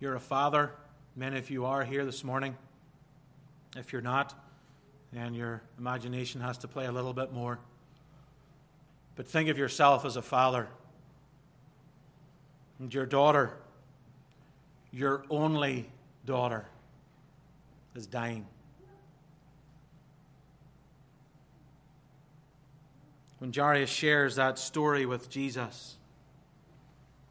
You're 0.00 0.16
a 0.16 0.20
father. 0.20 0.72
Many 1.14 1.38
of 1.38 1.50
you 1.50 1.66
are 1.66 1.84
here 1.84 2.04
this 2.04 2.24
morning. 2.24 2.56
If 3.76 3.92
you're 3.92 4.02
not, 4.02 4.34
and 5.16 5.36
your 5.36 5.62
imagination 5.78 6.40
has 6.40 6.58
to 6.58 6.68
play 6.68 6.86
a 6.86 6.92
little 6.92 7.12
bit 7.12 7.32
more. 7.32 7.58
But 9.16 9.26
think 9.26 9.48
of 9.48 9.58
yourself 9.58 10.04
as 10.04 10.16
a 10.16 10.22
father 10.22 10.68
and 12.78 12.92
your 12.92 13.06
daughter. 13.06 13.56
your 14.92 15.24
only 15.28 15.90
daughter 16.24 16.64
is 17.94 18.06
dying. 18.06 18.46
When 23.38 23.52
Jairus 23.52 23.90
shares 23.90 24.36
that 24.36 24.58
story 24.58 25.04
with 25.04 25.28
Jesus, 25.28 25.96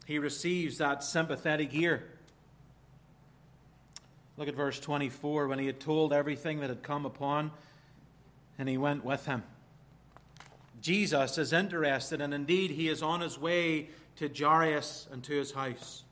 he 0.06 0.18
receives 0.18 0.78
that 0.78 1.02
sympathetic 1.02 1.74
ear. 1.74 2.04
Look 4.36 4.48
at 4.48 4.54
verse 4.54 4.78
24 4.78 5.48
when 5.48 5.58
he 5.58 5.66
had 5.66 5.80
told 5.80 6.12
everything 6.12 6.60
that 6.60 6.68
had 6.68 6.82
come 6.82 7.06
upon, 7.06 7.50
and 8.58 8.68
he 8.68 8.76
went 8.76 9.04
with 9.04 9.26
him. 9.26 9.42
Jesus 10.80 11.38
is 11.38 11.52
interested, 11.52 12.20
and 12.20 12.34
indeed 12.34 12.70
he 12.70 12.88
is 12.88 13.02
on 13.02 13.20
his 13.20 13.38
way 13.38 13.88
to 14.16 14.28
Jairus 14.28 15.08
and 15.10 15.24
to 15.24 15.32
his 15.32 15.52
house. 15.52 16.04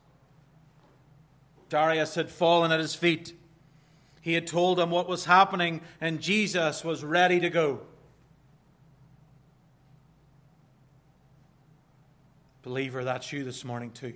Jairus 1.71 2.15
had 2.15 2.29
fallen 2.29 2.71
at 2.71 2.79
his 2.79 2.95
feet. 2.95 3.33
He 4.21 4.33
had 4.33 4.47
told 4.47 4.79
him 4.79 4.89
what 4.89 5.07
was 5.07 5.25
happening, 5.25 5.81
and 5.99 6.19
Jesus 6.19 6.83
was 6.83 7.03
ready 7.03 7.39
to 7.39 7.49
go. 7.49 7.81
Believer, 12.61 13.03
that's 13.03 13.31
you 13.33 13.43
this 13.43 13.65
morning, 13.65 13.91
too. 13.91 14.13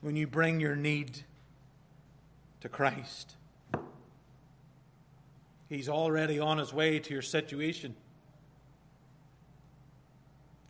When 0.00 0.16
you 0.16 0.26
bring 0.26 0.60
your 0.60 0.74
need 0.74 1.20
to 2.60 2.68
Christ, 2.68 3.36
He's 5.70 5.88
already 5.88 6.38
on 6.38 6.58
His 6.58 6.74
way 6.74 6.98
to 6.98 7.12
your 7.14 7.22
situation. 7.22 7.94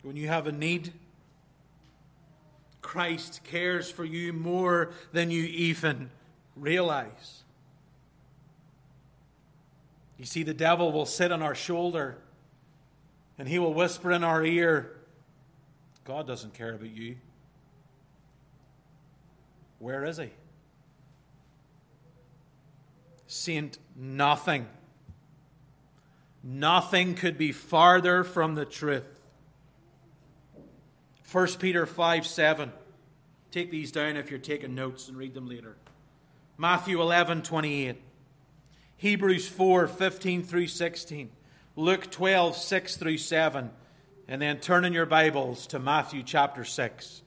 When 0.03 0.15
you 0.15 0.29
have 0.29 0.47
a 0.47 0.53
need, 0.53 0.93
Christ 2.81 3.41
cares 3.43 3.91
for 3.91 4.05
you 4.05 4.31
more 4.31 4.91
than 5.11 5.29
you 5.29 5.43
even 5.43 6.09
realize. 6.55 7.43
You 10.17 10.25
see, 10.25 10.43
the 10.43 10.53
devil 10.53 10.91
will 10.91 11.05
sit 11.05 11.31
on 11.31 11.41
our 11.41 11.55
shoulder 11.55 12.17
and 13.39 13.47
he 13.47 13.57
will 13.57 13.73
whisper 13.73 14.11
in 14.11 14.23
our 14.23 14.45
ear, 14.45 14.97
God 16.03 16.27
doesn't 16.27 16.53
care 16.53 16.75
about 16.75 16.91
you. 16.91 17.15
Where 19.79 20.05
is 20.05 20.17
he? 20.17 20.29
Saint, 23.25 23.79
nothing. 23.95 24.67
Nothing 26.43 27.15
could 27.15 27.37
be 27.37 27.51
farther 27.51 28.23
from 28.23 28.55
the 28.55 28.65
truth. 28.65 29.05
1 31.31 31.47
Peter 31.59 31.85
5 31.85 32.25
7. 32.25 32.71
Take 33.51 33.71
these 33.71 33.91
down 33.91 34.17
if 34.17 34.29
you're 34.29 34.39
taking 34.39 34.75
notes 34.75 35.07
and 35.07 35.17
read 35.17 35.33
them 35.33 35.47
later. 35.47 35.75
Matthew 36.57 37.01
11 37.01 37.43
28. 37.43 38.01
Hebrews 38.97 39.47
4 39.47 39.87
15 39.87 40.43
through 40.43 40.67
16. 40.67 41.29
Luke 41.77 42.11
12, 42.11 42.57
6 42.57 42.97
through 42.97 43.17
7, 43.17 43.71
and 44.27 44.41
then 44.41 44.59
turn 44.59 44.83
in 44.83 44.91
your 44.91 45.05
Bibles 45.05 45.65
to 45.67 45.79
Matthew 45.79 46.21
chapter 46.21 46.65
6. 46.65 47.20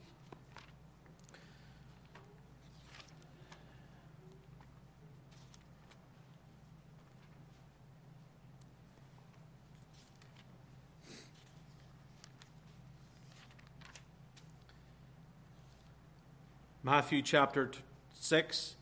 Matthew 16.85 17.23
chapter 17.23 17.71
6 18.13 18.75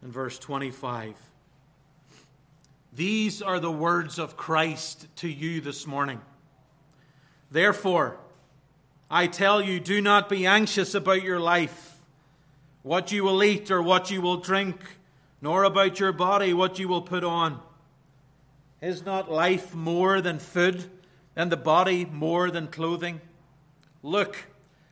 and 0.00 0.12
verse 0.12 0.38
25. 0.38 1.16
These 2.92 3.42
are 3.42 3.58
the 3.58 3.68
words 3.68 4.16
of 4.16 4.36
Christ 4.36 5.08
to 5.16 5.28
you 5.28 5.60
this 5.60 5.88
morning. 5.88 6.20
Therefore, 7.50 8.20
I 9.10 9.26
tell 9.26 9.60
you, 9.60 9.80
do 9.80 10.00
not 10.00 10.28
be 10.28 10.46
anxious 10.46 10.94
about 10.94 11.24
your 11.24 11.40
life, 11.40 11.96
what 12.84 13.10
you 13.10 13.24
will 13.24 13.42
eat 13.42 13.72
or 13.72 13.82
what 13.82 14.12
you 14.12 14.22
will 14.22 14.36
drink, 14.36 14.80
nor 15.42 15.64
about 15.64 15.98
your 15.98 16.12
body, 16.12 16.54
what 16.54 16.78
you 16.78 16.86
will 16.86 17.02
put 17.02 17.24
on. 17.24 17.60
Is 18.80 19.04
not 19.04 19.28
life 19.28 19.74
more 19.74 20.20
than 20.20 20.38
food, 20.38 20.84
and 21.34 21.50
the 21.50 21.56
body 21.56 22.04
more 22.04 22.52
than 22.52 22.68
clothing? 22.68 23.20
Look 24.04 24.36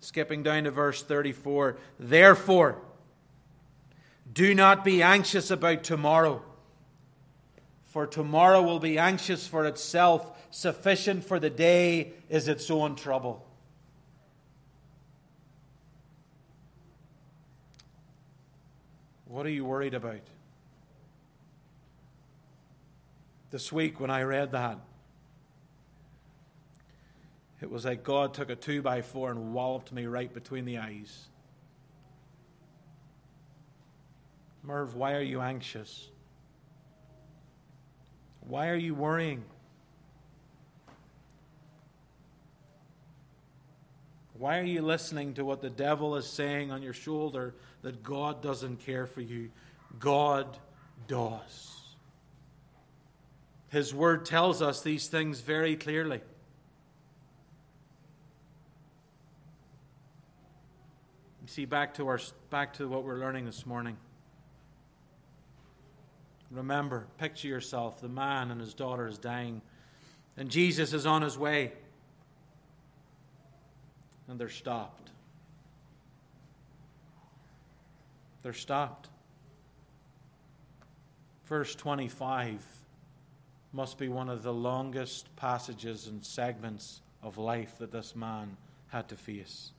Skipping 0.00 0.42
down 0.42 0.64
to 0.64 0.70
verse 0.70 1.02
34. 1.02 1.76
Therefore, 1.98 2.80
do 4.32 4.54
not 4.54 4.84
be 4.84 5.02
anxious 5.02 5.50
about 5.50 5.84
tomorrow, 5.84 6.42
for 7.86 8.06
tomorrow 8.06 8.62
will 8.62 8.78
be 8.78 8.98
anxious 8.98 9.46
for 9.46 9.66
itself 9.66 10.38
Sufficient 10.50 11.24
for 11.24 11.38
the 11.38 11.50
day 11.50 12.12
is 12.28 12.48
its 12.48 12.70
own 12.70 12.96
trouble. 12.96 13.44
What 19.26 19.44
are 19.44 19.50
you 19.50 19.64
worried 19.66 19.92
about? 19.92 20.22
This 23.50 23.70
week, 23.70 24.00
when 24.00 24.10
I 24.10 24.22
read 24.22 24.52
that, 24.52 24.78
it 27.60 27.70
was 27.70 27.84
like 27.84 28.04
God 28.04 28.34
took 28.34 28.50
a 28.50 28.56
two 28.56 28.82
by 28.82 29.02
four 29.02 29.30
and 29.30 29.52
walloped 29.52 29.92
me 29.92 30.06
right 30.06 30.32
between 30.32 30.64
the 30.64 30.78
eyes. 30.78 31.28
Merv, 34.62 34.94
why 34.94 35.14
are 35.14 35.22
you 35.22 35.40
anxious? 35.40 36.08
Why 38.40 38.68
are 38.68 38.76
you 38.76 38.94
worrying? 38.94 39.44
Why 44.38 44.58
are 44.58 44.64
you 44.64 44.82
listening 44.82 45.34
to 45.34 45.44
what 45.44 45.60
the 45.60 45.70
devil 45.70 46.14
is 46.14 46.26
saying 46.26 46.70
on 46.70 46.80
your 46.80 46.92
shoulder 46.92 47.56
that 47.82 48.04
God 48.04 48.40
doesn't 48.40 48.78
care 48.80 49.06
for 49.06 49.20
you? 49.20 49.50
God 49.98 50.56
does. 51.08 51.96
His 53.70 53.92
word 53.92 54.24
tells 54.24 54.62
us 54.62 54.80
these 54.80 55.08
things 55.08 55.40
very 55.40 55.74
clearly. 55.76 56.20
You 61.48 61.52
see, 61.52 61.64
back 61.64 61.94
to, 61.94 62.06
our, 62.08 62.20
back 62.50 62.74
to 62.74 62.86
what 62.86 63.04
we're 63.04 63.16
learning 63.16 63.46
this 63.46 63.64
morning. 63.64 63.96
Remember, 66.50 67.06
picture 67.16 67.48
yourself 67.48 68.02
the 68.02 68.08
man 68.10 68.50
and 68.50 68.60
his 68.60 68.74
daughter 68.74 69.06
is 69.06 69.16
dying, 69.16 69.62
and 70.36 70.50
Jesus 70.50 70.92
is 70.92 71.06
on 71.06 71.22
his 71.22 71.38
way 71.38 71.72
and 74.28 74.38
they're 74.38 74.50
stopped. 74.50 75.10
They're 78.42 78.52
stopped. 78.52 79.08
Verse 81.46 81.74
25 81.74 82.62
must 83.72 83.96
be 83.96 84.08
one 84.08 84.28
of 84.28 84.42
the 84.42 84.52
longest 84.52 85.34
passages 85.36 86.08
and 86.08 86.22
segments 86.22 87.00
of 87.22 87.38
life 87.38 87.78
that 87.78 87.90
this 87.90 88.14
man 88.14 88.54
had 88.88 89.08
to 89.08 89.16
face. 89.16 89.70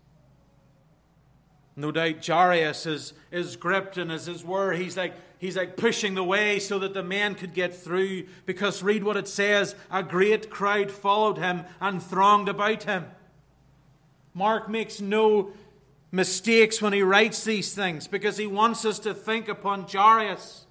No 1.75 1.91
doubt 1.91 2.25
Jairus 2.25 2.85
is, 2.85 3.13
is 3.31 3.55
gripped 3.55 3.97
and 3.97 4.11
as 4.11 4.25
his 4.25 4.43
word, 4.43 4.77
he's 4.77 4.97
like, 4.97 5.13
he's 5.37 5.55
like 5.55 5.77
pushing 5.77 6.13
the 6.13 6.23
way 6.23 6.59
so 6.59 6.79
that 6.79 6.93
the 6.93 7.03
men 7.03 7.35
could 7.35 7.53
get 7.53 7.75
through. 7.75 8.25
Because 8.45 8.83
read 8.83 9.03
what 9.03 9.17
it 9.17 9.27
says 9.27 9.75
a 9.89 10.03
great 10.03 10.49
crowd 10.49 10.91
followed 10.91 11.37
him 11.37 11.63
and 11.79 12.03
thronged 12.03 12.49
about 12.49 12.83
him. 12.83 13.05
Mark 14.33 14.69
makes 14.69 15.01
no 15.01 15.51
mistakes 16.11 16.81
when 16.81 16.93
he 16.93 17.01
writes 17.01 17.43
these 17.43 17.73
things 17.73 18.07
because 18.07 18.37
he 18.37 18.47
wants 18.47 18.85
us 18.85 18.99
to 18.99 19.13
think 19.13 19.47
upon 19.47 19.87
Jairus. 19.87 20.65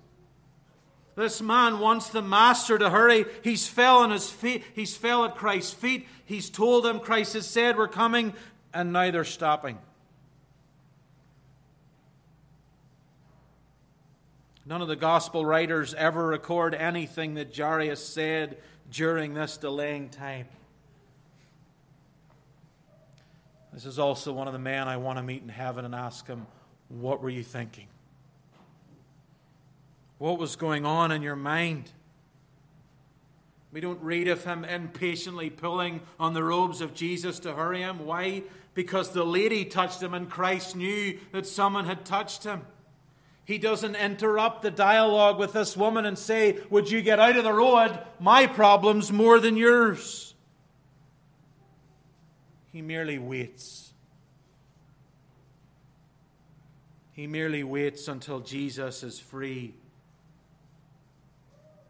This 1.17 1.43
man 1.43 1.81
wants 1.81 2.11
the 2.11 2.23
master 2.23 2.79
to 2.79 2.91
hurry. 2.91 3.25
He's 3.43 3.67
fell 3.67 3.99
on 3.99 4.13
his 4.13 4.31
feet. 4.31 4.63
He's 4.75 4.97
fell 4.97 5.25
at 5.25 5.35
Christ's 5.35 5.73
feet. 5.73 6.07
He's 6.25 6.49
told 6.49 6.87
him 6.87 7.01
Christ 7.01 7.33
has 7.35 7.47
said 7.47 7.77
we're 7.77 7.89
coming, 7.89 8.35
and 8.73 8.93
now 8.93 9.11
they're 9.11 9.25
stopping. 9.25 9.79
None 14.69 14.83
of 14.83 14.89
the 14.89 14.97
gospel 14.97 15.47
writers 15.47 15.95
ever 15.95 16.27
record 16.27 16.75
anything 16.75 17.35
that 17.35 17.57
Jairus 17.57 18.07
said 18.07 18.59
during 18.91 19.33
this 19.33 19.57
delaying 19.57 20.11
time. 20.11 20.47
This 23.73 23.87
is 23.87 23.99
also 23.99 24.31
one 24.31 24.47
of 24.47 24.53
the 24.53 24.59
men 24.59 24.87
I 24.87 24.99
want 24.99 25.17
to 25.19 25.23
meet 25.23 25.41
in 25.41 25.49
heaven 25.49 25.87
and 25.87 25.95
ask 25.95 26.27
him, 26.27 26.47
What 26.91 27.23
were 27.23 27.31
you 27.31 27.43
thinking? 27.43 27.87
What 30.19 30.39
was 30.39 30.55
going 30.55 30.85
on 30.85 31.13
in 31.13 31.23
your 31.23 31.37
mind? 31.37 31.91
We 33.73 33.81
don't 33.81 34.03
read 34.03 34.29
of 34.29 34.45
him 34.45 34.67
impatiently 34.67 35.49
pulling 35.49 36.03
on 36.21 36.35
the 36.35 36.45
robes 36.45 36.83
of 36.83 36.93
Jesus 36.93 37.39
to 37.41 37.55
hurry 37.55 37.81
him. 37.81 38.05
Why? 38.05 38.43
Because 38.75 39.13
the 39.13 39.25
lady 39.25 39.65
touched 39.65 40.03
him 40.03 40.13
and 40.13 40.29
Christ 40.29 40.77
knew 40.77 41.19
that 41.33 41.47
someone 41.47 41.87
had 41.87 42.05
touched 42.05 42.45
him. 42.45 42.67
He 43.49 43.57
doesn't 43.57 43.97
interrupt 43.97 44.61
the 44.61 44.71
dialogue 44.71 45.39
with 45.39 45.55
this 45.55 45.75
woman 45.75 46.05
and 46.05 46.19
say, 46.19 46.59
Would 46.69 46.91
you 46.91 47.01
get 47.01 47.19
out 47.19 47.35
of 47.35 47.45
the 47.45 47.53
road? 47.55 47.99
My 48.21 48.47
problem's 48.47 49.11
more 49.11 49.41
than 49.41 49.57
yours. 49.57 50.35
He 52.71 52.83
merely 52.83 53.17
waits. 53.19 53.95
He 57.13 57.27
merely 57.27 57.65
waits 57.65 58.07
until 58.07 58.41
Jesus 58.41 59.03
is 59.03 59.19
free. 59.19 59.73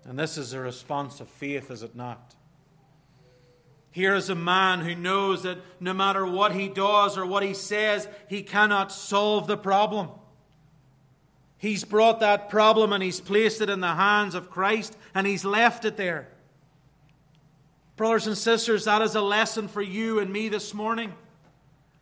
And 0.04 0.16
this 0.16 0.38
is 0.38 0.52
a 0.52 0.60
response 0.60 1.18
of 1.18 1.28
faith, 1.28 1.72
is 1.72 1.82
it 1.82 1.96
not? 1.96 2.36
Here 3.90 4.14
is 4.14 4.30
a 4.30 4.36
man 4.36 4.82
who 4.82 4.94
knows 4.94 5.42
that 5.42 5.58
no 5.80 5.92
matter 5.92 6.24
what 6.24 6.52
he 6.52 6.68
does 6.68 7.18
or 7.18 7.26
what 7.26 7.42
he 7.42 7.52
says, 7.52 8.06
he 8.28 8.44
cannot 8.44 8.92
solve 8.92 9.48
the 9.48 9.56
problem. 9.56 10.10
He's 11.58 11.84
brought 11.84 12.20
that 12.20 12.48
problem 12.48 12.92
and 12.92 13.02
he's 13.02 13.20
placed 13.20 13.60
it 13.60 13.68
in 13.68 13.80
the 13.80 13.94
hands 13.94 14.34
of 14.34 14.50
Christ 14.50 14.96
and 15.14 15.26
he's 15.26 15.44
left 15.44 15.84
it 15.84 15.96
there. 15.96 16.28
Brothers 17.96 18.28
and 18.28 18.38
sisters, 18.38 18.84
that 18.84 19.02
is 19.02 19.16
a 19.16 19.20
lesson 19.20 19.66
for 19.66 19.82
you 19.82 20.20
and 20.20 20.32
me 20.32 20.48
this 20.48 20.72
morning. 20.72 21.12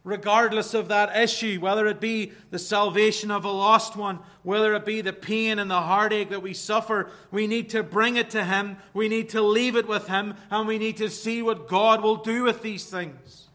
Regardless 0.05 0.75
of 0.75 0.89
that 0.89 1.17
issue, 1.17 1.59
whether 1.59 1.87
it 1.87 2.01
be 2.01 2.33
the 2.51 2.59
salvation 2.59 3.31
of 3.31 3.45
a 3.45 3.51
lost 3.51 3.97
one, 3.97 4.21
whether 4.43 4.75
it 4.75 4.85
be 4.85 5.01
the 5.01 5.13
pain 5.13 5.59
and 5.59 5.71
the 5.71 5.81
heartache 5.81 6.29
that 6.31 6.43
we 6.43 6.53
suffer, 6.53 7.11
we 7.33 7.47
need 7.49 7.71
to 7.71 7.83
bring 7.83 8.17
it 8.17 8.31
to 8.31 8.45
Him, 8.45 8.77
we 8.95 9.09
need 9.09 9.31
to 9.31 9.43
leave 9.43 9.75
it 9.75 9.89
with 9.89 10.07
Him, 10.07 10.35
and 10.49 10.69
we 10.69 10.79
need 10.79 10.99
to 10.99 11.11
see 11.11 11.43
what 11.43 11.67
God 11.67 12.03
will 12.03 12.17
do 12.17 12.45
with 12.45 12.63
these 12.63 12.85
things. 12.85 13.46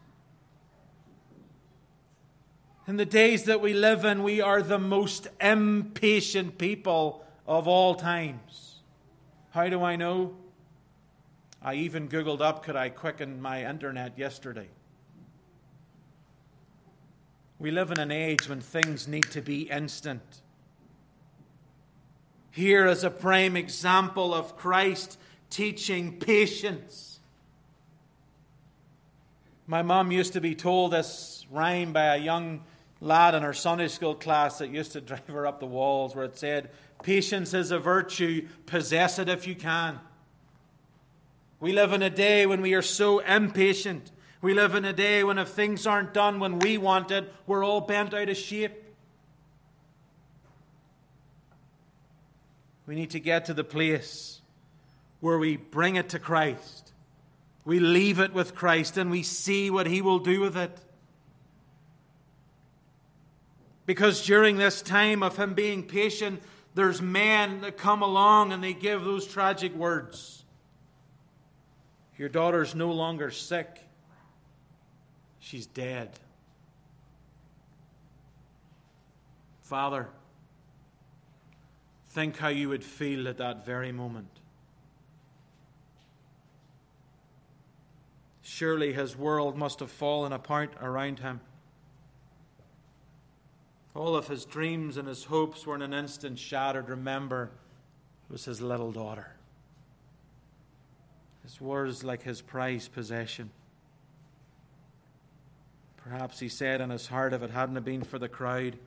In 2.88 2.98
the 2.98 3.06
days 3.06 3.44
that 3.44 3.62
we 3.62 3.74
live 3.74 4.06
in, 4.06 4.24
we 4.24 4.42
are 4.42 4.62
the 4.62 4.80
most 4.80 5.28
impatient 5.40 6.58
people 6.58 7.24
of 7.46 7.68
all 7.68 7.96
times. 7.96 8.80
How 9.52 9.70
do 9.70 9.84
I 9.84 9.96
know? 9.96 10.36
I 11.62 11.76
even 11.76 12.10
Googled 12.10 12.42
up, 12.42 12.64
could 12.64 12.76
I 12.76 12.90
quicken 12.90 13.40
my 13.40 13.70
internet 13.70 14.18
yesterday? 14.18 14.68
We 17.60 17.70
live 17.70 17.92
in 17.92 18.00
an 18.00 18.12
age 18.12 18.50
when 18.50 18.62
things 18.62 19.08
need 19.08 19.30
to 19.32 19.42
be 19.42 19.70
instant. 19.70 20.42
Here 22.50 22.88
is 22.88 23.04
a 23.04 23.12
prime 23.12 23.56
example 23.56 24.34
of 24.34 24.58
Christ 24.58 25.20
teaching 25.52 26.18
patience. 26.18 27.20
My 29.68 29.84
mom 29.84 30.12
used 30.12 30.34
to 30.34 30.42
be 30.42 30.56
told 30.56 30.92
this 30.92 31.46
rhyme 31.52 31.94
by 31.94 32.16
a 32.16 32.18
young 32.18 32.64
lad 33.02 33.34
in 33.34 33.44
our 33.44 33.54
Sunday 33.54 33.88
school 33.88 34.16
class 34.16 34.60
that 34.60 34.70
used 34.70 34.94
to 34.94 35.02
drive 35.02 35.28
her 35.28 35.48
up 35.48 35.60
the 35.60 35.66
walls 35.66 36.16
where 36.16 36.24
it 36.24 36.38
said, 36.38 36.70
Patience 37.04 37.54
is 37.54 37.72
a 37.72 37.80
virtue, 37.80 38.48
possess 38.68 39.18
it 39.18 39.28
if 39.28 39.48
you 39.48 39.56
can. 39.56 40.00
We 41.60 41.74
live 41.74 41.94
in 41.94 42.04
a 42.04 42.10
day 42.10 42.46
when 42.46 42.62
we 42.62 42.76
are 42.76 42.82
so 42.84 43.20
impatient. 43.20 44.12
We 44.42 44.54
live 44.54 44.76
in 44.76 44.86
a 44.86 44.94
day 44.94 45.24
when 45.24 45.40
if 45.40 45.50
things 45.50 45.86
aren't 45.86 46.14
done 46.14 46.40
when 46.40 46.60
we 46.60 46.78
want 46.78 47.12
it, 47.12 47.32
we're 47.48 47.66
all 47.66 47.82
bent 47.82 48.14
out 48.14 48.30
of 48.30 48.38
shape. 48.38 48.74
We 52.86 52.96
need 52.96 53.12
to 53.12 53.20
get 53.20 53.46
to 53.46 53.54
the 53.54 53.64
place 53.64 54.42
where 55.22 55.38
we 55.38 55.58
bring 55.58 55.96
it 55.96 56.10
to 56.10 56.20
Christ. 56.20 56.94
We 57.64 57.80
leave 57.80 58.20
it 58.20 58.34
with 58.34 58.56
Christ 58.56 58.98
and 58.98 59.12
we 59.12 59.24
see 59.24 59.70
what 59.70 59.88
He 59.88 60.02
will 60.02 60.20
do 60.20 60.40
with 60.42 60.58
it. 60.58 60.78
Because 63.92 64.26
during 64.26 64.56
this 64.56 64.82
time 64.82 65.22
of 65.22 65.36
him 65.36 65.54
being 65.54 65.84
patient, 65.84 66.42
there's 66.76 67.02
men 67.02 67.60
that 67.60 67.76
come 67.76 68.02
along 68.02 68.54
and 68.54 68.64
they 68.64 68.72
give 68.74 69.04
those 69.04 69.28
tragic 69.28 69.76
words. 69.76 70.46
Your 72.18 72.30
daughter's 72.30 72.74
no 72.74 72.94
longer 72.94 73.32
sick, 73.32 73.82
she's 75.40 75.66
dead. 75.66 76.10
Father, 79.60 80.08
think 82.12 82.38
how 82.38 82.48
you 82.48 82.70
would 82.70 82.86
feel 82.86 83.28
at 83.28 83.40
that 83.40 83.66
very 83.66 83.92
moment. 83.92 84.40
Surely 88.42 88.94
his 88.94 89.18
world 89.18 89.58
must 89.58 89.82
have 89.82 89.92
fallen 89.92 90.32
apart 90.32 90.72
around 90.82 91.20
him. 91.20 91.42
All 93.94 94.16
of 94.16 94.28
his 94.28 94.46
dreams 94.46 94.98
and 94.98 95.08
his 95.08 95.26
hopes 95.26 95.66
were 95.66 95.76
in 95.76 95.82
an 95.82 95.94
instant 95.94 96.40
shattered. 96.40 96.90
Remember, 96.90 97.52
it 98.30 98.32
was 98.32 98.46
his 98.46 98.62
little 98.62 98.92
daughter. 98.92 99.36
His 101.44 101.60
words 101.60 102.04
like 102.04 102.24
his 102.24 102.42
prized 102.42 102.94
possession. 102.94 103.50
Perhaps 105.98 106.40
he 106.40 106.50
said 106.50 106.82
in 106.82 106.90
his 106.90 107.08
heart, 107.08 107.34
if 107.34 107.42
it 107.42 107.52
hadn't 107.52 107.84
been 107.84 108.04
for 108.04 108.18
the 108.18 108.30
crowd, 108.30 108.78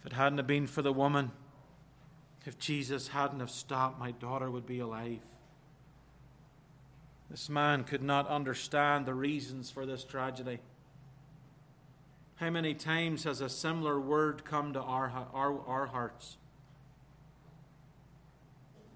if 0.00 0.06
it 0.06 0.12
hadn't 0.12 0.46
been 0.46 0.66
for 0.66 0.82
the 0.82 0.92
woman, 0.92 1.30
if 2.44 2.58
Jesus 2.58 3.08
hadn't 3.08 3.40
have 3.40 3.50
stopped, 3.50 3.98
my 3.98 4.12
daughter 4.12 4.50
would 4.50 4.66
be 4.66 4.80
alive. 4.80 5.20
This 7.30 7.48
man 7.48 7.84
could 7.84 8.02
not 8.02 8.28
understand 8.28 9.06
the 9.06 9.14
reasons 9.14 9.70
for 9.70 9.86
this 9.86 10.04
tragedy. 10.04 10.58
How 12.42 12.50
many 12.50 12.74
times 12.74 13.22
has 13.22 13.40
a 13.40 13.48
similar 13.48 14.00
word 14.00 14.44
come 14.44 14.72
to 14.72 14.80
our, 14.80 15.12
our, 15.32 15.60
our 15.64 15.86
hearts? 15.86 16.38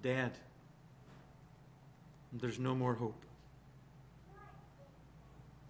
Dead. 0.02 0.32
There's 2.32 2.58
no 2.58 2.74
more 2.74 2.94
hope. 2.94 3.24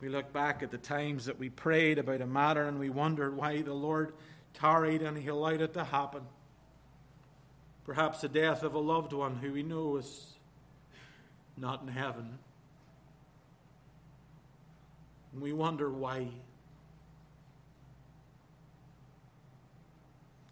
We 0.00 0.08
look 0.08 0.32
back 0.32 0.62
at 0.62 0.70
the 0.70 0.78
times 0.78 1.26
that 1.26 1.38
we 1.38 1.50
prayed 1.50 1.98
about 1.98 2.22
a 2.22 2.26
matter 2.26 2.66
and 2.66 2.78
we 2.78 2.88
wondered 2.88 3.36
why 3.36 3.60
the 3.60 3.74
Lord 3.74 4.14
tarried 4.54 5.02
and 5.02 5.18
He 5.18 5.28
allowed 5.28 5.60
it 5.60 5.74
to 5.74 5.84
happen. 5.84 6.22
Perhaps 7.84 8.22
the 8.22 8.28
death 8.30 8.62
of 8.62 8.72
a 8.72 8.78
loved 8.78 9.12
one 9.12 9.36
who 9.36 9.52
we 9.52 9.62
know 9.62 9.98
is 9.98 10.32
not 11.58 11.82
in 11.82 11.88
heaven. 11.88 12.38
And 15.34 15.42
we 15.42 15.52
wonder 15.52 15.90
why. 15.90 16.28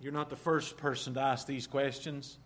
You're 0.04 0.12
not 0.12 0.28
the 0.28 0.36
first 0.36 0.76
person 0.76 1.14
to 1.14 1.20
ask 1.20 1.46
these 1.46 1.66
questions. 1.66 2.36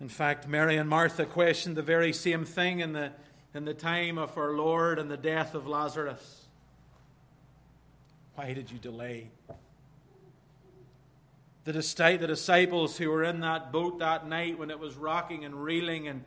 In 0.00 0.08
fact, 0.08 0.46
Mary 0.46 0.76
and 0.76 0.88
Martha 0.88 1.26
questioned 1.26 1.74
the 1.74 1.82
very 1.82 2.12
same 2.12 2.44
thing 2.44 2.78
in 2.78 2.92
the, 2.92 3.10
in 3.54 3.64
the 3.64 3.74
time 3.74 4.16
of 4.16 4.38
our 4.38 4.52
Lord 4.52 5.00
and 5.00 5.10
the 5.10 5.16
death 5.16 5.56
of 5.56 5.66
Lazarus. 5.66 6.44
Why 8.36 8.52
did 8.52 8.70
you 8.70 8.78
delay? 8.78 9.30
The, 11.64 11.72
the 11.72 12.26
disciples 12.28 12.96
who 12.96 13.10
were 13.10 13.24
in 13.24 13.40
that 13.40 13.72
boat 13.72 13.98
that 13.98 14.28
night 14.28 14.60
when 14.60 14.70
it 14.70 14.78
was 14.78 14.94
rocking 14.94 15.44
and 15.44 15.56
reeling, 15.56 16.06
and 16.06 16.22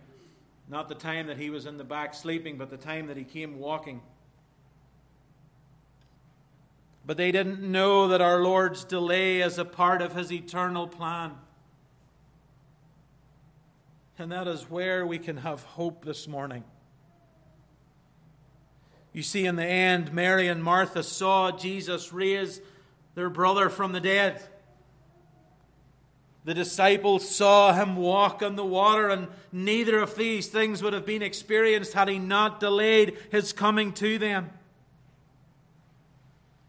not 0.67 0.89
the 0.89 0.95
time 0.95 1.27
that 1.27 1.37
he 1.37 1.49
was 1.49 1.67
in 1.67 1.77
the 1.77 1.85
back 1.85 2.15
sleeping, 2.15 2.57
but 2.57 2.69
the 2.69 2.75
time 2.75 3.07
that 3.07 3.15
he 3.15 3.23
came 3.23 3.57
walking. 3.57 4.01
But 7.05 7.17
they 7.17 7.31
didn't 7.31 7.59
know 7.59 8.07
that 8.07 8.21
our 8.21 8.41
Lord's 8.41 8.83
delay 8.83 9.41
is 9.41 9.57
a 9.57 9.65
part 9.65 10.01
of 10.01 10.13
his 10.13 10.31
eternal 10.31 10.87
plan. 10.87 11.33
And 14.17 14.31
that 14.31 14.47
is 14.47 14.69
where 14.69 15.05
we 15.05 15.19
can 15.19 15.37
have 15.37 15.63
hope 15.63 16.05
this 16.05 16.27
morning. 16.27 16.63
You 19.11 19.21
see, 19.21 19.45
in 19.45 19.55
the 19.57 19.65
end, 19.65 20.13
Mary 20.13 20.47
and 20.47 20.63
Martha 20.63 21.03
saw 21.03 21.51
Jesus 21.51 22.13
raise 22.13 22.61
their 23.15 23.29
brother 23.29 23.69
from 23.69 23.91
the 23.91 23.99
dead. 23.99 24.41
The 26.45 26.53
disciples 26.53 27.29
saw 27.29 27.73
him 27.73 27.95
walk 27.95 28.41
on 28.41 28.55
the 28.55 28.65
water, 28.65 29.09
and 29.09 29.27
neither 29.51 29.99
of 29.99 30.15
these 30.15 30.47
things 30.47 30.81
would 30.83 30.93
have 30.93 31.05
been 31.05 31.21
experienced 31.21 31.93
had 31.93 32.09
he 32.09 32.19
not 32.19 32.59
delayed 32.59 33.17
his 33.31 33.53
coming 33.53 33.93
to 33.93 34.17
them. 34.17 34.49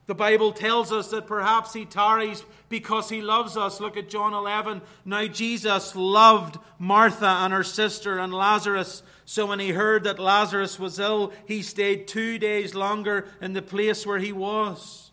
The 0.07 0.15
Bible 0.15 0.53
tells 0.53 0.93
us 0.93 1.09
that 1.09 1.27
perhaps 1.27 1.73
he 1.73 1.87
tarries 1.87 2.45
because 2.69 3.09
he 3.09 3.23
loves 3.23 3.57
us. 3.57 3.81
Look 3.81 3.97
at 3.97 4.11
John 4.11 4.35
11. 4.35 4.83
Now, 5.05 5.27
Jesus 5.27 5.97
loved 5.97 6.59
Martha 6.79 7.27
and 7.27 7.55
her 7.55 7.65
sister 7.65 8.19
and 8.19 8.33
Lazarus. 8.35 9.03
So, 9.25 9.47
when 9.47 9.61
he 9.61 9.71
heard 9.71 10.05
that 10.05 10.19
Lazarus 10.19 10.79
was 10.79 10.99
ill, 10.99 11.33
he 11.47 11.63
stayed 11.63 12.07
two 12.07 12.39
days 12.39 12.75
longer 12.75 13.27
in 13.41 13.55
the 13.55 13.63
place 13.63 14.07
where 14.07 14.19
he 14.19 14.33
was. 14.33 15.11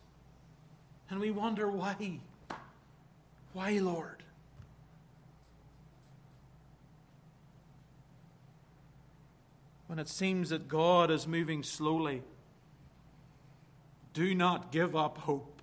And 1.09 1.21
we 1.21 1.31
wonder 1.31 1.71
why. 1.71 2.19
Why, 3.53 3.79
Lord? 3.79 4.23
When 9.87 9.99
it 9.99 10.09
seems 10.09 10.49
that 10.49 10.67
God 10.67 11.11
is 11.11 11.27
moving 11.27 11.63
slowly 11.63 12.23
do 14.13 14.35
not 14.35 14.71
give 14.71 14.95
up 14.95 15.17
hope. 15.19 15.61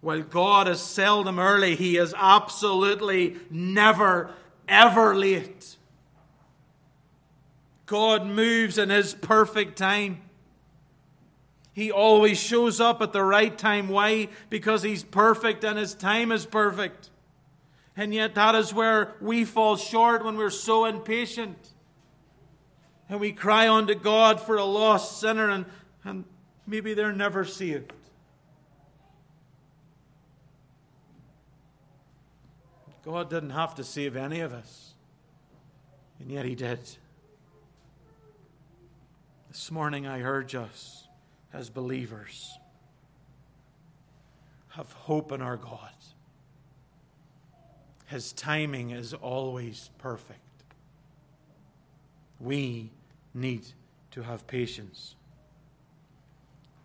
While 0.00 0.22
God 0.22 0.68
is 0.68 0.80
seldom 0.80 1.38
early, 1.38 1.76
He 1.76 1.96
is 1.96 2.14
absolutely 2.16 3.36
never, 3.50 4.30
ever 4.68 5.14
late. 5.14 5.76
God 7.86 8.26
moves 8.26 8.78
in 8.78 8.90
His 8.90 9.14
perfect 9.14 9.78
time. 9.78 10.22
He 11.72 11.90
always 11.90 12.38
shows 12.38 12.80
up 12.80 13.00
at 13.00 13.12
the 13.12 13.22
right 13.22 13.56
time. 13.56 13.88
Why? 13.88 14.28
Because 14.50 14.82
He's 14.82 15.04
perfect 15.04 15.62
and 15.62 15.78
His 15.78 15.94
time 15.94 16.32
is 16.32 16.46
perfect. 16.46 17.10
And 17.96 18.12
yet, 18.12 18.34
that 18.34 18.54
is 18.54 18.74
where 18.74 19.14
we 19.20 19.44
fall 19.44 19.76
short 19.76 20.24
when 20.24 20.36
we're 20.36 20.50
so 20.50 20.84
impatient 20.84 21.71
and 23.12 23.20
we 23.20 23.30
cry 23.30 23.68
unto 23.68 23.94
God 23.94 24.40
for 24.40 24.56
a 24.56 24.64
lost 24.64 25.20
sinner, 25.20 25.50
and, 25.50 25.66
and 26.02 26.24
maybe 26.66 26.94
they're 26.94 27.12
never 27.12 27.44
saved. 27.44 27.92
God 33.04 33.28
didn't 33.28 33.50
have 33.50 33.74
to 33.74 33.84
save 33.84 34.16
any 34.16 34.40
of 34.40 34.54
us, 34.54 34.94
and 36.20 36.30
yet 36.30 36.46
He 36.46 36.54
did. 36.54 36.80
This 39.50 39.70
morning 39.70 40.06
I 40.06 40.22
urge 40.22 40.54
us 40.54 41.06
as 41.52 41.68
believers 41.68 42.56
have 44.70 44.90
hope 44.92 45.32
in 45.32 45.42
our 45.42 45.58
God. 45.58 45.90
His 48.06 48.32
timing 48.32 48.90
is 48.90 49.12
always 49.12 49.90
perfect. 49.98 50.40
We 52.40 52.90
need 53.34 53.64
to 54.12 54.22
have 54.22 54.46
patience. 54.46 55.16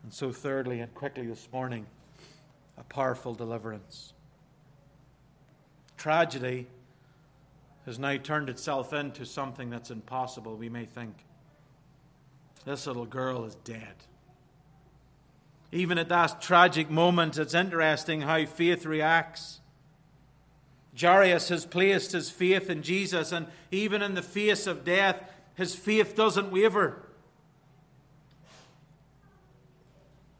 And 0.03 0.13
so, 0.13 0.31
thirdly 0.31 0.79
and 0.79 0.93
quickly 0.95 1.27
this 1.27 1.47
morning, 1.51 1.85
a 2.77 2.83
powerful 2.83 3.33
deliverance. 3.33 4.13
Tragedy 5.97 6.67
has 7.85 7.97
now 7.97 8.17
turned 8.17 8.49
itself 8.49 8.93
into 8.93 9.25
something 9.25 9.69
that's 9.69 9.91
impossible, 9.91 10.55
we 10.55 10.69
may 10.69 10.85
think. 10.85 11.13
This 12.65 12.85
little 12.85 13.05
girl 13.05 13.45
is 13.45 13.55
dead. 13.55 13.95
Even 15.71 15.97
at 15.97 16.09
that 16.09 16.41
tragic 16.41 16.89
moment, 16.89 17.37
it's 17.37 17.53
interesting 17.53 18.21
how 18.21 18.45
faith 18.45 18.85
reacts. 18.85 19.59
Jairus 20.99 21.49
has 21.49 21.65
placed 21.65 22.11
his 22.11 22.29
faith 22.29 22.69
in 22.69 22.81
Jesus, 22.81 23.31
and 23.31 23.47
even 23.71 24.01
in 24.01 24.15
the 24.15 24.21
face 24.21 24.67
of 24.67 24.83
death, 24.83 25.21
his 25.57 25.75
faith 25.75 26.15
doesn't 26.15 26.51
waver. 26.51 27.01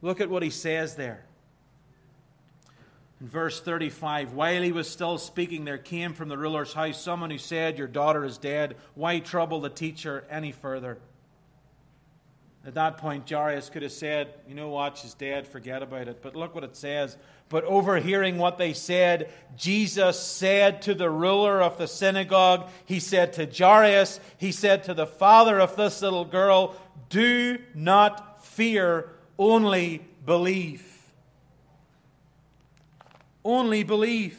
Look 0.02 0.22
at 0.22 0.30
what 0.30 0.44
he 0.44 0.52
says 0.52 0.96
there. 0.96 1.26
In 3.20 3.28
verse 3.28 3.60
35, 3.60 4.34
while 4.34 4.62
he 4.62 4.72
was 4.72 4.88
still 4.88 5.18
speaking, 5.18 5.66
there 5.66 5.80
came 5.80 6.14
from 6.14 6.30
the 6.30 6.38
ruler's 6.38 6.72
house 6.72 7.02
someone 7.02 7.32
who 7.32 7.40
said, 7.40 7.80
Your 7.80 7.88
daughter 7.88 8.24
is 8.24 8.38
dead. 8.38 8.78
Why 8.94 9.18
trouble 9.18 9.60
the 9.60 9.72
teacher 9.72 10.24
any 10.30 10.52
further? 10.52 11.00
At 12.64 12.76
that 12.76 12.98
point, 12.98 13.28
Jairus 13.28 13.70
could 13.70 13.82
have 13.82 13.92
said, 13.92 14.36
You 14.48 14.54
know 14.54 14.70
what? 14.70 15.00
She's 15.00 15.16
dead. 15.16 15.48
Forget 15.48 15.82
about 15.82 16.08
it. 16.08 16.22
But 16.22 16.36
look 16.36 16.54
what 16.54 16.64
it 16.64 16.76
says. 16.76 17.18
But 17.50 17.64
overhearing 17.64 18.38
what 18.38 18.58
they 18.58 18.74
said, 18.74 19.32
Jesus 19.56 20.20
said 20.20 20.82
to 20.84 20.94
the 20.94 21.10
ruler 21.10 21.62
of 21.62 21.78
the 21.78 21.88
synagogue, 21.88 22.70
He 22.86 23.00
said 23.00 23.34
to 23.34 23.46
Jairus, 23.46 24.20
He 24.38 24.52
said 24.52 24.84
to 24.84 24.94
the 24.94 25.08
father 25.08 25.60
of 25.60 25.76
this 25.76 26.02
little 26.02 26.26
girl, 26.26 26.76
Do 27.10 27.58
not 27.74 28.44
fear, 28.44 29.10
only 29.40 30.06
believe. 30.26 30.86
Only 33.46 33.84
believe. 33.84 34.38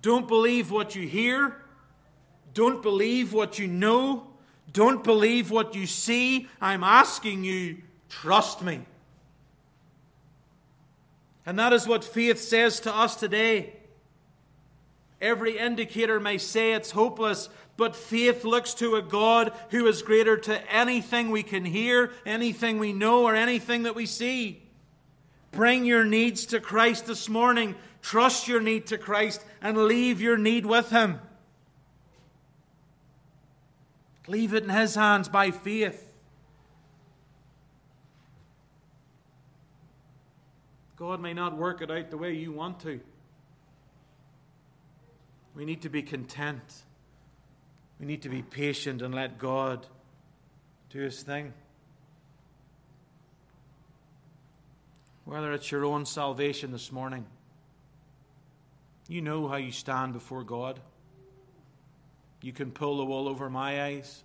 Don't 0.00 0.28
believe 0.28 0.70
what 0.70 0.94
you 0.94 1.08
hear. 1.08 1.56
Don't 2.54 2.82
believe 2.82 3.32
what 3.32 3.58
you 3.58 3.66
know. 3.66 4.28
Don't 4.72 5.02
believe 5.02 5.50
what 5.50 5.74
you 5.74 5.86
see. 5.86 6.48
I'm 6.60 6.84
asking 6.84 7.44
you, 7.44 7.78
trust 8.08 8.62
me. 8.62 8.82
And 11.44 11.58
that 11.58 11.72
is 11.72 11.88
what 11.88 12.04
faith 12.04 12.40
says 12.40 12.80
to 12.80 12.94
us 12.94 13.16
today. 13.16 13.74
Every 15.20 15.58
indicator 15.58 16.18
may 16.18 16.38
say 16.38 16.72
it's 16.72 16.90
hopeless, 16.90 17.48
but 17.76 17.96
faith 17.96 18.44
looks 18.44 18.74
to 18.74 18.96
a 18.96 19.02
God 19.02 19.52
who 19.70 19.86
is 19.86 20.02
greater 20.02 20.36
to 20.36 20.72
anything 20.72 21.30
we 21.30 21.42
can 21.42 21.64
hear, 21.64 22.10
anything 22.26 22.78
we 22.78 22.92
know, 22.92 23.24
or 23.24 23.34
anything 23.34 23.84
that 23.84 23.94
we 23.94 24.06
see. 24.06 24.62
Bring 25.52 25.84
your 25.84 26.04
needs 26.04 26.46
to 26.46 26.60
Christ 26.60 27.06
this 27.06 27.28
morning. 27.28 27.76
Trust 28.00 28.48
your 28.48 28.60
need 28.60 28.86
to 28.86 28.98
Christ 28.98 29.44
and 29.60 29.84
leave 29.84 30.20
your 30.20 30.36
need 30.36 30.66
with 30.66 30.90
Him. 30.90 31.20
Leave 34.26 34.54
it 34.54 34.64
in 34.64 34.70
His 34.70 34.94
hands 34.94 35.28
by 35.28 35.50
faith. 35.50 36.11
God 41.02 41.20
may 41.20 41.34
not 41.34 41.56
work 41.56 41.82
it 41.82 41.90
out 41.90 42.10
the 42.10 42.16
way 42.16 42.34
you 42.34 42.52
want 42.52 42.78
to. 42.82 43.00
We 45.56 45.64
need 45.64 45.82
to 45.82 45.88
be 45.88 46.00
content. 46.00 46.62
We 47.98 48.06
need 48.06 48.22
to 48.22 48.28
be 48.28 48.42
patient 48.42 49.02
and 49.02 49.12
let 49.12 49.36
God 49.36 49.84
do 50.90 51.00
His 51.00 51.20
thing. 51.20 51.54
Whether 55.24 55.52
it's 55.52 55.72
your 55.72 55.84
own 55.84 56.06
salvation 56.06 56.70
this 56.70 56.92
morning, 56.92 57.26
you 59.08 59.22
know 59.22 59.48
how 59.48 59.56
you 59.56 59.72
stand 59.72 60.12
before 60.12 60.44
God. 60.44 60.78
You 62.42 62.52
can 62.52 62.70
pull 62.70 62.98
the 62.98 63.04
wool 63.04 63.26
over 63.26 63.50
my 63.50 63.86
eyes. 63.86 64.22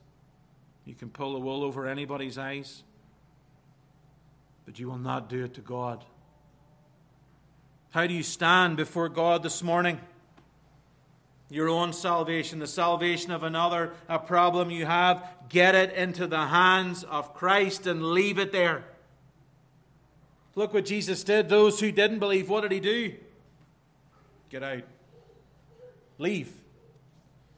You 0.85 0.93
can 0.93 1.09
pull 1.09 1.33
the 1.33 1.39
wool 1.39 1.63
over 1.63 1.87
anybody's 1.87 2.37
eyes. 2.37 2.83
But 4.67 4.77
you 4.77 4.87
will 4.87 4.99
not 4.99 5.27
do 5.27 5.43
it 5.43 5.55
to 5.55 5.61
God. 5.61 6.05
How 7.91 8.05
do 8.05 8.13
you 8.13 8.23
stand 8.23 8.77
before 8.77 9.09
God 9.09 9.43
this 9.43 9.63
morning? 9.63 9.99
Your 11.49 11.69
own 11.69 11.93
salvation, 11.93 12.59
the 12.59 12.67
salvation 12.67 13.31
of 13.31 13.43
another, 13.43 13.93
a 14.09 14.19
problem 14.19 14.69
you 14.69 14.85
have, 14.85 15.25
get 15.47 15.75
it 15.75 15.93
into 15.93 16.27
the 16.27 16.47
hands 16.47 17.03
of 17.05 17.33
Christ 17.33 17.87
and 17.87 18.11
leave 18.11 18.37
it 18.37 18.51
there. 18.51 18.83
Look 20.55 20.73
what 20.73 20.85
Jesus 20.85 21.23
did. 21.23 21.47
Those 21.47 21.79
who 21.79 21.91
didn't 21.91 22.19
believe, 22.19 22.49
what 22.49 22.61
did 22.61 22.71
he 22.71 22.79
do? 22.79 23.13
Get 24.49 24.63
out. 24.63 24.83
Leave. 26.17 26.51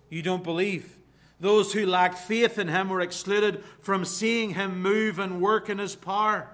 You 0.10 0.22
don't 0.22 0.44
believe. 0.44 0.98
Those 1.40 1.74
who 1.74 1.86
lacked 1.86 2.18
faith 2.18 2.60
in 2.60 2.68
him 2.68 2.90
were 2.90 3.02
excluded 3.02 3.64
from 3.82 4.06
seeing 4.06 4.56
him 4.56 4.82
move 4.82 5.18
and 5.18 5.42
work 5.42 5.70
in 5.70 5.78
his 5.78 5.96
power. 5.96 6.50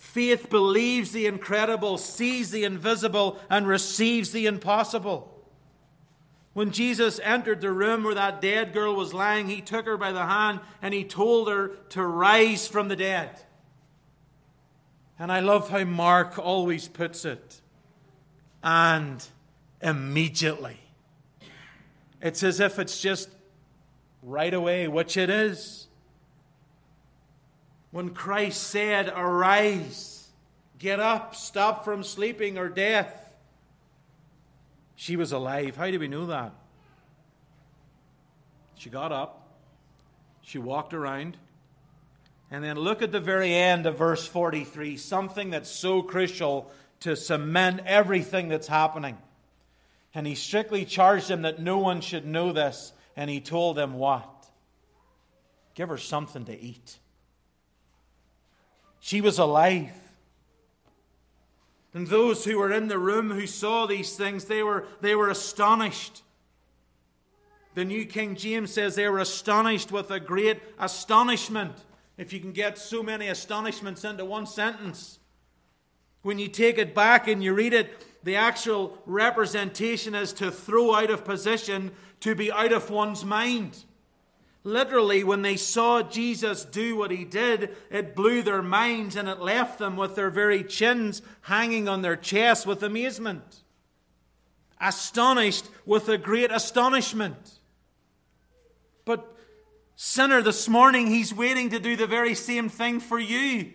Faith 0.00 0.48
believes 0.48 1.12
the 1.12 1.26
incredible, 1.26 1.98
sees 1.98 2.50
the 2.50 2.64
invisible, 2.64 3.38
and 3.50 3.66
receives 3.68 4.32
the 4.32 4.46
impossible. 4.46 5.30
When 6.54 6.70
Jesus 6.70 7.20
entered 7.22 7.60
the 7.60 7.70
room 7.70 8.02
where 8.02 8.14
that 8.14 8.40
dead 8.40 8.72
girl 8.72 8.96
was 8.96 9.12
lying, 9.12 9.46
he 9.46 9.60
took 9.60 9.84
her 9.84 9.98
by 9.98 10.10
the 10.12 10.24
hand 10.24 10.60
and 10.80 10.94
he 10.94 11.04
told 11.04 11.48
her 11.48 11.68
to 11.90 12.02
rise 12.02 12.66
from 12.66 12.88
the 12.88 12.96
dead. 12.96 13.28
And 15.18 15.30
I 15.30 15.40
love 15.40 15.68
how 15.68 15.84
Mark 15.84 16.38
always 16.38 16.88
puts 16.88 17.26
it. 17.26 17.60
And 18.64 19.22
immediately. 19.82 20.80
It's 22.22 22.42
as 22.42 22.58
if 22.58 22.78
it's 22.78 23.02
just 23.02 23.28
right 24.22 24.54
away, 24.54 24.88
which 24.88 25.18
it 25.18 25.28
is. 25.28 25.88
When 27.90 28.10
Christ 28.10 28.62
said, 28.62 29.08
Arise, 29.08 30.28
get 30.78 31.00
up, 31.00 31.34
stop 31.34 31.84
from 31.84 32.04
sleeping 32.04 32.56
or 32.56 32.68
death, 32.68 33.32
she 34.94 35.16
was 35.16 35.32
alive. 35.32 35.76
How 35.76 35.90
do 35.90 35.98
we 35.98 36.08
know 36.08 36.26
that? 36.26 36.52
She 38.76 38.90
got 38.90 39.12
up, 39.12 39.46
she 40.42 40.58
walked 40.58 40.94
around, 40.94 41.36
and 42.50 42.62
then 42.64 42.76
look 42.76 43.02
at 43.02 43.12
the 43.12 43.20
very 43.20 43.54
end 43.54 43.86
of 43.86 43.98
verse 43.98 44.26
43, 44.26 44.96
something 44.96 45.50
that's 45.50 45.70
so 45.70 46.02
crucial 46.02 46.70
to 47.00 47.16
cement 47.16 47.80
everything 47.86 48.48
that's 48.48 48.68
happening. 48.68 49.18
And 50.14 50.26
he 50.26 50.34
strictly 50.34 50.84
charged 50.84 51.28
them 51.28 51.42
that 51.42 51.60
no 51.60 51.78
one 51.78 52.00
should 52.00 52.26
know 52.26 52.52
this, 52.52 52.92
and 53.16 53.30
he 53.30 53.40
told 53.40 53.76
them 53.76 53.94
what? 53.94 54.28
Give 55.74 55.88
her 55.88 55.98
something 55.98 56.44
to 56.44 56.58
eat. 56.58 56.98
She 59.00 59.20
was 59.20 59.38
alive. 59.38 59.90
And 61.92 62.06
those 62.06 62.44
who 62.44 62.58
were 62.58 62.70
in 62.70 62.88
the 62.88 62.98
room 62.98 63.30
who 63.30 63.46
saw 63.46 63.86
these 63.86 64.16
things, 64.16 64.44
they 64.44 64.62
were, 64.62 64.86
they 65.00 65.16
were 65.16 65.28
astonished. 65.28 66.22
The 67.74 67.84
New 67.84 68.04
King 68.04 68.36
James 68.36 68.72
says 68.72 68.94
they 68.94 69.08
were 69.08 69.18
astonished 69.18 69.90
with 69.90 70.10
a 70.10 70.20
great 70.20 70.60
astonishment. 70.78 71.72
If 72.16 72.32
you 72.32 72.40
can 72.40 72.52
get 72.52 72.78
so 72.78 73.02
many 73.02 73.28
astonishments 73.28 74.04
into 74.04 74.24
one 74.24 74.46
sentence. 74.46 75.18
When 76.22 76.38
you 76.38 76.48
take 76.48 76.78
it 76.78 76.94
back 76.94 77.26
and 77.26 77.42
you 77.42 77.54
read 77.54 77.72
it, 77.72 78.06
the 78.22 78.36
actual 78.36 78.98
representation 79.06 80.14
is 80.14 80.32
to 80.34 80.50
throw 80.50 80.94
out 80.94 81.10
of 81.10 81.24
position, 81.24 81.92
to 82.20 82.34
be 82.34 82.52
out 82.52 82.72
of 82.72 82.90
one's 82.90 83.24
mind. 83.24 83.84
Literally, 84.62 85.24
when 85.24 85.40
they 85.40 85.56
saw 85.56 86.02
Jesus 86.02 86.64
do 86.66 86.94
what 86.94 87.10
he 87.10 87.24
did, 87.24 87.74
it 87.90 88.14
blew 88.14 88.42
their 88.42 88.62
minds 88.62 89.16
and 89.16 89.26
it 89.26 89.40
left 89.40 89.78
them 89.78 89.96
with 89.96 90.14
their 90.14 90.28
very 90.28 90.62
chins 90.62 91.22
hanging 91.42 91.88
on 91.88 92.02
their 92.02 92.16
chests 92.16 92.66
with 92.66 92.82
amazement. 92.82 93.62
Astonished 94.78 95.64
with 95.86 96.08
a 96.10 96.18
great 96.18 96.50
astonishment. 96.50 97.58
But, 99.06 99.34
sinner, 99.96 100.42
this 100.42 100.68
morning 100.68 101.06
he's 101.06 101.34
waiting 101.34 101.70
to 101.70 101.78
do 101.78 101.96
the 101.96 102.06
very 102.06 102.34
same 102.34 102.68
thing 102.68 103.00
for 103.00 103.18
you. 103.18 103.72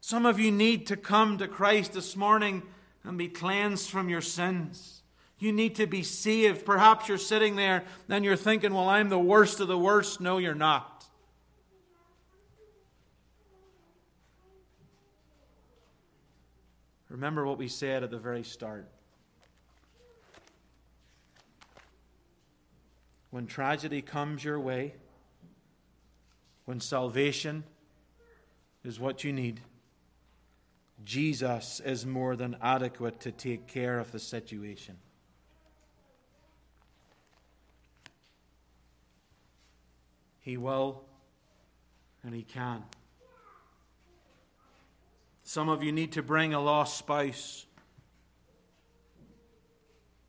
Some 0.00 0.24
of 0.24 0.40
you 0.40 0.50
need 0.50 0.86
to 0.86 0.96
come 0.96 1.36
to 1.36 1.46
Christ 1.46 1.92
this 1.92 2.16
morning 2.16 2.62
and 3.04 3.18
be 3.18 3.28
cleansed 3.28 3.90
from 3.90 4.08
your 4.08 4.22
sins. 4.22 4.97
You 5.38 5.52
need 5.52 5.76
to 5.76 5.86
be 5.86 6.02
saved. 6.02 6.64
Perhaps 6.64 7.08
you're 7.08 7.18
sitting 7.18 7.56
there 7.56 7.84
and 8.08 8.24
you're 8.24 8.36
thinking, 8.36 8.74
well, 8.74 8.88
I'm 8.88 9.08
the 9.08 9.18
worst 9.18 9.60
of 9.60 9.68
the 9.68 9.78
worst. 9.78 10.20
No, 10.20 10.38
you're 10.38 10.54
not. 10.54 11.06
Remember 17.08 17.46
what 17.46 17.56
we 17.56 17.68
said 17.68 18.02
at 18.02 18.10
the 18.10 18.18
very 18.18 18.42
start. 18.42 18.86
When 23.30 23.46
tragedy 23.46 24.02
comes 24.02 24.42
your 24.42 24.58
way, 24.58 24.94
when 26.64 26.80
salvation 26.80 27.64
is 28.84 28.98
what 28.98 29.24
you 29.24 29.32
need, 29.32 29.60
Jesus 31.04 31.80
is 31.84 32.04
more 32.04 32.36
than 32.36 32.56
adequate 32.60 33.20
to 33.20 33.32
take 33.32 33.66
care 33.66 33.98
of 33.98 34.12
the 34.12 34.18
situation. 34.18 34.96
He 40.48 40.56
will 40.56 41.02
and 42.22 42.34
He 42.34 42.42
can. 42.42 42.82
Some 45.42 45.68
of 45.68 45.82
you 45.82 45.92
need 45.92 46.12
to 46.12 46.22
bring 46.22 46.54
a 46.54 46.60
lost 46.60 46.96
spouse. 46.96 47.66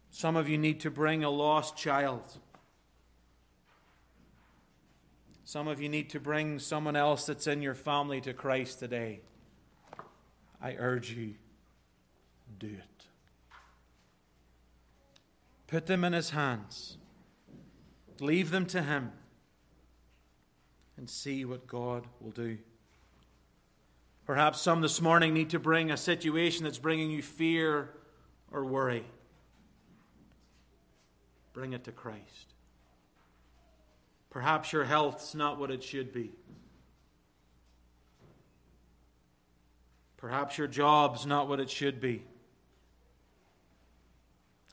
Some 0.09 0.35
of 0.35 0.49
you 0.49 0.57
need 0.57 0.81
to 0.81 0.91
bring 0.91 1.23
a 1.23 1.29
lost 1.29 1.77
child. 1.77 2.37
Some 5.45 5.69
of 5.69 5.79
you 5.79 5.87
need 5.87 6.09
to 6.09 6.19
bring 6.19 6.59
someone 6.59 6.97
else 6.97 7.25
that's 7.25 7.47
in 7.47 7.61
your 7.61 7.73
family 7.73 8.19
to 8.19 8.33
Christ 8.33 8.77
today. 8.77 9.21
I 10.61 10.75
urge 10.77 11.11
you, 11.11 11.35
do 12.59 12.67
it. 12.67 13.05
Put 15.67 15.85
them 15.85 16.03
in 16.03 16.11
His 16.11 16.31
hands, 16.31 16.97
leave 18.19 18.51
them 18.51 18.65
to 18.65 18.81
Him 18.81 19.13
and 20.99 21.09
see 21.09 21.45
what 21.45 21.65
God 21.65 22.05
will 22.19 22.31
do. 22.31 22.57
Perhaps 24.25 24.61
some 24.61 24.81
this 24.81 25.01
morning 25.01 25.33
need 25.33 25.51
to 25.51 25.59
bring 25.59 25.89
a 25.89 25.97
situation 25.97 26.65
that's 26.65 26.77
bringing 26.77 27.09
you 27.09 27.23
fear 27.23 27.89
or 28.51 28.65
worry. 28.65 29.05
Bring 31.53 31.71
it 31.71 31.85
to 31.85 31.93
Christ. 31.93 32.53
Perhaps 34.29 34.73
your 34.73 34.83
health's 34.83 35.33
not 35.33 35.57
what 35.57 35.71
it 35.71 35.81
should 35.81 36.13
be. 36.13 36.31
Perhaps 40.17 40.57
your 40.57 40.67
job's 40.67 41.25
not 41.25 41.47
what 41.47 41.61
it 41.61 41.69
should 41.69 42.01
be. 42.01 42.23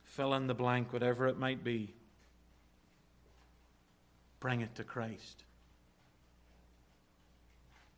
Fill 0.05 0.35
in 0.35 0.49
the 0.49 0.55
blank, 0.55 0.93
whatever 0.93 1.29
it 1.29 1.39
might 1.39 1.63
be. 1.63 1.95
Bring 4.41 4.61
it 4.61 4.75
to 4.75 4.83
Christ. 4.83 5.46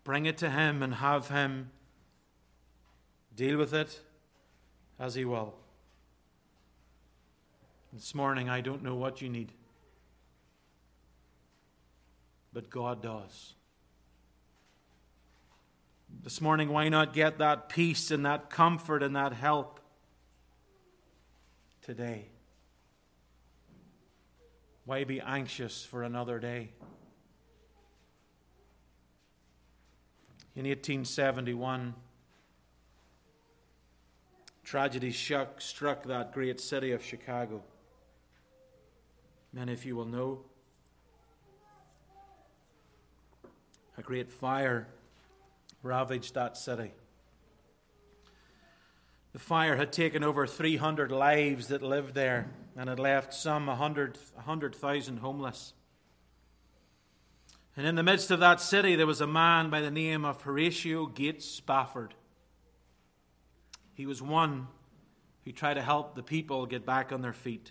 Bring 0.08 0.24
it 0.24 0.38
to 0.38 0.48
Him 0.48 0.82
and 0.82 0.94
have 0.94 1.28
Him 1.28 1.68
deal 3.36 3.58
with 3.58 3.74
it 3.74 4.00
as 4.98 5.14
He 5.14 5.26
will. 5.26 5.54
This 7.92 8.14
morning, 8.14 8.48
I 8.48 8.62
don't 8.62 8.82
know 8.82 8.94
what 8.94 9.20
you 9.20 9.28
need, 9.28 9.52
but 12.54 12.70
God 12.70 13.02
does. 13.02 13.52
This 16.22 16.40
morning, 16.40 16.70
why 16.70 16.88
not 16.88 17.12
get 17.12 17.36
that 17.36 17.68
peace 17.68 18.10
and 18.10 18.24
that 18.24 18.48
comfort 18.48 19.02
and 19.02 19.14
that 19.14 19.34
help 19.34 19.78
today? 21.82 22.30
Why 24.86 25.04
be 25.04 25.20
anxious 25.20 25.84
for 25.84 26.02
another 26.02 26.38
day? 26.38 26.70
In 30.58 30.64
1871. 30.64 31.94
Tragedy 34.64 35.12
struck, 35.12 36.02
that 36.02 36.32
great 36.32 36.60
city 36.60 36.90
of 36.90 37.04
Chicago. 37.04 37.62
Many 39.52 39.72
of 39.72 39.84
you 39.84 39.94
will 39.94 40.04
know. 40.04 40.40
A 43.96 44.02
great 44.02 44.32
fire 44.32 44.88
ravaged 45.84 46.34
that 46.34 46.56
city. 46.56 46.90
The 49.32 49.38
fire 49.38 49.76
had 49.76 49.92
taken 49.92 50.24
over 50.24 50.44
300 50.44 51.12
lives 51.12 51.68
that 51.68 51.82
lived 51.84 52.14
there 52.14 52.50
and 52.76 52.88
had 52.88 52.98
left 52.98 53.32
some 53.32 53.68
100,000 53.68 54.34
100, 54.34 54.76
homeless. 55.20 55.72
And 57.78 57.86
in 57.86 57.94
the 57.94 58.02
midst 58.02 58.32
of 58.32 58.40
that 58.40 58.60
city, 58.60 58.96
there 58.96 59.06
was 59.06 59.20
a 59.20 59.26
man 59.28 59.70
by 59.70 59.80
the 59.80 59.90
name 59.92 60.24
of 60.24 60.42
Horatio 60.42 61.06
Gates 61.06 61.44
Spafford. 61.44 62.12
He 63.94 64.04
was 64.04 64.20
one 64.20 64.66
who 65.44 65.52
tried 65.52 65.74
to 65.74 65.82
help 65.82 66.16
the 66.16 66.24
people 66.24 66.66
get 66.66 66.84
back 66.84 67.12
on 67.12 67.22
their 67.22 67.32
feet. 67.32 67.70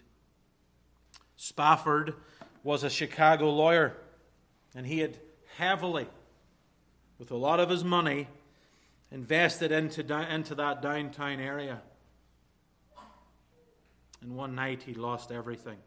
Spafford 1.35 2.13
was 2.63 2.85
a 2.85 2.89
Chicago 2.89 3.49
lawyer, 3.49 3.97
and 4.73 4.87
he 4.87 4.99
had 4.99 5.19
heavily, 5.57 6.07
with 7.19 7.29
a 7.31 7.35
lot 7.35 7.59
of 7.59 7.69
his 7.69 7.83
money, 7.83 8.29
invested 9.11 9.73
into, 9.73 10.01
into 10.33 10.55
that 10.55 10.81
downtown 10.81 11.41
area. 11.41 11.81
And 14.21 14.37
one 14.37 14.55
night 14.55 14.83
he 14.83 14.93
lost 14.93 15.33
everything. 15.33 15.79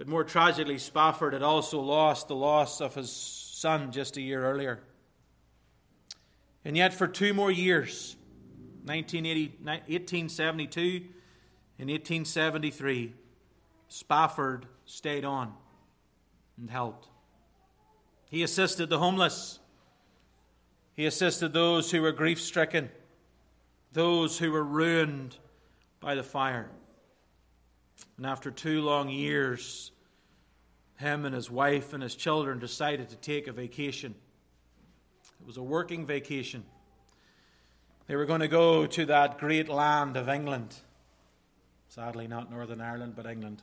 But 0.00 0.08
more 0.08 0.24
tragically, 0.24 0.78
Spafford 0.78 1.34
had 1.34 1.42
also 1.42 1.78
lost 1.78 2.28
the 2.28 2.34
loss 2.34 2.80
of 2.80 2.94
his 2.94 3.12
son 3.12 3.92
just 3.92 4.16
a 4.16 4.22
year 4.22 4.42
earlier. 4.42 4.80
And 6.64 6.74
yet, 6.74 6.94
for 6.94 7.06
two 7.06 7.34
more 7.34 7.50
years, 7.50 8.16
1872 8.86 10.80
and 11.78 11.90
1873, 11.90 13.12
Spafford 13.88 14.64
stayed 14.86 15.26
on 15.26 15.52
and 16.58 16.70
helped. 16.70 17.08
He 18.30 18.42
assisted 18.42 18.88
the 18.88 19.00
homeless. 19.00 19.58
He 20.96 21.04
assisted 21.04 21.52
those 21.52 21.90
who 21.90 22.00
were 22.00 22.12
grief 22.12 22.40
stricken, 22.40 22.88
those 23.92 24.38
who 24.38 24.50
were 24.50 24.64
ruined 24.64 25.36
by 26.00 26.14
the 26.14 26.22
fire. 26.22 26.70
And 28.16 28.26
after 28.26 28.50
two 28.50 28.82
long 28.82 29.08
years, 29.08 29.92
him 30.96 31.24
and 31.24 31.34
his 31.34 31.50
wife 31.50 31.92
and 31.92 32.02
his 32.02 32.14
children 32.14 32.58
decided 32.58 33.08
to 33.10 33.16
take 33.16 33.46
a 33.46 33.52
vacation. 33.52 34.14
It 35.40 35.46
was 35.46 35.56
a 35.56 35.62
working 35.62 36.06
vacation. 36.06 36.64
They 38.06 38.16
were 38.16 38.26
going 38.26 38.40
to 38.40 38.48
go 38.48 38.86
to 38.86 39.06
that 39.06 39.38
great 39.38 39.68
land 39.68 40.16
of 40.16 40.28
England. 40.28 40.74
Sadly, 41.88 42.26
not 42.26 42.50
Northern 42.50 42.80
Ireland, 42.80 43.14
but 43.16 43.24
England. 43.24 43.62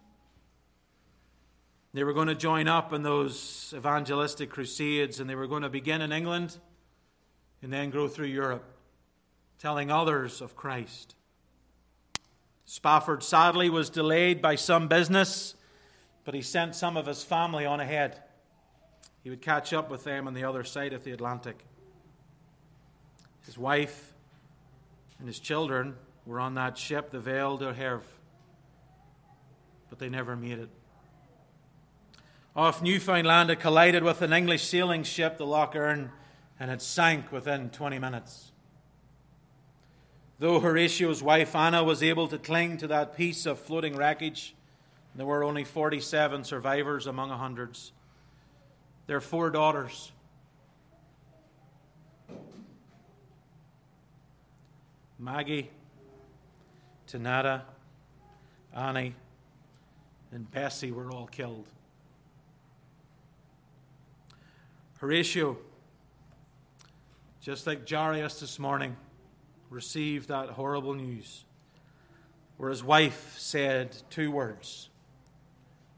They 1.94 2.04
were 2.04 2.14
going 2.14 2.28
to 2.30 2.36
join 2.36 2.68
up 2.68 2.94
in 2.94 3.04
those 3.04 3.74
evangelistic 3.76 4.50
crusades, 4.50 5.20
and 5.20 5.30
they 5.30 5.36
were 5.36 5.48
going 5.48 5.64
to 5.64 5.70
begin 5.70 6.02
in 6.02 6.12
England 6.12 6.58
and 7.62 7.74
then 7.74 7.90
go 7.90 8.08
through 8.08 8.28
Europe, 8.28 8.64
telling 9.60 9.92
others 9.92 10.42
of 10.42 10.56
Christ. 10.56 11.17
Spafford 12.70 13.24
sadly 13.24 13.70
was 13.70 13.90
delayed 13.90 14.42
by 14.42 14.56
some 14.56 14.90
business, 14.90 15.56
but 16.26 16.34
he 16.34 16.42
sent 16.42 16.76
some 16.76 16.98
of 16.98 17.06
his 17.06 17.24
family 17.24 17.66
on 17.66 17.80
ahead. 17.80 18.22
He 19.24 19.30
would 19.30 19.42
catch 19.42 19.72
up 19.72 19.90
with 19.90 20.04
them 20.04 20.28
on 20.28 20.34
the 20.34 20.44
other 20.44 20.66
side 20.66 20.92
of 20.92 21.06
the 21.06 21.14
Atlantic. 21.14 21.64
His 23.46 23.58
wife 23.58 24.14
and 25.18 25.28
his 25.30 25.40
children 25.40 25.96
were 26.26 26.42
on 26.42 26.56
that 26.56 26.78
ship, 26.78 27.10
the 27.10 27.22
Ville 27.22 27.56
du 27.56 27.72
Havre, 27.72 28.04
but 29.90 29.98
they 29.98 30.10
never 30.10 30.36
made 30.36 30.60
it. 30.60 30.70
Off 32.54 32.82
Newfoundland, 32.82 33.50
it 33.50 33.62
collided 33.62 34.04
with 34.04 34.22
an 34.22 34.34
English 34.34 34.66
sailing 34.66 35.04
ship, 35.04 35.38
the 35.38 35.46
Loch 35.46 35.74
Earn, 35.74 36.12
and 36.60 36.70
it 36.70 36.82
sank 36.82 37.32
within 37.32 37.70
20 37.70 37.98
minutes. 37.98 38.52
Though 40.40 40.60
Horatio's 40.60 41.24
wife 41.24 41.56
Anna 41.56 41.84
was 41.84 42.04
able 42.04 42.28
to 42.28 42.38
cling 42.38 42.78
to 42.78 42.88
that 42.88 43.18
piece 43.18 43.48
of 43.48 43.58
floating 43.58 43.96
wreckage, 43.96 44.54
there 45.16 45.26
were 45.26 45.44
only 45.44 45.64
47 45.64 46.44
survivors 46.44 47.08
among 47.08 47.30
hundreds. 47.32 47.92
Their 49.08 49.20
four 49.20 49.50
daughters. 49.50 50.12
Maggie, 55.18 55.72
Tanetta, 57.08 57.62
Annie, 58.76 59.16
and 60.32 60.50
Bessie 60.52 60.92
were 60.92 61.12
all 61.12 61.26
killed. 61.26 61.66
Horatio, 65.00 65.58
just 67.42 67.66
like 67.66 67.90
Jairus 67.90 68.40
this 68.40 68.60
morning, 68.60 68.96
received 69.70 70.30
that 70.30 70.50
horrible 70.52 70.94
news 70.94 71.46
where 72.58 72.70
his 72.70 72.84
wife 72.84 73.36
said 73.38 73.96
two 74.10 74.32
words 74.32 74.90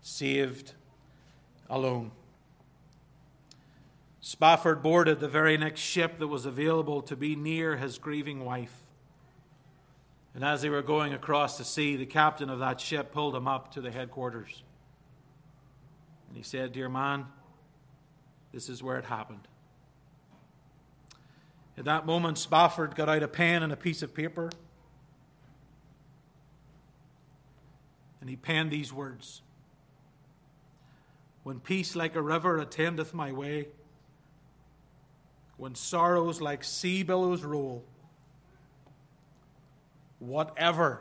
saved 0.01 0.73
alone. 1.69 2.11
Spafford 4.21 4.83
boarded 4.83 5.19
the 5.19 5.27
very 5.27 5.57
next 5.57 5.79
ship 5.79 6.19
that 6.19 6.27
was 6.27 6.45
available 6.45 7.01
to 7.03 7.15
be 7.15 7.35
near 7.35 7.77
his 7.77 7.97
grieving 7.97 8.43
wife. 8.43 8.83
And 10.35 10.43
as 10.43 10.61
they 10.61 10.69
were 10.69 10.81
going 10.81 11.13
across 11.13 11.57
the 11.57 11.63
sea, 11.63 11.95
the 11.95 12.05
captain 12.05 12.49
of 12.49 12.59
that 12.59 12.79
ship 12.79 13.11
pulled 13.11 13.35
him 13.35 13.47
up 13.47 13.73
to 13.73 13.81
the 13.81 13.91
headquarters. 13.91 14.63
And 16.27 16.37
he 16.37 16.43
said, 16.43 16.73
Dear 16.73 16.89
man, 16.89 17.25
this 18.51 18.69
is 18.69 18.83
where 18.83 18.97
it 18.97 19.05
happened. 19.05 19.47
At 21.79 21.85
that 21.85 22.05
moment, 22.05 22.37
Spafford 22.37 22.93
got 22.93 23.07
out 23.07 23.23
a 23.23 23.27
pen 23.29 23.63
and 23.63 23.71
a 23.71 23.77
piece 23.77 24.01
of 24.01 24.13
paper. 24.13 24.49
And 28.19 28.29
he 28.29 28.35
penned 28.35 28.69
these 28.69 28.91
words 28.91 29.41
When 31.43 31.61
peace 31.61 31.95
like 31.95 32.17
a 32.17 32.21
river 32.21 32.59
attendeth 32.59 33.13
my 33.13 33.31
way, 33.31 33.69
when 35.55 35.73
sorrows 35.73 36.41
like 36.41 36.65
sea 36.65 37.03
billows 37.03 37.43
roll, 37.43 37.85
whatever, 40.19 40.99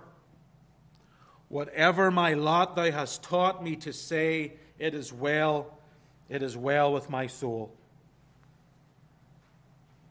whatever 1.48 2.12
my 2.12 2.34
lot 2.34 2.76
thou 2.76 2.88
hast 2.92 3.24
taught 3.24 3.64
me 3.64 3.74
to 3.76 3.92
say, 3.92 4.52
it 4.78 4.94
is 4.94 5.12
well, 5.12 5.76
it 6.28 6.40
is 6.40 6.56
well 6.56 6.92
with 6.92 7.10
my 7.10 7.26
soul 7.26 7.77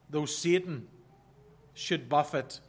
though 0.09 0.25
Satan 0.25 0.87
should 1.73 2.09
buffet, 2.09 2.59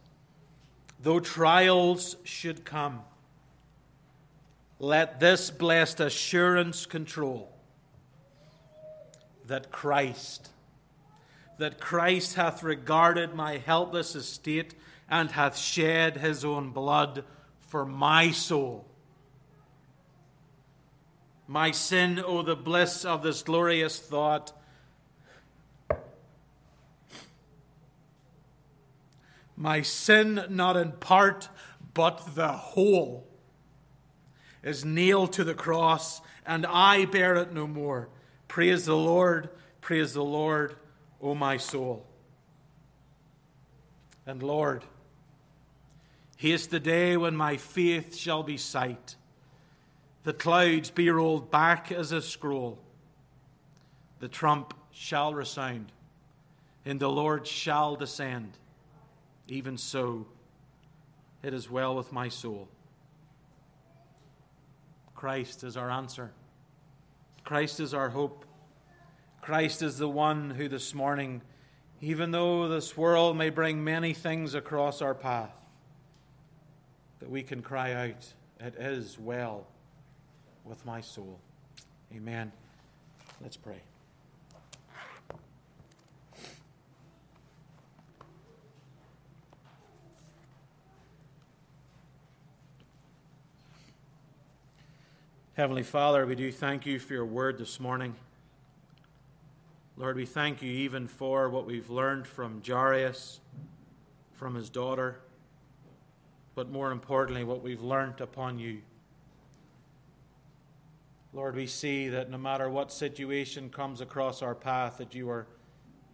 though 1.01 1.19
trials 1.19 2.15
should 2.23 2.65
come, 2.65 3.01
let 4.79 5.19
this 5.19 5.49
blessed 5.51 5.99
assurance 5.99 6.85
control 6.85 7.51
that 9.47 9.71
Christ, 9.71 10.49
that 11.57 11.79
Christ 11.79 12.35
hath 12.35 12.63
regarded 12.63 13.33
my 13.33 13.57
helpless 13.57 14.15
estate 14.15 14.75
and 15.09 15.31
hath 15.31 15.57
shed 15.57 16.17
his 16.17 16.45
own 16.45 16.69
blood 16.69 17.25
for 17.59 17.85
my 17.85 18.31
soul. 18.31 18.85
My 21.47 21.71
sin, 21.71 22.21
oh, 22.23 22.43
the 22.43 22.55
bliss 22.55 23.03
of 23.03 23.23
this 23.23 23.41
glorious 23.41 23.99
thought 23.99 24.53
My 29.59 29.81
sin, 29.81 30.45
not 30.49 30.77
in 30.77 30.93
part, 30.93 31.49
but 31.93 32.33
the 32.33 32.47
whole, 32.47 33.27
is 34.63 34.85
nailed 34.85 35.33
to 35.33 35.43
the 35.43 35.53
cross, 35.53 36.21
and 36.45 36.65
I 36.65 37.03
bear 37.03 37.35
it 37.35 37.51
no 37.51 37.67
more. 37.67 38.07
Praise 38.47 38.85
the 38.85 38.95
Lord, 38.95 39.49
praise 39.81 40.13
the 40.13 40.23
Lord, 40.23 40.77
O 41.21 41.35
my 41.35 41.57
soul. 41.57 42.05
And 44.25 44.41
Lord, 44.41 44.85
haste 46.37 46.71
the 46.71 46.79
day 46.79 47.17
when 47.17 47.35
my 47.35 47.57
faith 47.57 48.15
shall 48.15 48.43
be 48.43 48.55
sight, 48.55 49.17
the 50.23 50.31
clouds 50.31 50.89
be 50.89 51.09
rolled 51.09 51.51
back 51.51 51.91
as 51.91 52.13
a 52.13 52.21
scroll, 52.21 52.79
the 54.21 54.29
trump 54.29 54.73
shall 54.91 55.33
resound, 55.33 55.91
and 56.85 56.97
the 56.97 57.09
Lord 57.09 57.45
shall 57.45 57.97
descend 57.97 58.53
even 59.51 59.77
so, 59.77 60.27
it 61.43 61.53
is 61.53 61.69
well 61.69 61.95
with 61.95 62.11
my 62.11 62.29
soul. 62.29 62.67
Christ 65.15 65.63
is 65.63 65.75
our 65.75 65.89
answer. 65.89 66.31
Christ 67.43 67.79
is 67.79 67.93
our 67.93 68.09
hope. 68.09 68.45
Christ 69.41 69.81
is 69.81 69.97
the 69.97 70.07
one 70.07 70.51
who 70.51 70.67
this 70.67 70.93
morning, 70.93 71.41
even 72.01 72.31
though 72.31 72.67
this 72.67 72.95
world 72.95 73.35
may 73.37 73.49
bring 73.49 73.83
many 73.83 74.13
things 74.13 74.53
across 74.53 75.01
our 75.01 75.15
path, 75.15 75.51
that 77.19 77.29
we 77.29 77.43
can 77.43 77.61
cry 77.61 77.93
out, 77.93 78.33
It 78.59 78.75
is 78.75 79.17
well 79.19 79.67
with 80.63 80.85
my 80.85 81.01
soul. 81.01 81.39
Amen. 82.15 82.51
Let's 83.41 83.57
pray. 83.57 83.81
Heavenly 95.59 95.83
Father, 95.83 96.25
we 96.25 96.35
do 96.35 96.53
thank 96.53 96.85
you 96.85 96.99
for 96.99 97.11
your 97.11 97.25
word 97.25 97.57
this 97.57 97.81
morning. 97.81 98.15
Lord, 99.97 100.15
we 100.15 100.25
thank 100.25 100.61
you 100.61 100.71
even 100.71 101.05
for 101.05 101.49
what 101.49 101.65
we've 101.65 101.89
learned 101.89 102.27
from 102.27 102.61
Jairus, 102.65 103.41
from 104.31 104.55
his 104.55 104.69
daughter, 104.69 105.19
but 106.55 106.71
more 106.71 106.93
importantly, 106.93 107.43
what 107.43 107.61
we've 107.61 107.81
learned 107.81 108.21
upon 108.21 108.57
you. 108.57 108.79
Lord, 111.33 111.57
we 111.57 111.67
see 111.67 112.07
that 112.07 112.29
no 112.29 112.37
matter 112.37 112.69
what 112.69 112.89
situation 112.89 113.69
comes 113.69 113.99
across 113.99 114.41
our 114.41 114.55
path, 114.55 114.97
that 114.99 115.13
you 115.13 115.29
are 115.29 115.45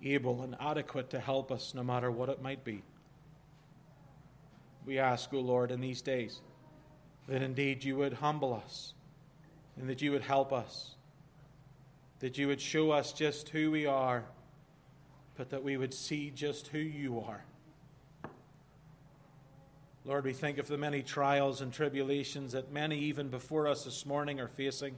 able 0.03 0.41
and 0.41 0.55
adequate 0.59 1.11
to 1.11 1.19
help 1.19 1.51
us 1.51 1.75
no 1.75 1.83
matter 1.83 2.09
what 2.09 2.29
it 2.29 2.41
might 2.41 2.63
be. 2.63 2.81
We 4.87 4.97
ask, 4.97 5.31
O 5.35 5.39
Lord, 5.39 5.69
in 5.69 5.81
these 5.81 6.01
days, 6.01 6.41
that 7.27 7.43
indeed 7.43 7.83
you 7.83 7.95
would 7.97 8.13
humble 8.13 8.51
us 8.51 8.94
and 9.77 9.89
that 9.89 10.01
you 10.01 10.11
would 10.11 10.21
help 10.21 10.53
us, 10.53 10.95
that 12.19 12.37
you 12.37 12.47
would 12.47 12.61
show 12.61 12.91
us 12.91 13.11
just 13.11 13.49
who 13.49 13.71
we 13.71 13.85
are, 13.85 14.23
but 15.35 15.49
that 15.49 15.63
we 15.63 15.77
would 15.77 15.93
see 15.93 16.31
just 16.31 16.67
who 16.67 16.79
you 16.79 17.19
are. 17.19 17.43
Lord, 20.05 20.23
we 20.23 20.33
think 20.33 20.59
of 20.59 20.67
the 20.67 20.77
many 20.77 21.01
trials 21.01 21.61
and 21.61 21.73
tribulations 21.73 22.51
that 22.51 22.71
many, 22.71 22.99
even 22.99 23.29
before 23.29 23.67
us 23.67 23.83
this 23.83 24.05
morning, 24.05 24.39
are 24.39 24.47
facing. 24.47 24.95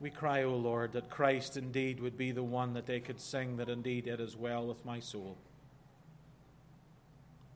We 0.00 0.10
cry, 0.10 0.44
O 0.44 0.54
Lord, 0.54 0.92
that 0.92 1.10
Christ 1.10 1.56
indeed 1.56 2.00
would 2.00 2.16
be 2.16 2.30
the 2.30 2.42
one 2.42 2.72
that 2.74 2.86
they 2.86 3.00
could 3.00 3.20
sing, 3.20 3.58
that 3.58 3.68
indeed 3.68 4.06
it 4.06 4.20
is 4.20 4.36
well 4.36 4.66
with 4.66 4.84
my 4.86 5.00
soul. 5.00 5.36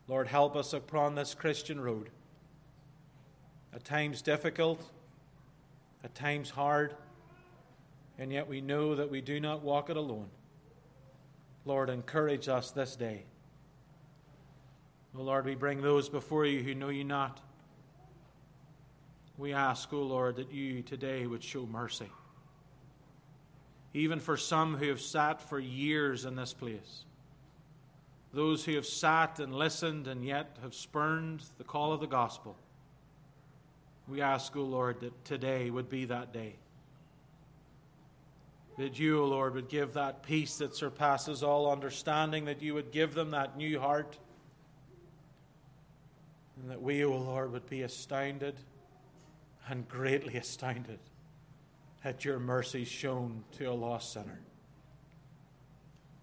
Lord, 0.07 0.27
help 0.27 0.55
us 0.55 0.73
upon 0.75 1.15
this 1.15 1.35
Christian 1.35 1.81
road. 1.81 2.11
At 3.75 3.85
times 3.85 4.23
difficult, 4.23 4.83
at 6.05 6.15
times 6.15 6.51
hard, 6.51 6.95
and 8.19 8.33
yet 8.33 8.49
we 8.49 8.61
know 8.61 8.95
that 8.95 9.11
we 9.11 9.21
do 9.21 9.41
not 9.41 9.63
walk 9.63 9.89
it 9.89 9.97
alone. 9.97 10.29
Lord, 11.65 11.89
encourage 11.89 12.49
us 12.49 12.71
this 12.71 12.97
day. 12.97 13.25
O 15.17 15.23
Lord, 15.23 15.45
we 15.45 15.55
bring 15.55 15.81
those 15.81 16.09
before 16.09 16.45
you 16.45 16.63
who 16.63 16.75
know 16.75 16.89
you 16.89 17.05
not. 17.05 17.41
We 19.39 19.53
ask, 19.53 19.93
O 19.93 20.03
Lord, 20.03 20.37
that 20.37 20.53
you 20.53 20.83
today 20.83 21.27
would 21.27 21.43
show 21.43 21.67
mercy 21.67 22.11
even 23.95 24.21
for 24.21 24.37
some 24.37 24.77
who 24.77 24.89
have 24.89 25.01
sat 25.01 25.43
for 25.43 25.59
years 25.59 26.25
in 26.25 26.35
this 26.37 26.53
place. 26.53 27.05
Those 28.33 28.65
who 28.65 28.75
have 28.77 28.87
sat 28.87 29.39
and 29.39 29.55
listened 29.55 30.07
and 30.07 30.25
yet 30.25 30.57
have 30.63 30.75
spurned 30.75 31.43
the 31.59 31.65
call 31.65 31.93
of 31.93 32.01
the 32.01 32.07
gospel. 32.07 32.57
We 34.09 34.21
ask, 34.21 34.57
O 34.57 34.61
oh 34.61 34.65
Lord, 34.65 35.01
that 35.01 35.25
today 35.25 35.71
would 35.71 35.89
be 35.89 36.07
that 36.07 36.33
day. 36.33 36.57
That 38.79 38.99
you, 38.99 39.21
O 39.21 39.23
oh 39.23 39.27
Lord, 39.27 39.55
would 39.55 39.69
give 39.69 39.95
that 39.95 40.23
peace 40.23 40.57
that 40.59 40.75
surpasses 40.75 41.43
all 41.43 41.71
understanding, 41.71 42.47
that 42.47 42.63
you 42.63 42.75
would 42.75 42.91
give 42.91 43.15
them 43.15 43.31
that 43.31 43.57
new 43.57 43.79
heart, 43.79 44.19
and 46.61 46.71
that 46.71 46.83
we, 46.83 47.05
O 47.05 47.13
oh 47.13 47.19
Lord, 47.19 47.53
would 47.53 47.69
be 47.69 47.83
astounded 47.83 48.55
and 49.69 49.89
greatly 49.89 50.37
astounded 50.37 50.99
at 52.05 52.25
your 52.25 52.39
mercy 52.39 52.85
shown 52.85 53.45
to 53.53 53.67
a 53.67 53.73
lost 53.73 54.13
sinner. 54.13 54.41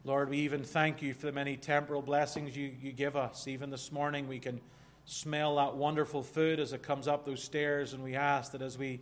Lord, 0.04 0.30
we 0.30 0.40
even 0.40 0.64
thank 0.64 1.02
you 1.02 1.14
for 1.14 1.28
the 1.28 1.32
many 1.32 1.58
temporal 1.58 2.02
blessings 2.02 2.56
you, 2.56 2.74
you 2.82 2.92
give 2.92 3.16
us. 3.16 3.48
Even 3.48 3.70
this 3.70 3.92
morning, 3.92 4.28
we 4.28 4.40
can 4.40 4.60
smell 5.10 5.56
that 5.56 5.76
wonderful 5.76 6.22
food 6.22 6.60
as 6.60 6.72
it 6.72 6.84
comes 6.84 7.08
up 7.08 7.26
those 7.26 7.44
stairs, 7.44 7.94
and 7.94 8.04
we 8.04 8.16
ask 8.16 8.52
that 8.52 8.62
as 8.62 8.78
we 8.78 9.02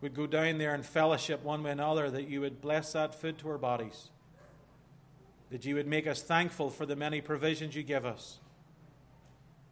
would 0.00 0.12
go 0.12 0.26
down 0.26 0.58
there 0.58 0.74
and 0.74 0.84
fellowship 0.84 1.42
one 1.44 1.62
with 1.62 1.72
another, 1.72 2.10
that 2.10 2.28
you 2.28 2.40
would 2.40 2.60
bless 2.60 2.92
that 2.92 3.14
food 3.14 3.38
to 3.38 3.48
our 3.48 3.58
bodies, 3.58 4.10
that 5.50 5.64
you 5.64 5.76
would 5.76 5.86
make 5.86 6.08
us 6.08 6.20
thankful 6.20 6.68
for 6.68 6.84
the 6.84 6.96
many 6.96 7.20
provisions 7.20 7.76
you 7.76 7.84
give 7.84 8.04
us, 8.04 8.38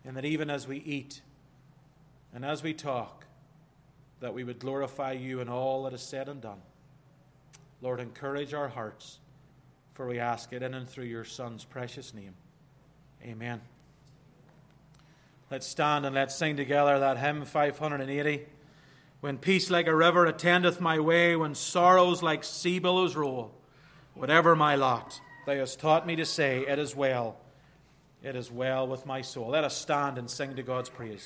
and 0.04 0.16
that 0.16 0.24
even 0.24 0.48
as 0.48 0.68
we 0.68 0.78
eat 0.78 1.22
and 2.32 2.44
as 2.44 2.62
we 2.62 2.72
talk, 2.72 3.26
that 4.20 4.32
we 4.32 4.44
would 4.44 4.60
glorify 4.60 5.10
you 5.10 5.40
in 5.40 5.48
all 5.48 5.82
that 5.82 5.92
is 5.92 6.02
said 6.02 6.28
and 6.28 6.40
done. 6.40 6.62
Lord, 7.82 7.98
encourage 7.98 8.54
our 8.54 8.68
hearts, 8.68 9.18
for 9.94 10.06
we 10.06 10.20
ask 10.20 10.52
it 10.52 10.62
in 10.62 10.72
and 10.72 10.88
through 10.88 11.04
your 11.04 11.24
Son's 11.24 11.64
precious 11.64 12.14
name. 12.14 12.34
Amen. 13.24 13.60
Let's 15.54 15.68
stand 15.68 16.04
and 16.04 16.16
let's 16.16 16.34
sing 16.34 16.56
together 16.56 16.98
that 16.98 17.16
hymn 17.16 17.44
580. 17.44 18.44
When 19.20 19.38
peace 19.38 19.70
like 19.70 19.86
a 19.86 19.94
river 19.94 20.26
attendeth 20.26 20.80
my 20.80 20.98
way, 20.98 21.36
when 21.36 21.54
sorrows 21.54 22.24
like 22.24 22.42
sea 22.42 22.80
billows 22.80 23.14
roll, 23.14 23.54
whatever 24.14 24.56
my 24.56 24.74
lot, 24.74 25.20
thou 25.46 25.54
hast 25.54 25.78
taught 25.78 26.08
me 26.08 26.16
to 26.16 26.26
say, 26.26 26.66
It 26.66 26.80
is 26.80 26.96
well, 26.96 27.36
it 28.20 28.34
is 28.34 28.50
well 28.50 28.88
with 28.88 29.06
my 29.06 29.22
soul. 29.22 29.50
Let 29.50 29.62
us 29.62 29.76
stand 29.76 30.18
and 30.18 30.28
sing 30.28 30.56
to 30.56 30.64
God's 30.64 30.88
praise. 30.88 31.24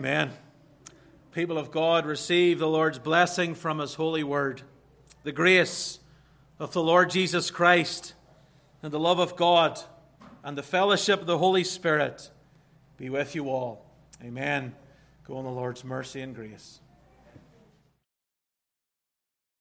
Amen. 0.00 0.30
People 1.32 1.58
of 1.58 1.70
God, 1.70 2.06
receive 2.06 2.58
the 2.58 2.66
Lord's 2.66 2.98
blessing 2.98 3.54
from 3.54 3.80
his 3.80 3.92
holy 3.92 4.24
word. 4.24 4.62
The 5.24 5.30
grace 5.30 5.98
of 6.58 6.72
the 6.72 6.82
Lord 6.82 7.10
Jesus 7.10 7.50
Christ 7.50 8.14
and 8.82 8.90
the 8.94 8.98
love 8.98 9.18
of 9.18 9.36
God 9.36 9.78
and 10.42 10.56
the 10.56 10.62
fellowship 10.62 11.20
of 11.20 11.26
the 11.26 11.36
Holy 11.36 11.64
Spirit 11.64 12.30
be 12.96 13.10
with 13.10 13.34
you 13.34 13.50
all. 13.50 13.84
Amen. 14.24 14.74
Go 15.26 15.38
in 15.38 15.44
the 15.44 15.50
Lord's 15.50 15.84
mercy 15.84 16.22
and 16.22 16.34
grace. 16.34 16.80